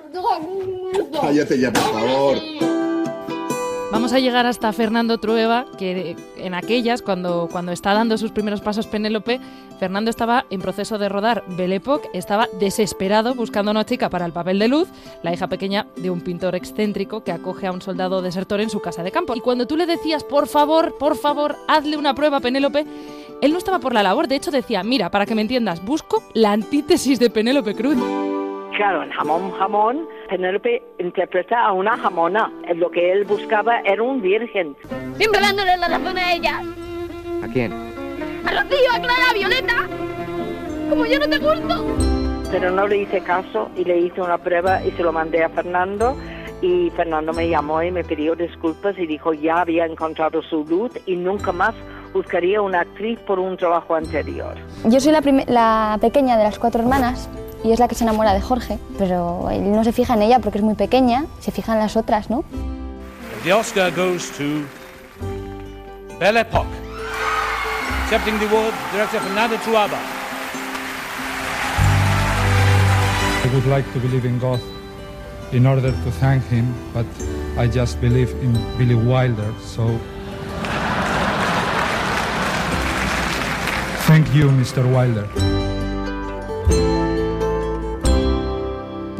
Cállate 1.22 1.60
ya, 1.60 1.72
por 1.72 1.84
favor. 1.84 2.38
Vamos 3.92 4.14
a 4.14 4.20
llegar 4.20 4.46
hasta 4.46 4.72
Fernando 4.72 5.18
Trueba, 5.18 5.66
que 5.78 6.16
en 6.38 6.54
aquellas, 6.54 7.02
cuando, 7.02 7.50
cuando 7.52 7.74
está 7.74 7.94
dando 7.94 8.18
sus 8.18 8.32
primeros 8.32 8.62
pasos 8.62 8.88
Penélope, 8.88 9.42
Fernando 9.80 10.10
estaba 10.10 10.46
en 10.50 10.62
proceso 10.62 10.98
de 10.98 11.10
rodar 11.10 11.44
Belle 11.58 11.76
Époque, 11.76 12.08
estaba 12.14 12.48
desesperado 12.58 13.36
buscando 13.36 13.70
una 13.70 13.86
chica 13.86 14.10
para 14.10 14.26
el 14.26 14.32
papel 14.32 14.60
de 14.60 14.70
Luz, 14.70 14.88
la 15.24 15.34
hija 15.34 15.48
pequeña 15.48 15.88
de 15.98 16.10
un 16.10 16.22
pintor 16.22 16.56
excéntrico 16.56 17.26
que 17.26 17.34
acoge 17.34 17.68
a 17.68 17.74
un 17.74 17.82
soldado 17.82 18.22
desertor 18.22 18.62
en 18.62 18.70
su 18.70 18.80
casa 18.80 19.04
de 19.04 19.12
campo. 19.12 19.36
Y 19.36 19.42
cuando 19.42 19.68
tú 19.68 19.76
le 19.76 19.86
decías, 19.86 20.24
por 20.24 20.48
favor, 20.48 20.98
por 20.98 21.18
favor, 21.18 21.58
hazle 21.68 21.98
una 21.98 22.14
prueba 22.14 22.38
a 22.38 22.42
Penélope, 22.42 22.86
él 23.42 23.52
no 23.52 23.58
estaba 23.58 23.80
por 23.80 23.94
la 23.94 24.04
labor, 24.04 24.30
de 24.30 24.36
hecho 24.38 24.52
decía, 24.52 24.84
mira, 24.84 25.12
para 25.12 25.26
que 25.26 25.36
me 25.36 25.42
entiendas, 25.42 25.84
busco 25.84 26.24
la 26.34 26.54
antítesis 26.54 27.20
de 27.20 27.30
Penélope 27.30 27.76
Cruz. 27.76 27.98
Claro, 28.78 29.04
en 29.04 29.12
Jamón 29.12 29.52
Jamón, 29.52 30.08
Penélope 30.32 30.82
interpreta 30.98 31.66
a 31.66 31.74
una 31.74 31.98
jamona. 31.98 32.50
Lo 32.74 32.90
que 32.90 33.12
él 33.12 33.26
buscaba 33.26 33.82
era 33.82 34.02
un 34.02 34.22
virgen. 34.22 34.78
Siempre 35.18 35.42
dándole 35.42 35.76
la 35.76 35.90
razón 35.90 36.18
a 36.18 36.32
ella. 36.32 36.62
¿A 37.44 37.48
quién? 37.50 37.74
A 37.74 38.52
Rocío, 38.52 38.92
a 38.94 39.00
Clara, 39.02 39.30
a 39.30 39.34
Violeta. 39.34 39.76
Como 40.90 41.06
yo 41.06 41.20
no 41.20 41.28
te 41.28 41.38
gusto. 41.38 41.86
Pero 42.50 42.72
no 42.72 42.88
le 42.88 43.00
hice 43.00 43.20
caso 43.20 43.70
y 43.76 43.84
le 43.84 44.00
hice 44.00 44.22
una 44.22 44.38
prueba 44.38 44.82
y 44.86 44.92
se 44.92 45.04
lo 45.04 45.12
mandé 45.12 45.44
a 45.44 45.50
Fernando. 45.50 46.16
Y 46.62 46.92
Fernando 46.92 47.34
me 47.34 47.50
llamó 47.50 47.84
y 47.84 47.92
me 47.92 48.06
pidió 48.06 48.34
disculpas 48.34 48.98
y 48.98 49.08
dijo 49.08 49.34
ya 49.34 49.60
había 49.60 49.86
encontrado 49.86 50.42
su 50.44 50.64
luz 50.64 50.94
y 51.06 51.18
nunca 51.18 51.52
más 51.52 51.76
buscaría 52.14 52.62
una 52.62 52.82
actriz 52.82 53.20
por 53.28 53.38
un 53.38 53.58
trabajo 53.58 53.96
anterior. 53.96 54.56
Yo 54.86 55.02
soy 55.02 55.12
la, 55.12 55.22
la 55.48 55.98
pequeña 56.00 56.38
de 56.38 56.46
las 56.46 56.58
cuatro 56.58 56.82
hermanas 56.82 57.30
y 57.64 57.72
es 57.72 57.80
la 57.80 57.88
que 57.88 57.96
se 57.96 58.04
enamora 58.04 58.34
de 58.34 58.42
Jorge, 58.42 58.80
pero 58.98 59.50
él 59.50 59.72
no 59.72 59.84
se 59.84 59.92
fija 59.92 60.14
en 60.16 60.24
ella 60.24 60.40
porque 60.40 60.58
es 60.58 60.64
muy 60.64 60.76
pequeña, 60.76 61.26
se 61.40 61.52
fija 61.52 61.74
en 61.74 61.80
las 61.80 61.96
otras, 61.96 62.30
¿no? 62.30 62.44
The 63.44 63.54
Oscar 63.54 63.92
goes 63.92 64.32
to 64.38 64.66
Belle 66.20 66.42
Époque. 66.42 66.70
Accepting 68.06 68.38
the 68.40 68.46
award, 68.46 68.74
director 68.92 69.20
Fernando 69.22 69.58
Truaba. 69.58 69.98
I 73.44 73.48
would 73.54 73.66
like 73.66 73.92
to 73.94 74.00
believe 74.00 74.26
in 74.26 74.38
God 74.40 74.60
in 75.52 75.66
order 75.66 75.92
to 75.92 76.12
thank 76.20 76.44
him, 76.50 76.74
but 76.94 77.06
I 77.58 77.68
just 77.68 78.00
believe 78.00 78.32
in 78.44 78.54
Billy 78.78 78.96
Wilder, 78.96 79.54
so. 79.66 80.00
Thank 84.06 84.34
you, 84.36 84.50
Mr. 84.50 84.86
Wilder. 84.92 85.61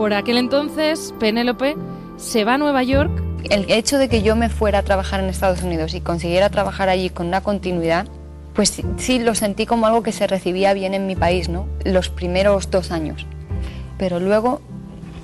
Por 0.02 0.16
aquel 0.16 0.40
entonces, 0.40 1.14
Penélope 1.20 1.78
se 2.18 2.44
va 2.44 2.56
a 2.56 2.58
Nueva 2.58 2.82
York. 2.82 3.12
El 3.52 3.70
hecho 3.70 4.00
de 4.00 4.10
que 4.10 4.24
yo 4.24 4.36
me 4.36 4.50
fuera 4.50 4.80
a 4.80 4.82
trabajar 4.82 5.20
en 5.20 5.30
Estados 5.30 5.62
Unidos 5.62 5.94
y 5.94 6.02
consiguiera 6.02 6.50
trabajar 6.50 6.90
allí 6.90 7.12
con 7.12 7.28
una 7.28 7.42
continuidad, 7.42 8.08
pues 8.56 8.82
sí, 8.98 9.20
lo 9.20 9.36
sentí 9.36 9.68
como 9.68 9.86
algo 9.86 10.02
que 10.02 10.12
se 10.12 10.26
recibía 10.26 10.74
bien 10.74 10.96
en 10.96 11.06
mi 11.06 11.16
país, 11.16 11.50
¿no? 11.50 11.68
Los 11.86 12.10
primeros 12.10 12.72
dos 12.72 12.90
años. 12.90 13.28
Pero 14.00 14.20
luego 14.20 14.60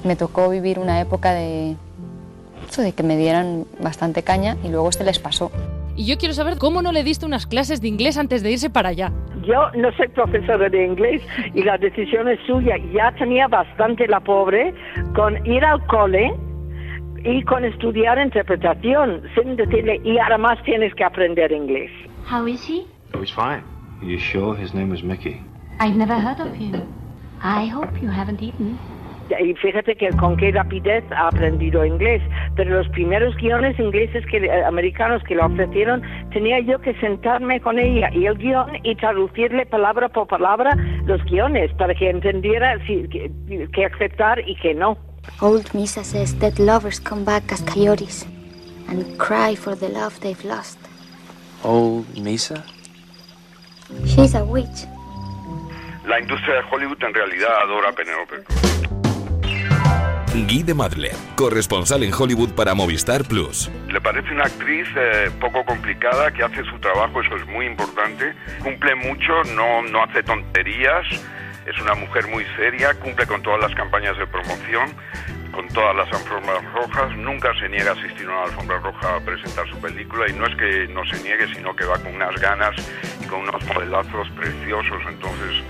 me 0.04 0.16
tocó 0.16 0.48
vivir 0.48 0.78
una 0.78 1.02
época 1.02 1.34
de 1.34 1.76
que 2.96 3.02
me 3.02 3.18
dieran 3.18 3.66
bastante 3.82 4.22
caña 4.22 4.58
y 4.64 4.68
luego 4.68 4.92
se 4.92 5.04
les 5.04 5.18
pasó. 5.18 5.50
Y 5.98 6.06
yo 6.06 6.18
quiero 6.18 6.36
saber 6.36 6.60
cómo 6.60 6.84
no 6.84 6.92
le 6.92 7.04
diste 7.04 7.26
unas 7.26 7.48
clases 7.48 7.82
de 7.82 7.88
inglés 7.88 8.18
antes 8.20 8.44
de 8.44 8.52
irse 8.52 8.70
para 8.70 8.90
allá. 8.90 9.12
Yo 9.42 9.72
no 9.76 9.92
soy 9.94 10.08
profesora 10.10 10.70
de 10.70 10.86
inglés 10.86 11.24
y 11.56 11.64
la 11.64 11.78
decisión 11.80 12.28
es 12.28 12.40
suya. 12.46 12.76
Ya 12.94 13.12
tenía 13.14 13.48
bastante 13.48 14.08
la 14.08 14.20
pobre 14.20 14.76
con 15.16 15.44
ir 15.48 15.66
al 15.66 15.84
cole 15.88 16.32
y 17.24 17.42
con 17.44 17.66
estudiar 17.66 18.20
interpretación, 18.20 19.24
sin 19.36 19.56
decirle, 19.56 20.00
y 20.04 20.20
además 20.20 20.60
tienes 20.64 20.94
que 20.94 21.04
aprender 21.04 21.52
inglés. 21.52 21.90
How 22.32 22.48
is 22.48 22.64
he? 22.70 22.86
Oh, 23.16 23.22
he's 23.22 23.32
fine. 23.32 23.64
Are 24.00 24.06
you 24.06 24.20
sure 24.20 24.56
his 24.56 24.76
name 24.76 24.92
was 24.92 25.02
Mickey? 25.02 25.42
I've 25.80 25.98
never 25.98 26.14
heard 26.14 26.40
of 26.40 26.54
him. 26.54 26.84
I 27.42 27.68
hope 27.68 27.90
you 28.02 28.10
haven't 28.10 28.42
eaten. 28.44 28.78
Y 29.40 29.54
fíjate 29.56 29.96
que 29.96 30.10
con 30.12 30.38
qué 30.38 30.52
rapidez 30.52 31.04
ha 31.12 31.28
aprendido 31.28 31.86
inglés. 31.86 32.22
Pero 32.56 32.78
los 32.78 32.88
primeros 32.90 33.36
guiones 33.38 33.78
ingleses 33.80 34.26
que 34.28 34.38
eh, 34.38 34.64
americanos 34.66 35.22
que 35.24 35.36
le 35.36 35.44
ofrecieron, 35.44 36.02
tenía 36.32 36.60
yo 36.60 36.80
que 36.80 36.94
sentarme 36.96 37.60
con 37.62 37.80
ella 37.80 38.10
y 38.14 38.26
el 38.26 38.38
guion 38.38 38.68
y 38.84 38.96
traducirle 38.96 39.66
palabra 39.66 40.10
por 40.10 40.28
palabra 40.28 40.76
los 41.06 41.24
guiones 41.26 41.72
para 41.74 41.94
que 41.94 42.10
entendiera 42.10 42.78
si, 42.86 43.08
que, 43.10 43.32
que 43.74 43.86
aceptar 43.86 44.40
y 44.48 44.56
que 44.56 44.74
no. 44.74 44.98
Old 45.42 45.74
Misa 45.74 46.04
says 46.04 46.36
that 46.40 46.58
lovers 46.58 47.00
come 47.00 47.24
back 47.24 47.52
as 47.52 47.62
coyotes 47.62 48.26
and 48.88 49.18
cry 49.18 49.56
for 49.56 49.76
the 49.76 49.90
love 49.90 50.20
they've 50.22 50.44
lost. 50.46 50.80
Old 51.64 52.06
Misa? 52.16 52.64
She's 54.06 54.36
a 54.36 54.44
witch. 54.44 54.88
La 56.08 56.20
industria 56.20 56.56
de 56.56 56.62
Hollywood 56.72 57.04
en 57.04 57.14
realidad 57.14 57.50
adora 57.64 57.90
a 57.90 57.94
Penélope. 57.94 59.07
Guy 60.46 60.62
de 60.62 60.74
Madler, 60.76 61.16
corresponsal 61.36 62.04
en 62.04 62.14
Hollywood 62.14 62.50
para 62.50 62.76
Movistar 62.76 63.24
Plus. 63.24 63.72
Le 63.88 64.00
parece 64.00 64.32
una 64.32 64.44
actriz 64.44 64.88
eh, 64.96 65.32
poco 65.40 65.66
complicada 65.66 66.32
que 66.32 66.44
hace 66.44 66.64
su 66.66 66.78
trabajo, 66.80 67.22
eso 67.22 67.38
es 67.38 67.48
muy 67.48 67.66
importante. 67.66 68.36
Cumple 68.62 68.94
mucho, 68.96 69.44
no, 69.56 69.82
no 69.84 70.04
hace 70.04 70.22
tonterías. 70.22 71.06
Es 71.66 71.82
una 71.82 71.96
mujer 71.96 72.28
muy 72.28 72.46
seria, 72.56 72.94
cumple 72.94 73.26
con 73.26 73.42
todas 73.42 73.60
las 73.62 73.74
campañas 73.74 74.18
de 74.18 74.28
promoción, 74.28 74.90
con 75.52 75.68
todas 75.70 75.96
las 75.96 76.08
alfombras 76.14 76.64
rojas. 76.74 77.18
Nunca 77.18 77.52
se 77.60 77.68
niega 77.70 77.92
a 77.92 77.94
asistir 77.94 78.28
a 78.28 78.32
una 78.32 78.44
alfombra 78.44 78.80
roja 78.80 79.16
a 79.16 79.20
presentar 79.20 79.68
su 79.70 79.78
película. 79.80 80.30
Y 80.30 80.34
no 80.34 80.46
es 80.46 80.56
que 80.56 80.88
no 80.94 81.04
se 81.06 81.24
niegue, 81.24 81.52
sino 81.56 81.76
que 81.76 81.86
va 81.86 81.98
con 81.98 82.14
unas 82.14 82.40
ganas 82.40 82.76
y 83.24 83.26
con 83.26 83.40
unos 83.40 83.66
modelazos 83.66 84.30
preciosos. 84.32 85.02
Entonces, 85.10 85.64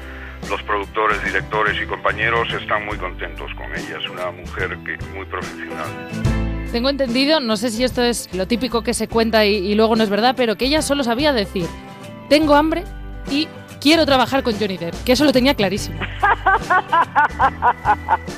los 0.50 0.62
productores, 0.64 1.24
directores 1.24 1.82
y 1.82 1.86
compañeros 1.86 2.48
están 2.54 2.86
muy 2.86 2.98
contentos 2.98 3.52
con 3.56 3.66
ella. 3.74 3.98
Es 4.02 4.10
una 4.10 4.32
mujer 4.32 4.78
que, 4.86 4.98
muy 5.14 5.26
profesional. 5.26 5.88
Tengo 6.72 6.89
entendido, 6.89 7.39
no 7.39 7.58
sé 7.58 7.70
si 7.70 7.84
esto 7.84 8.04
es 8.04 8.34
lo 8.34 8.48
típico 8.48 8.84
que 8.84 8.93
se 8.93 9.08
cuenta 9.08 9.45
y, 9.45 9.56
y 9.56 9.76
luego 9.76 9.95
no 9.95 10.04
es 10.04 10.10
verdad, 10.10 10.36
pero 10.36 10.56
que 10.56 10.66
ella 10.66 10.82
solo 10.82 11.04
sabía 11.04 11.34
decir, 11.34 11.66
tengo 12.30 12.56
hambre 12.56 12.84
y 13.32 13.48
quiero 13.80 14.06
trabajar 14.06 14.43
con 14.43 14.58
Johnny 14.60 14.78
Depp, 14.78 14.95
que 15.06 15.14
eso 15.14 15.24
lo 15.24 15.32
tenía 15.32 15.56
clarísimo. 15.56 16.00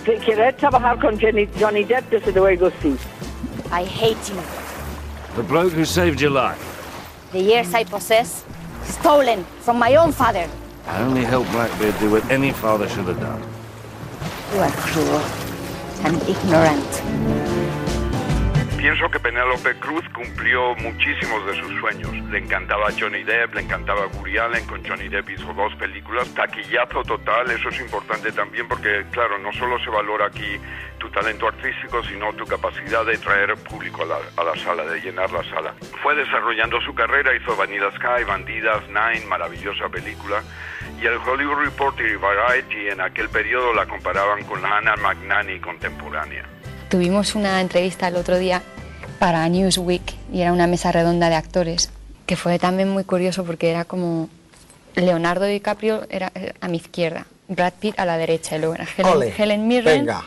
Si 0.06 0.12
quieres 0.26 0.58
trabajar 0.58 1.00
con 1.00 1.20
Johnny, 1.20 1.48
Johnny 1.60 1.84
Depp, 1.84 2.10
desde 2.10 2.32
luego 2.32 2.72
sí. 2.82 2.96
I 3.72 3.84
hate 3.84 4.18
you. 4.30 4.42
The 5.36 5.44
bloke 5.44 5.74
who 5.74 5.86
saved 5.86 6.20
your 6.20 6.32
life. 6.32 6.60
The 7.32 7.40
years 7.40 7.74
I 7.76 7.86
possess, 7.86 8.44
stolen 8.86 9.46
from 9.62 9.78
my 9.78 9.96
own 9.96 10.12
father. 10.12 10.48
I 10.92 11.04
only 11.04 11.24
helped 11.24 11.52
Blackbeard 11.52 11.98
do 12.00 12.10
what 12.10 12.26
any 12.32 12.52
father 12.52 12.90
should 12.90 13.06
have 13.06 13.20
done. 13.20 13.42
You 14.54 14.60
are 14.60 14.72
cruel 14.72 15.22
and 16.04 16.18
ignorant. 16.28 16.90
Pienso 18.76 19.12
que 19.12 19.20
Penélope 19.20 19.78
Cruz 19.80 20.04
cumplió 20.16 20.74
muchísimos 20.78 21.46
de 21.46 21.62
sus 21.62 21.80
sueños. 21.80 22.12
Le 22.32 22.40
encantaba 22.40 22.88
Johnny 22.98 23.24
Depp, 23.24 23.54
le 23.54 23.62
encantaba 23.62 24.08
Woody 24.08 24.38
Allen, 24.38 24.66
con 24.66 24.84
Johnny 24.84 25.10
Depp 25.10 25.30
hizo 25.30 25.54
dos 25.54 25.76
películas. 25.76 26.28
Taquillazo 26.34 27.04
total, 27.04 27.52
eso 27.52 27.70
es 27.70 27.80
importante 27.82 28.32
también 28.32 28.68
porque, 28.68 29.06
claro, 29.12 29.38
no 29.38 29.52
solo 29.54 29.78
se 29.84 29.90
valora 29.90 30.26
aquí 30.26 30.58
tu 30.98 31.10
talento 31.12 31.48
artístico, 31.48 32.02
sino 32.04 32.34
tu 32.34 32.46
capacidad 32.46 33.06
de 33.06 33.18
traer 33.18 33.54
público 33.58 34.04
a 34.04 34.06
la, 34.06 34.18
a 34.38 34.44
la 34.44 34.56
sala, 34.64 34.86
de 34.86 35.00
llenar 35.02 35.30
la 35.32 35.44
sala. 35.44 35.76
Fue 36.02 36.16
desarrollando 36.16 36.82
su 36.82 36.96
carrera, 36.96 37.36
hizo 37.36 37.56
Vanilla 37.56 37.92
Sky, 37.92 38.24
Bandidas, 38.26 38.88
Nine, 38.88 39.26
maravillosa 39.28 39.90
película. 39.90 40.42
Y 41.02 41.06
el 41.06 41.16
Hollywood 41.18 41.64
Reporter 41.64 42.06
y 42.06 42.16
Variety 42.16 42.90
en 42.92 43.00
aquel 43.00 43.30
periodo 43.30 43.74
la 43.74 43.86
comparaban 43.86 44.44
con 44.44 44.62
la 44.62 44.78
Anna 44.78 44.96
Magnani 44.98 45.60
contemporánea. 45.60 46.44
Tuvimos 46.90 47.36
una 47.36 47.62
entrevista 47.62 48.08
el 48.08 48.16
otro 48.18 48.38
día 48.38 48.62
para 49.20 49.48
Newsweek 49.48 50.14
y 50.34 50.42
era 50.42 50.52
una 50.52 50.68
mesa 50.68 50.92
redonda 50.92 51.30
de 51.30 51.36
actores, 51.36 51.92
que 52.26 52.36
fue 52.36 52.60
también 52.60 52.90
muy 52.90 53.04
curioso 53.04 53.46
porque 53.46 53.70
era 53.70 53.86
como 53.86 54.30
Leonardo 54.96 55.46
DiCaprio 55.46 56.06
era 56.10 56.32
eh, 56.36 56.54
a 56.60 56.68
mi 56.68 56.78
izquierda, 56.78 57.26
Brad 57.48 57.74
Pitt 57.80 58.00
a 58.00 58.06
la 58.06 58.18
derecha 58.18 58.58
y 58.58 58.60
luego 58.60 58.76
era 58.76 58.88
Helen, 58.98 59.14
Ole, 59.14 59.34
Helen 59.38 59.68
Mirren. 59.68 60.06
venga, 60.06 60.24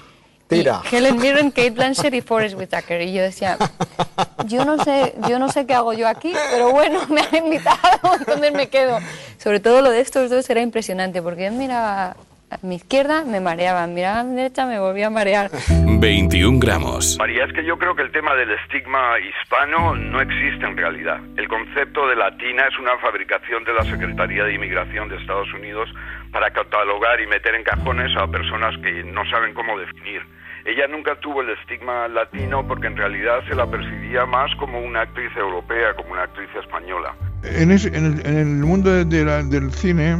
tira. 0.48 0.82
y 0.90 0.96
Helen 0.96 1.18
Mirren, 1.18 1.50
Kate 1.50 1.70
Blanchett 1.70 2.14
y 2.14 2.20
Forrest 2.20 2.56
Whitaker. 2.56 3.02
Y 3.02 3.12
yo 3.12 3.22
decía, 3.22 3.58
yo 4.46 4.64
no 4.64 4.82
sé, 4.82 5.14
yo 5.28 5.38
no 5.38 5.48
sé 5.48 5.66
qué 5.66 5.74
hago 5.74 5.92
yo 5.92 6.08
aquí, 6.08 6.32
pero 6.50 6.70
bueno, 6.70 7.00
me 7.08 7.20
han 7.20 7.44
invitado, 7.44 8.14
entonces 8.18 8.52
me 8.52 8.68
quedo. 8.68 8.98
Sobre 9.38 9.60
todo 9.60 9.82
lo 9.82 9.90
de 9.90 10.00
estos 10.00 10.30
dos 10.30 10.48
era 10.50 10.60
impresionante 10.60 11.22
porque 11.22 11.44
yo 11.44 11.52
miraba 11.52 12.16
a 12.52 12.58
mi 12.60 12.74
izquierda, 12.74 13.24
me 13.24 13.40
mareaba, 13.40 13.86
miraba 13.86 14.20
a 14.20 14.24
mi 14.24 14.36
derecha, 14.36 14.66
me 14.66 14.78
volvía 14.78 15.06
a 15.06 15.10
marear. 15.10 15.50
21 15.86 16.58
gramos. 16.58 17.16
María, 17.18 17.44
es 17.44 17.52
que 17.52 17.64
yo 17.64 17.78
creo 17.78 17.94
que 17.94 18.02
el 18.02 18.12
tema 18.12 18.34
del 18.34 18.50
estigma 18.50 19.18
hispano 19.20 19.94
no 19.94 20.20
existe 20.20 20.66
en 20.66 20.76
realidad. 20.76 21.18
El 21.36 21.48
concepto 21.48 22.06
de 22.08 22.16
latina 22.16 22.66
es 22.68 22.78
una 22.78 22.98
fabricación 22.98 23.64
de 23.64 23.72
la 23.72 23.84
Secretaría 23.84 24.44
de 24.44 24.54
Inmigración 24.54 25.08
de 25.08 25.16
Estados 25.16 25.52
Unidos 25.54 25.88
para 26.30 26.50
catalogar 26.50 27.20
y 27.20 27.26
meter 27.26 27.54
en 27.54 27.64
cajones 27.64 28.14
a 28.16 28.26
personas 28.26 28.76
que 28.82 29.02
no 29.04 29.24
saben 29.30 29.54
cómo 29.54 29.78
definir. 29.78 30.22
Ella 30.64 30.86
nunca 30.88 31.18
tuvo 31.20 31.42
el 31.42 31.50
estigma 31.50 32.06
latino 32.08 32.66
porque 32.66 32.86
en 32.86 32.96
realidad 32.96 33.40
se 33.48 33.54
la 33.54 33.66
percibía 33.68 34.24
más 34.26 34.54
como 34.56 34.80
una 34.80 35.02
actriz 35.02 35.30
europea, 35.36 35.94
como 35.96 36.12
una 36.12 36.22
actriz 36.22 36.48
española. 36.60 37.14
En, 37.42 37.70
ese- 37.72 37.88
en 37.96 38.06
el, 38.06 38.26
en 38.26 38.38
el 38.38 38.46
mundo 38.64 38.90
de- 38.92 39.04
de 39.04 39.24
la- 39.24 39.42
del 39.42 39.72
cine 39.72 40.16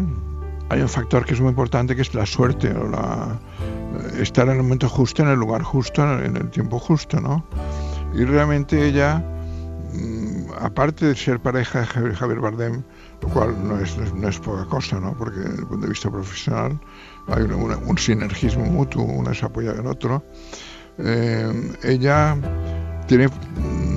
hay 0.68 0.80
un 0.80 0.88
factor 0.88 1.24
que 1.24 1.34
es 1.34 1.40
muy 1.40 1.51
importante 1.51 1.95
que 1.95 2.03
es 2.03 2.12
la 2.14 2.26
suerte 2.26 2.72
o 2.72 2.88
la 2.88 3.38
estar 4.20 4.47
en 4.49 4.57
el 4.57 4.62
momento 4.62 4.88
justo, 4.88 5.22
en 5.22 5.28
el 5.28 5.38
lugar 5.38 5.62
justo, 5.62 6.03
en 6.24 6.36
el 6.36 6.51
tiempo 6.51 6.78
justo, 6.78 7.20
¿no? 7.20 7.45
Y 8.14 8.24
realmente 8.24 8.84
ella, 8.84 9.18
mm, 9.93 10.51
aparte 10.61 11.07
de 11.07 11.14
ser 11.14 11.38
pareja 11.40 11.80
de 11.82 12.14
Javier, 12.14 12.40
Bardem, 12.40 12.82
lo 13.20 13.28
cual 13.28 13.51
es, 13.82 13.97
no 13.97 14.05
es- 14.05 14.14
no 14.14 14.28
es 14.28 14.38
poca 14.40 14.64
cosa, 14.66 14.99
¿no? 14.99 15.14
Porque 15.16 15.38
desde 15.40 15.61
el 15.61 15.66
punto 15.66 15.86
de 15.86 15.90
vista 15.93 16.11
profesional 16.11 16.78
hay 17.29 17.43
un 17.43 17.99
sinergismo 17.99 18.64
mutuo, 18.64 19.05
uno 19.05 19.33
se 19.35 19.47
apoya 19.47 19.73
del 19.73 19.87
otro. 19.87 20.23
Eh, 20.99 21.53
ella 21.85 22.37
tiene, 23.07 23.29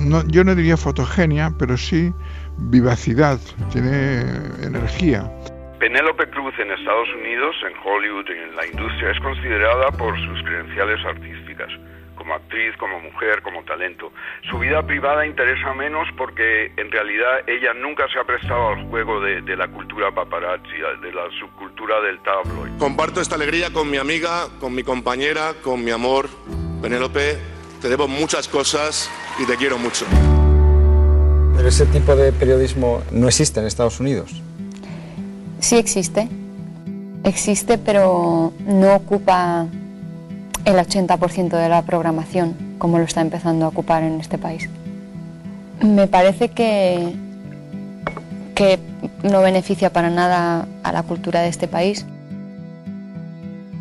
no, 0.06 0.26
yo 0.28 0.44
no 0.44 0.54
diría 0.54 0.76
fotogenia, 0.76 1.52
pero 1.58 1.76
sí 1.76 2.12
vivacidad, 2.58 3.38
tiene 3.72 4.20
energía. 4.62 5.30
Penélope 5.78 6.28
Cruz 6.30 6.54
en 6.58 6.70
Estados 6.72 7.08
Unidos, 7.20 7.54
en 7.68 7.74
Hollywood, 7.84 8.28
en 8.30 8.56
la 8.56 8.66
industria, 8.66 9.10
es 9.10 9.20
considerada 9.20 9.90
por 9.92 10.18
sus 10.18 10.42
credenciales 10.42 11.04
artísticas, 11.04 11.68
como 12.16 12.34
actriz, 12.34 12.76
como 12.78 12.98
mujer, 13.00 13.42
como 13.42 13.62
talento. 13.64 14.12
Su 14.50 14.58
vida 14.58 14.84
privada 14.84 15.26
interesa 15.26 15.72
menos 15.74 16.08
porque 16.16 16.72
en 16.76 16.90
realidad 16.90 17.48
ella 17.48 17.72
nunca 17.74 18.08
se 18.12 18.18
ha 18.18 18.24
prestado 18.24 18.68
al 18.68 18.88
juego 18.88 19.20
de, 19.20 19.42
de 19.42 19.56
la 19.56 19.68
cultura 19.68 20.10
paparazzi, 20.12 20.76
de 21.02 21.12
la 21.12 21.28
subcultura 21.38 22.00
del 22.00 22.18
tabloid. 22.20 22.78
Comparto 22.78 23.20
esta 23.20 23.36
alegría 23.36 23.72
con 23.72 23.90
mi 23.90 23.98
amiga, 23.98 24.48
con 24.58 24.74
mi 24.74 24.82
compañera, 24.82 25.54
con 25.62 25.84
mi 25.84 25.90
amor. 25.90 26.28
Penélope, 26.82 27.38
te 27.80 27.88
debo 27.88 28.08
muchas 28.08 28.48
cosas 28.48 29.10
y 29.38 29.46
te 29.46 29.56
quiero 29.56 29.78
mucho. 29.78 30.06
Pero 31.56 31.68
ese 31.68 31.86
tipo 31.86 32.14
de 32.14 32.32
periodismo 32.32 33.02
no 33.10 33.28
existe 33.28 33.60
en 33.60 33.66
Estados 33.66 34.00
Unidos. 34.00 34.42
Sí 35.58 35.76
existe, 35.76 36.28
existe, 37.24 37.78
pero 37.78 38.52
no 38.60 38.94
ocupa 38.94 39.66
el 40.66 40.74
80% 40.74 41.56
de 41.56 41.68
la 41.68 41.82
programación 41.82 42.56
como 42.78 42.98
lo 42.98 43.04
está 43.04 43.22
empezando 43.22 43.64
a 43.64 43.68
ocupar 43.68 44.02
en 44.02 44.20
este 44.20 44.36
país. 44.36 44.68
Me 45.80 46.06
parece 46.08 46.48
que, 46.48 47.14
que 48.54 48.78
no 49.22 49.40
beneficia 49.40 49.90
para 49.90 50.10
nada 50.10 50.66
a 50.82 50.92
la 50.92 51.02
cultura 51.02 51.40
de 51.40 51.48
este 51.48 51.68
país. 51.68 52.04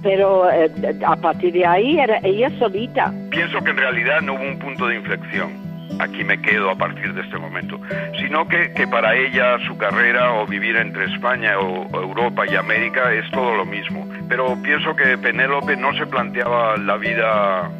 pero 0.04 0.50
eh, 0.52 0.72
a 1.04 1.16
partir 1.16 1.52
de 1.52 1.66
ahí 1.66 2.00
era 2.00 2.20
ella 2.24 2.52
solita. 2.60 3.12
Pienso 3.32 3.60
que 3.64 3.72
en 3.72 3.78
realidad 3.78 4.22
no 4.22 4.36
hubo 4.36 4.44
un 4.44 4.60
punto 4.60 4.88
de 4.88 4.98
inflexión 4.98 5.64
aquí 6.00 6.24
me 6.24 6.42
quedo 6.42 6.70
a 6.70 6.76
partir 6.76 7.14
de 7.14 7.22
este 7.22 7.38
momento, 7.38 7.80
sino 8.20 8.48
que, 8.48 8.74
que 8.74 8.88
para 8.88 9.16
ella 9.16 9.58
su 9.68 9.78
carrera 9.78 10.34
o 10.34 10.46
vivir 10.46 10.76
entre 10.76 11.06
España 11.14 11.60
o, 11.60 11.88
o, 11.88 12.02
Europa 12.02 12.46
y 12.48 12.56
América 12.56 13.14
es 13.14 13.30
todo 13.32 13.56
lo 13.56 13.66
mismo. 13.66 14.08
Pero 14.28 14.58
pienso 14.62 14.96
que 14.96 15.18
Penélope 15.18 15.76
no 15.78 15.94
se 15.98 16.06
planteaba 16.06 16.78
la 16.78 16.98
vida 16.98 17.72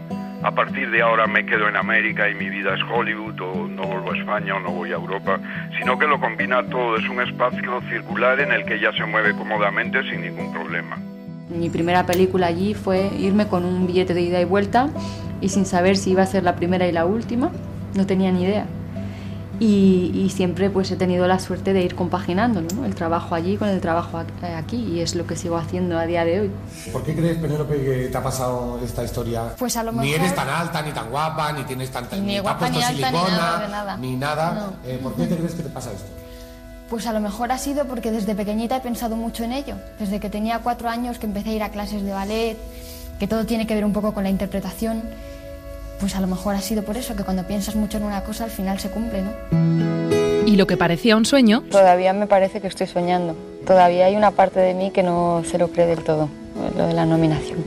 a 0.43 0.51
partir 0.51 0.91
de 0.91 1.01
ahora 1.01 1.26
me 1.26 1.43
quedo 1.43 1.68
en 1.68 1.76
América 1.76 2.30
y 2.30 2.36
mi 2.36 2.49
vida 2.49 2.76
es 2.76 2.82
Hollywood 2.84 3.41
o 3.41 3.68
no 3.68 3.84
vuelvo 3.84 4.12
a 4.12 4.18
España 4.18 4.56
o 4.56 4.60
no 4.60 4.70
voy 4.70 4.91
a 4.91 4.95
Europa, 4.95 5.39
sino 5.80 5.97
que 5.97 6.06
lo 6.06 6.20
combina 6.20 6.62
todo, 6.70 6.97
es 6.97 7.10
un 7.10 7.20
espacio 7.20 7.82
circular 7.89 8.39
en 8.39 8.51
el 8.51 8.64
que 8.64 8.76
ella 8.76 8.91
se 8.95 9.06
mueve 9.06 9.34
cómodamente 9.34 10.03
sin 10.03 10.22
ningún 10.22 10.53
problema. 10.53 10.97
Mi 11.49 11.70
primera 11.70 12.06
película 12.06 12.45
allí 12.45 12.76
fue 12.76 13.10
irme 13.18 13.47
con 13.47 13.66
un 13.66 13.88
billete 13.88 14.14
de 14.14 14.22
ida 14.22 14.39
y 14.39 14.45
vuelta 14.45 14.89
y 15.41 15.49
sin 15.49 15.66
saber 15.66 15.97
si 15.97 16.12
iba 16.12 16.22
a 16.22 16.28
ser 16.28 16.43
la 16.43 16.56
primera 16.56 16.88
y 16.88 16.91
la 16.91 17.06
última 17.06 17.49
no 17.95 18.05
tenía 18.05 18.31
ni 18.31 18.43
idea. 18.43 18.65
Y, 19.57 20.11
y, 20.13 20.29
siempre 20.31 20.69
pues 20.69 20.91
he 20.91 20.97
tenido 20.97 21.25
la 21.27 21.39
suerte 21.39 21.71
de 21.71 21.81
ir 21.81 21.95
compaginándolo, 21.95 22.67
¿no? 22.75 22.83
el 22.83 22.93
trabajo 22.93 23.35
allí 23.35 23.55
con 23.55 23.69
el 23.69 23.79
trabajo 23.79 24.21
aquí 24.41 24.75
y 24.75 24.99
es 24.99 25.15
lo 25.15 25.25
que 25.25 25.37
sigo 25.37 25.55
haciendo 25.55 25.97
a 25.97 26.05
día 26.05 26.25
de 26.25 26.41
hoy. 26.41 26.51
¿Por 26.91 27.03
qué 27.03 27.15
crees, 27.15 27.37
Penélope, 27.37 27.81
que 27.81 28.09
te 28.11 28.17
ha 28.17 28.21
pasado 28.21 28.81
esta 28.83 29.05
historia? 29.05 29.55
Pues 29.57 29.77
a 29.77 29.83
lo 29.83 29.93
Ni 29.93 30.09
mejor... 30.09 30.19
eres 30.19 30.35
tan 30.35 30.49
alta, 30.49 30.81
ni 30.81 30.91
tan 30.91 31.09
guapa, 31.09 31.53
ni 31.53 31.63
tienes 31.63 31.89
tanta... 31.89 32.17
Ni 32.17 32.37
guapa, 32.39 32.65
has 32.65 32.71
puesto 32.73 32.93
ni 32.93 33.03
alta, 33.03 33.11
ni 33.11 33.71
nada 33.71 33.97
ni 33.97 34.15
nada. 34.17 34.51
No. 34.51 34.89
Eh, 34.89 34.99
¿Por 35.01 35.15
qué 35.15 35.25
te 35.25 35.37
crees 35.37 35.53
que 35.53 35.63
te 35.63 35.69
pasa 35.69 35.93
esto? 35.93 36.09
Pues 36.89 37.07
a 37.07 37.13
lo 37.13 37.21
mejor 37.21 37.51
ha 37.53 37.57
sido 37.57 37.85
porque 37.85 38.11
desde 38.11 38.35
pequeñita 38.35 38.75
he 38.75 38.81
pensado 38.81 39.15
mucho 39.15 39.45
en 39.45 39.53
ello. 39.53 39.75
Desde 39.99 40.19
que 40.19 40.29
tenía 40.29 40.59
cuatro 40.59 40.89
años 40.89 41.17
que 41.17 41.27
empecé 41.27 41.51
a 41.51 41.53
ir 41.53 41.63
a 41.63 41.69
clases 41.69 42.03
de 42.03 42.11
ballet, 42.11 42.57
que 43.19 43.27
todo 43.27 43.45
tiene 43.45 43.65
que 43.65 43.73
ver 43.73 43.85
un 43.85 43.93
poco 43.93 44.13
con 44.13 44.23
la 44.23 44.29
interpretación. 44.29 45.01
Pues 45.99 46.15
a 46.15 46.21
lo 46.21 46.27
mejor 46.27 46.55
ha 46.55 46.61
sido 46.61 46.83
por 46.83 46.97
eso, 46.97 47.15
que 47.15 47.23
cuando 47.23 47.47
piensas 47.47 47.75
mucho 47.75 47.97
en 47.97 48.03
una 48.03 48.23
cosa 48.23 48.43
al 48.43 48.51
final 48.51 48.79
se 48.79 48.89
cumple, 48.89 49.21
¿no? 49.21 49.31
Y 50.45 50.57
lo 50.57 50.67
que 50.67 50.77
parecía 50.77 51.15
un 51.15 51.25
sueño... 51.25 51.63
Todavía 51.71 52.13
me 52.13 52.27
parece 52.27 52.61
que 52.61 52.67
estoy 52.67 52.87
soñando. 52.87 53.35
Todavía 53.65 54.05
hay 54.05 54.15
una 54.15 54.31
parte 54.31 54.59
de 54.59 54.73
mí 54.73 54.91
que 54.91 55.01
no 55.01 55.43
se 55.49 55.57
lo 55.57 55.69
cree 55.69 55.87
del 55.87 56.03
todo, 56.03 56.29
lo 56.77 56.87
de 56.87 56.93
la 56.93 57.05
nominación. 57.05 57.63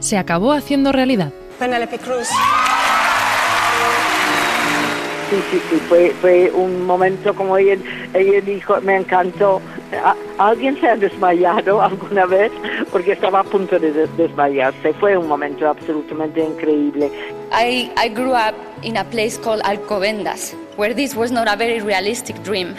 Se 0.00 0.16
acabó 0.16 0.52
haciendo 0.52 0.92
realidad. 0.92 1.32
Penelope 1.58 1.98
Cruz. 1.98 2.28
Sí, 5.30 5.36
sí, 5.50 5.60
sí, 5.68 5.76
fue, 5.88 6.14
fue 6.22 6.50
un 6.50 6.86
momento 6.86 7.34
como 7.34 7.58
ella, 7.58 7.76
ella 8.14 8.40
dijo, 8.40 8.80
me 8.80 8.96
encantó. 8.96 9.60
¿A- 9.92 10.16
¿Alguien 10.38 10.78
se 10.80 10.88
ha 10.88 10.96
desmayado 10.96 11.80
alguna 11.82 12.26
vez? 12.26 12.52
Porque 12.92 13.12
estaba 13.12 13.40
a 13.40 13.44
punto 13.44 13.78
de 13.78 13.92
des- 13.92 14.16
desmayarse. 14.16 14.92
Fue 14.94 15.16
un 15.16 15.26
momento 15.28 15.68
absolutamente 15.68 16.40
increíble. 16.40 17.10
I, 17.52 17.90
I 17.96 18.08
grew 18.08 18.32
up 18.34 18.54
in 18.82 18.96
a 18.98 19.04
place 19.04 19.38
called 19.38 19.62
Alcobendas, 19.62 20.54
where 20.76 20.94
this 20.94 21.14
was 21.14 21.30
not 21.32 21.48
a 21.48 21.56
very 21.56 21.80
realistic 21.80 22.36
dream. 22.42 22.74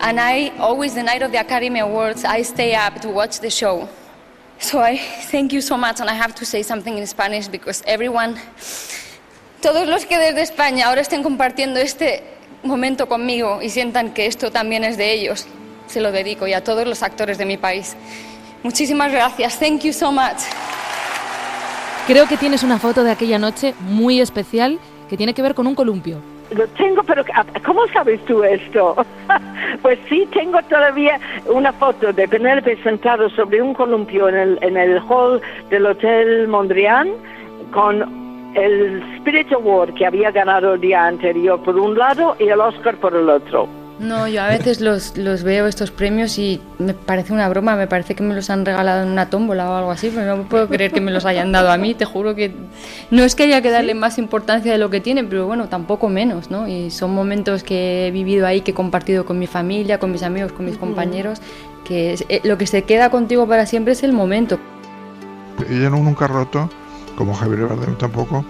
And 0.00 0.18
I 0.18 0.50
always, 0.58 0.94
the 0.94 1.02
night 1.02 1.22
of 1.22 1.30
the 1.30 1.38
Academy 1.38 1.78
Awards, 1.80 2.24
I 2.24 2.42
stay 2.42 2.74
up 2.74 3.00
to 3.02 3.08
watch 3.08 3.38
the 3.40 3.50
show. 3.50 3.88
So 4.58 4.80
I 4.80 4.96
thank 5.30 5.52
you 5.52 5.60
so 5.60 5.76
much, 5.76 6.00
and 6.00 6.10
I 6.10 6.14
have 6.14 6.34
to 6.36 6.44
say 6.44 6.62
something 6.62 6.98
in 6.98 7.06
Spanish 7.06 7.46
because 7.48 7.82
everyone, 7.86 8.36
todos 9.60 9.86
los 9.86 10.04
que 10.04 10.18
desde 10.18 10.42
España 10.42 10.86
ahora 10.88 11.00
estén 11.02 11.22
compartiendo 11.22 11.78
este 11.78 12.24
momento 12.64 13.06
conmigo 13.08 13.60
y 13.62 13.68
sientan 13.70 14.12
que 14.12 14.26
esto 14.26 14.50
también 14.50 14.82
es 14.84 14.96
de 14.96 15.12
ellos, 15.12 15.46
se 15.86 16.00
lo 16.00 16.12
dedico 16.12 16.46
y 16.46 16.52
a 16.52 16.62
todos 16.62 16.86
los 16.86 17.02
actores 17.02 17.38
de 17.38 17.44
mi 17.44 17.56
país. 17.56 17.96
Muchísimas 18.62 19.12
gracias. 19.12 19.58
Thank 19.58 19.82
you 19.82 19.92
so 19.92 20.12
much. 20.12 20.42
Creo 22.06 22.26
que 22.26 22.36
tienes 22.36 22.62
una 22.62 22.78
foto 22.78 23.04
de 23.04 23.10
aquella 23.10 23.38
noche 23.38 23.74
muy 23.80 24.20
especial 24.20 24.78
que 25.08 25.16
tiene 25.16 25.34
que 25.34 25.42
ver 25.42 25.54
con 25.54 25.66
un 25.66 25.74
columpio. 25.74 26.18
Lo 26.50 26.66
tengo, 26.68 27.02
pero 27.02 27.24
¿cómo 27.64 27.86
sabes 27.92 28.22
tú 28.24 28.42
esto? 28.42 28.96
pues 29.82 29.98
sí, 30.08 30.28
tengo 30.32 30.60
todavía 30.62 31.18
una 31.46 31.72
foto 31.72 32.12
de 32.12 32.28
Penélope 32.28 32.76
sentado 32.82 33.30
sobre 33.30 33.62
un 33.62 33.72
columpio 33.72 34.28
en 34.28 34.36
el, 34.36 34.58
en 34.62 34.76
el 34.76 35.00
hall 35.08 35.40
del 35.70 35.86
Hotel 35.86 36.48
Mondrian 36.48 37.10
con 37.72 38.02
el 38.54 39.02
Spirit 39.16 39.52
Award 39.52 39.94
que 39.94 40.06
había 40.06 40.30
ganado 40.30 40.74
el 40.74 40.80
día 40.80 41.06
anterior 41.06 41.62
por 41.62 41.76
un 41.76 41.96
lado 41.96 42.36
y 42.38 42.48
el 42.48 42.60
Oscar 42.60 42.96
por 42.96 43.14
el 43.14 43.30
otro. 43.30 43.81
No, 44.02 44.26
yo 44.26 44.42
a 44.42 44.48
veces 44.48 44.80
los, 44.80 45.16
los 45.16 45.44
veo 45.44 45.68
estos 45.68 45.92
premios 45.92 46.36
y 46.36 46.60
me 46.80 46.92
parece 46.92 47.32
una 47.32 47.48
broma, 47.48 47.76
me 47.76 47.86
parece 47.86 48.16
que 48.16 48.24
me 48.24 48.34
los 48.34 48.50
han 48.50 48.66
regalado 48.66 49.04
en 49.04 49.08
una 49.10 49.30
tómbola 49.30 49.70
o 49.70 49.74
algo 49.76 49.90
así, 49.92 50.10
pero 50.12 50.36
no 50.36 50.42
puedo 50.48 50.66
creer 50.68 50.90
que 50.90 51.00
me 51.00 51.12
los 51.12 51.24
hayan 51.24 51.52
dado 51.52 51.70
a 51.70 51.76
mí, 51.78 51.94
te 51.94 52.04
juro 52.04 52.34
que 52.34 52.52
no 53.12 53.22
es 53.22 53.36
que 53.36 53.44
haya 53.44 53.62
que 53.62 53.70
darle 53.70 53.94
más 53.94 54.18
importancia 54.18 54.72
de 54.72 54.78
lo 54.78 54.90
que 54.90 55.00
tiene, 55.00 55.22
pero 55.22 55.46
bueno, 55.46 55.68
tampoco 55.68 56.08
menos, 56.08 56.50
¿no? 56.50 56.66
Y 56.66 56.90
son 56.90 57.14
momentos 57.14 57.62
que 57.62 58.08
he 58.08 58.10
vivido 58.10 58.44
ahí, 58.44 58.62
que 58.62 58.72
he 58.72 58.74
compartido 58.74 59.24
con 59.24 59.38
mi 59.38 59.46
familia, 59.46 59.98
con 60.00 60.10
mis 60.10 60.24
amigos, 60.24 60.50
con 60.50 60.64
mis 60.66 60.76
compañeros, 60.78 61.40
que 61.84 62.14
es- 62.14 62.24
eh, 62.28 62.40
lo 62.42 62.58
que 62.58 62.66
se 62.66 62.82
queda 62.82 63.08
contigo 63.08 63.46
para 63.46 63.66
siempre 63.66 63.92
es 63.92 64.02
el 64.02 64.12
momento. 64.12 64.58
Ella 65.70 65.90
no- 65.90 65.98
nunca 66.02 66.24
ha 66.24 66.28
roto, 66.28 66.68
como 67.16 67.34
Javier 67.34 67.66
Bardem 67.66 67.96
tampoco, 67.96 68.44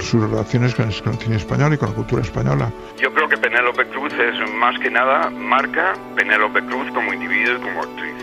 sus 0.00 0.30
relaciones 0.30 0.74
con 0.74 0.86
el, 0.86 0.92
cine 0.92 1.36
español 1.36 1.74
y 1.74 1.78
con 1.78 1.90
la 1.90 1.94
cultura 1.94 2.22
española. 2.22 2.70
Yo 2.98 3.12
creo 3.12 3.28
que 3.28 3.36
Penélope 3.36 3.86
Cruz 3.86 4.12
es 4.14 4.50
más 4.54 4.78
que 4.78 4.90
nada 4.90 5.30
marca 5.30 5.94
Penélope 6.14 6.60
Cruz 6.66 6.90
como 6.92 7.12
individuo 7.12 7.56
y 7.56 7.60
como 7.60 7.82
actriz. 7.82 8.14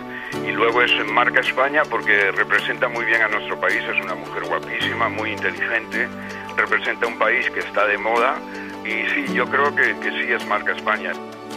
Y 0.45 0.51
luego 0.51 0.81
es 0.81 0.91
marca 1.11 1.39
España 1.39 1.83
porque 1.89 2.31
representa 2.31 2.87
muy 2.87 3.05
bien 3.05 3.21
a 3.21 3.27
nuestro 3.27 3.59
país, 3.59 3.77
es 3.83 4.03
una 4.03 4.15
mujer 4.15 4.43
guapísima, 4.45 5.09
muy 5.09 5.31
inteligente, 5.31 6.07
representa 6.55 7.07
un 7.07 7.17
país 7.17 7.49
que 7.49 7.59
está 7.59 7.85
de 7.85 7.97
moda 7.97 8.35
y 8.83 9.09
sí, 9.09 9.33
yo 9.33 9.45
creo 9.45 9.75
que, 9.75 9.95
que 9.99 10.11
sí 10.11 10.31
es 10.31 10.45
marca 10.47 10.73
España. 10.73 11.11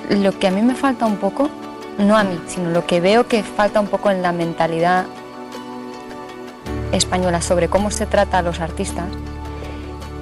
Lo 0.08 0.36
que 0.38 0.48
a 0.48 0.50
mí 0.50 0.62
me 0.62 0.74
falta 0.74 1.06
un 1.06 1.18
poco, 1.18 1.50
no 1.98 2.16
a 2.16 2.24
mí, 2.24 2.40
sino 2.46 2.70
lo 2.70 2.86
que 2.86 3.00
veo 3.00 3.26
que 3.26 3.42
falta 3.42 3.80
un 3.80 3.88
poco 3.88 4.10
en 4.10 4.22
la 4.22 4.32
mentalidad 4.32 5.06
española 6.92 7.40
sobre 7.40 7.68
cómo 7.68 7.90
se 7.90 8.06
trata 8.06 8.38
a 8.38 8.42
los 8.42 8.60
artistas, 8.60 9.06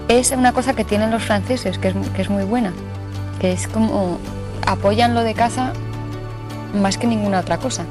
es 0.08 0.30
una 0.32 0.52
cosa 0.52 0.74
que 0.74 0.84
tienen 0.84 1.10
los 1.10 1.22
franceses, 1.22 1.78
que 1.78 1.88
es, 1.88 1.94
que 2.14 2.22
es 2.22 2.30
muy 2.30 2.44
buena, 2.44 2.72
que 3.40 3.52
es 3.52 3.68
como 3.68 4.18
apoyan 4.66 5.14
lo 5.14 5.22
de 5.22 5.34
casa 5.34 5.72
más 6.74 6.98
que 6.98 7.06
ninguna 7.06 7.40
otra 7.40 7.58
cosa. 7.58 7.84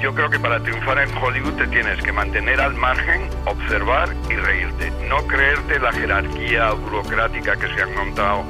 Yo 0.00 0.14
creo 0.14 0.30
que 0.30 0.38
para 0.38 0.60
triunfar 0.60 0.98
en 0.98 1.16
Hollywood 1.16 1.54
te 1.54 1.66
tienes 1.66 2.00
que 2.02 2.12
mantener 2.12 2.60
al 2.60 2.74
margen, 2.74 3.28
observar 3.46 4.14
y 4.30 4.36
reírte. 4.36 4.92
No 5.08 5.26
creerte 5.26 5.80
la 5.80 5.92
jerarquía 5.92 6.70
burocrática 6.72 7.56
que 7.56 7.66
se 7.74 7.82
han 7.82 7.94
montado 7.94 8.44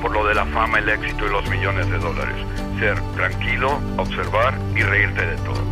por 0.00 0.12
lo 0.12 0.26
de 0.26 0.34
la 0.34 0.46
fama, 0.46 0.78
el 0.78 0.88
éxito 0.88 1.26
y 1.26 1.30
los 1.30 1.48
millones 1.50 1.90
de 1.90 1.98
dólares. 1.98 2.36
Ser 2.78 2.98
tranquilo, 3.16 3.80
observar 3.98 4.54
y 4.74 4.82
reírte 4.82 5.26
de 5.26 5.36
todo. 5.38 5.62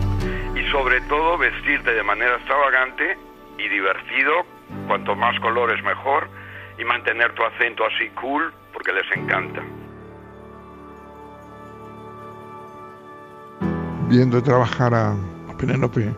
Y 0.54 0.70
sobre 0.70 1.00
todo 1.02 1.38
vestirte 1.38 1.94
de 1.94 2.02
manera 2.02 2.36
extravagante 2.36 3.18
y 3.64 3.68
divertido, 3.68 4.32
cuanto 4.86 5.14
más 5.14 5.38
colores 5.40 5.82
mejor, 5.84 6.28
y 6.78 6.84
mantener 6.84 7.34
tu 7.34 7.44
acento 7.44 7.84
así 7.84 8.08
cool 8.20 8.52
porque 8.72 8.92
les 8.92 9.16
encanta. 9.16 9.62
Viendo 14.08 14.42
trabajar 14.42 14.94
a 14.94 15.14
Penélope 15.58 16.12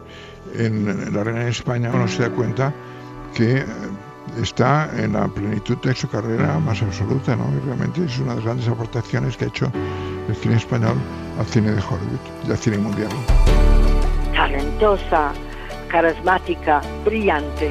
en, 0.55 1.14
la 1.14 1.24
Reina 1.24 1.45
de 1.45 1.51
España, 1.51 1.90
uno 1.92 2.09
se 2.09 2.22
da 2.22 2.30
cuenta 2.30 2.72
que 3.34 3.64
está 4.40 4.90
en 4.97 5.12
la 5.12 5.28
plenitud 5.28 5.76
de 5.78 5.95
su 5.95 6.09
carrera 6.09 6.59
más 6.59 6.82
absoluta, 6.82 7.36
¿no? 7.36 7.45
Y 7.57 7.66
realmente 7.66 8.05
es 8.05 8.18
una 8.18 8.30
de 8.30 8.36
las 8.36 8.45
grandes 8.45 8.68
aportaciones 8.68 9.36
que 9.36 9.45
ha 9.45 9.49
hecho 9.49 9.70
el 10.28 10.34
cine 10.34 10.57
español 10.57 10.97
al 11.38 11.47
cine 11.47 11.72
de 11.72 11.80
Hollywood 11.80 12.49
y 12.49 12.51
al 12.51 12.59
cine 12.59 12.78
mundial. 12.78 13.11
Talentosa, 14.34 15.32
carismática, 15.95 16.80
brillante. 17.05 17.70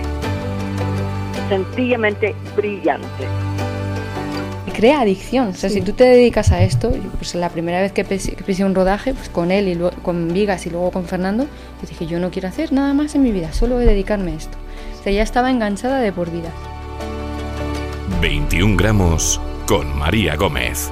Sencillamente 1.49 2.34
brillante. 2.55 3.28
Crea 4.74 5.01
adicción, 5.01 5.49
o 5.49 5.53
sea, 5.53 5.69
si 5.69 5.82
tú 5.82 5.91
te 5.91 6.05
dedicas 6.05 6.51
a 6.53 6.63
esto, 6.63 6.93
pues 7.17 7.36
la 7.36 7.49
primera 7.49 7.82
vez 7.82 7.91
que 7.91 8.05
pisé 8.05 8.63
un 8.63 8.76
rodaje, 8.76 9.13
pues 9.13 9.28
con 9.28 9.51
él 9.51 9.67
y 9.67 9.76
luego, 9.76 9.95
con 10.01 10.34
Vigas 10.34 10.65
y 10.65 10.69
luego 10.69 10.91
con 10.91 11.03
Fernando, 11.03 11.43
yo 11.82 11.88
dije, 11.88 12.07
yo 12.07 12.17
no 12.19 12.32
quiero 12.32 12.47
hacer 12.47 12.71
nada 12.71 12.93
más 12.93 13.13
en 13.13 13.24
mi 13.24 13.34
vida, 13.34 13.51
solo 13.51 13.76
voy 13.76 13.84
a 13.84 13.88
dedicarme 13.88 14.32
a 14.32 14.36
esto. 14.36 14.57
O 14.99 15.03
sea, 15.03 15.11
ya 15.11 15.21
estaba 15.21 15.51
enganchada 15.51 15.99
de 15.99 16.13
por 16.13 16.32
vida. 16.32 16.49
21 18.21 18.78
gramos 18.78 19.39
con 19.67 19.95
María 19.99 20.38
Gómez. 20.38 20.91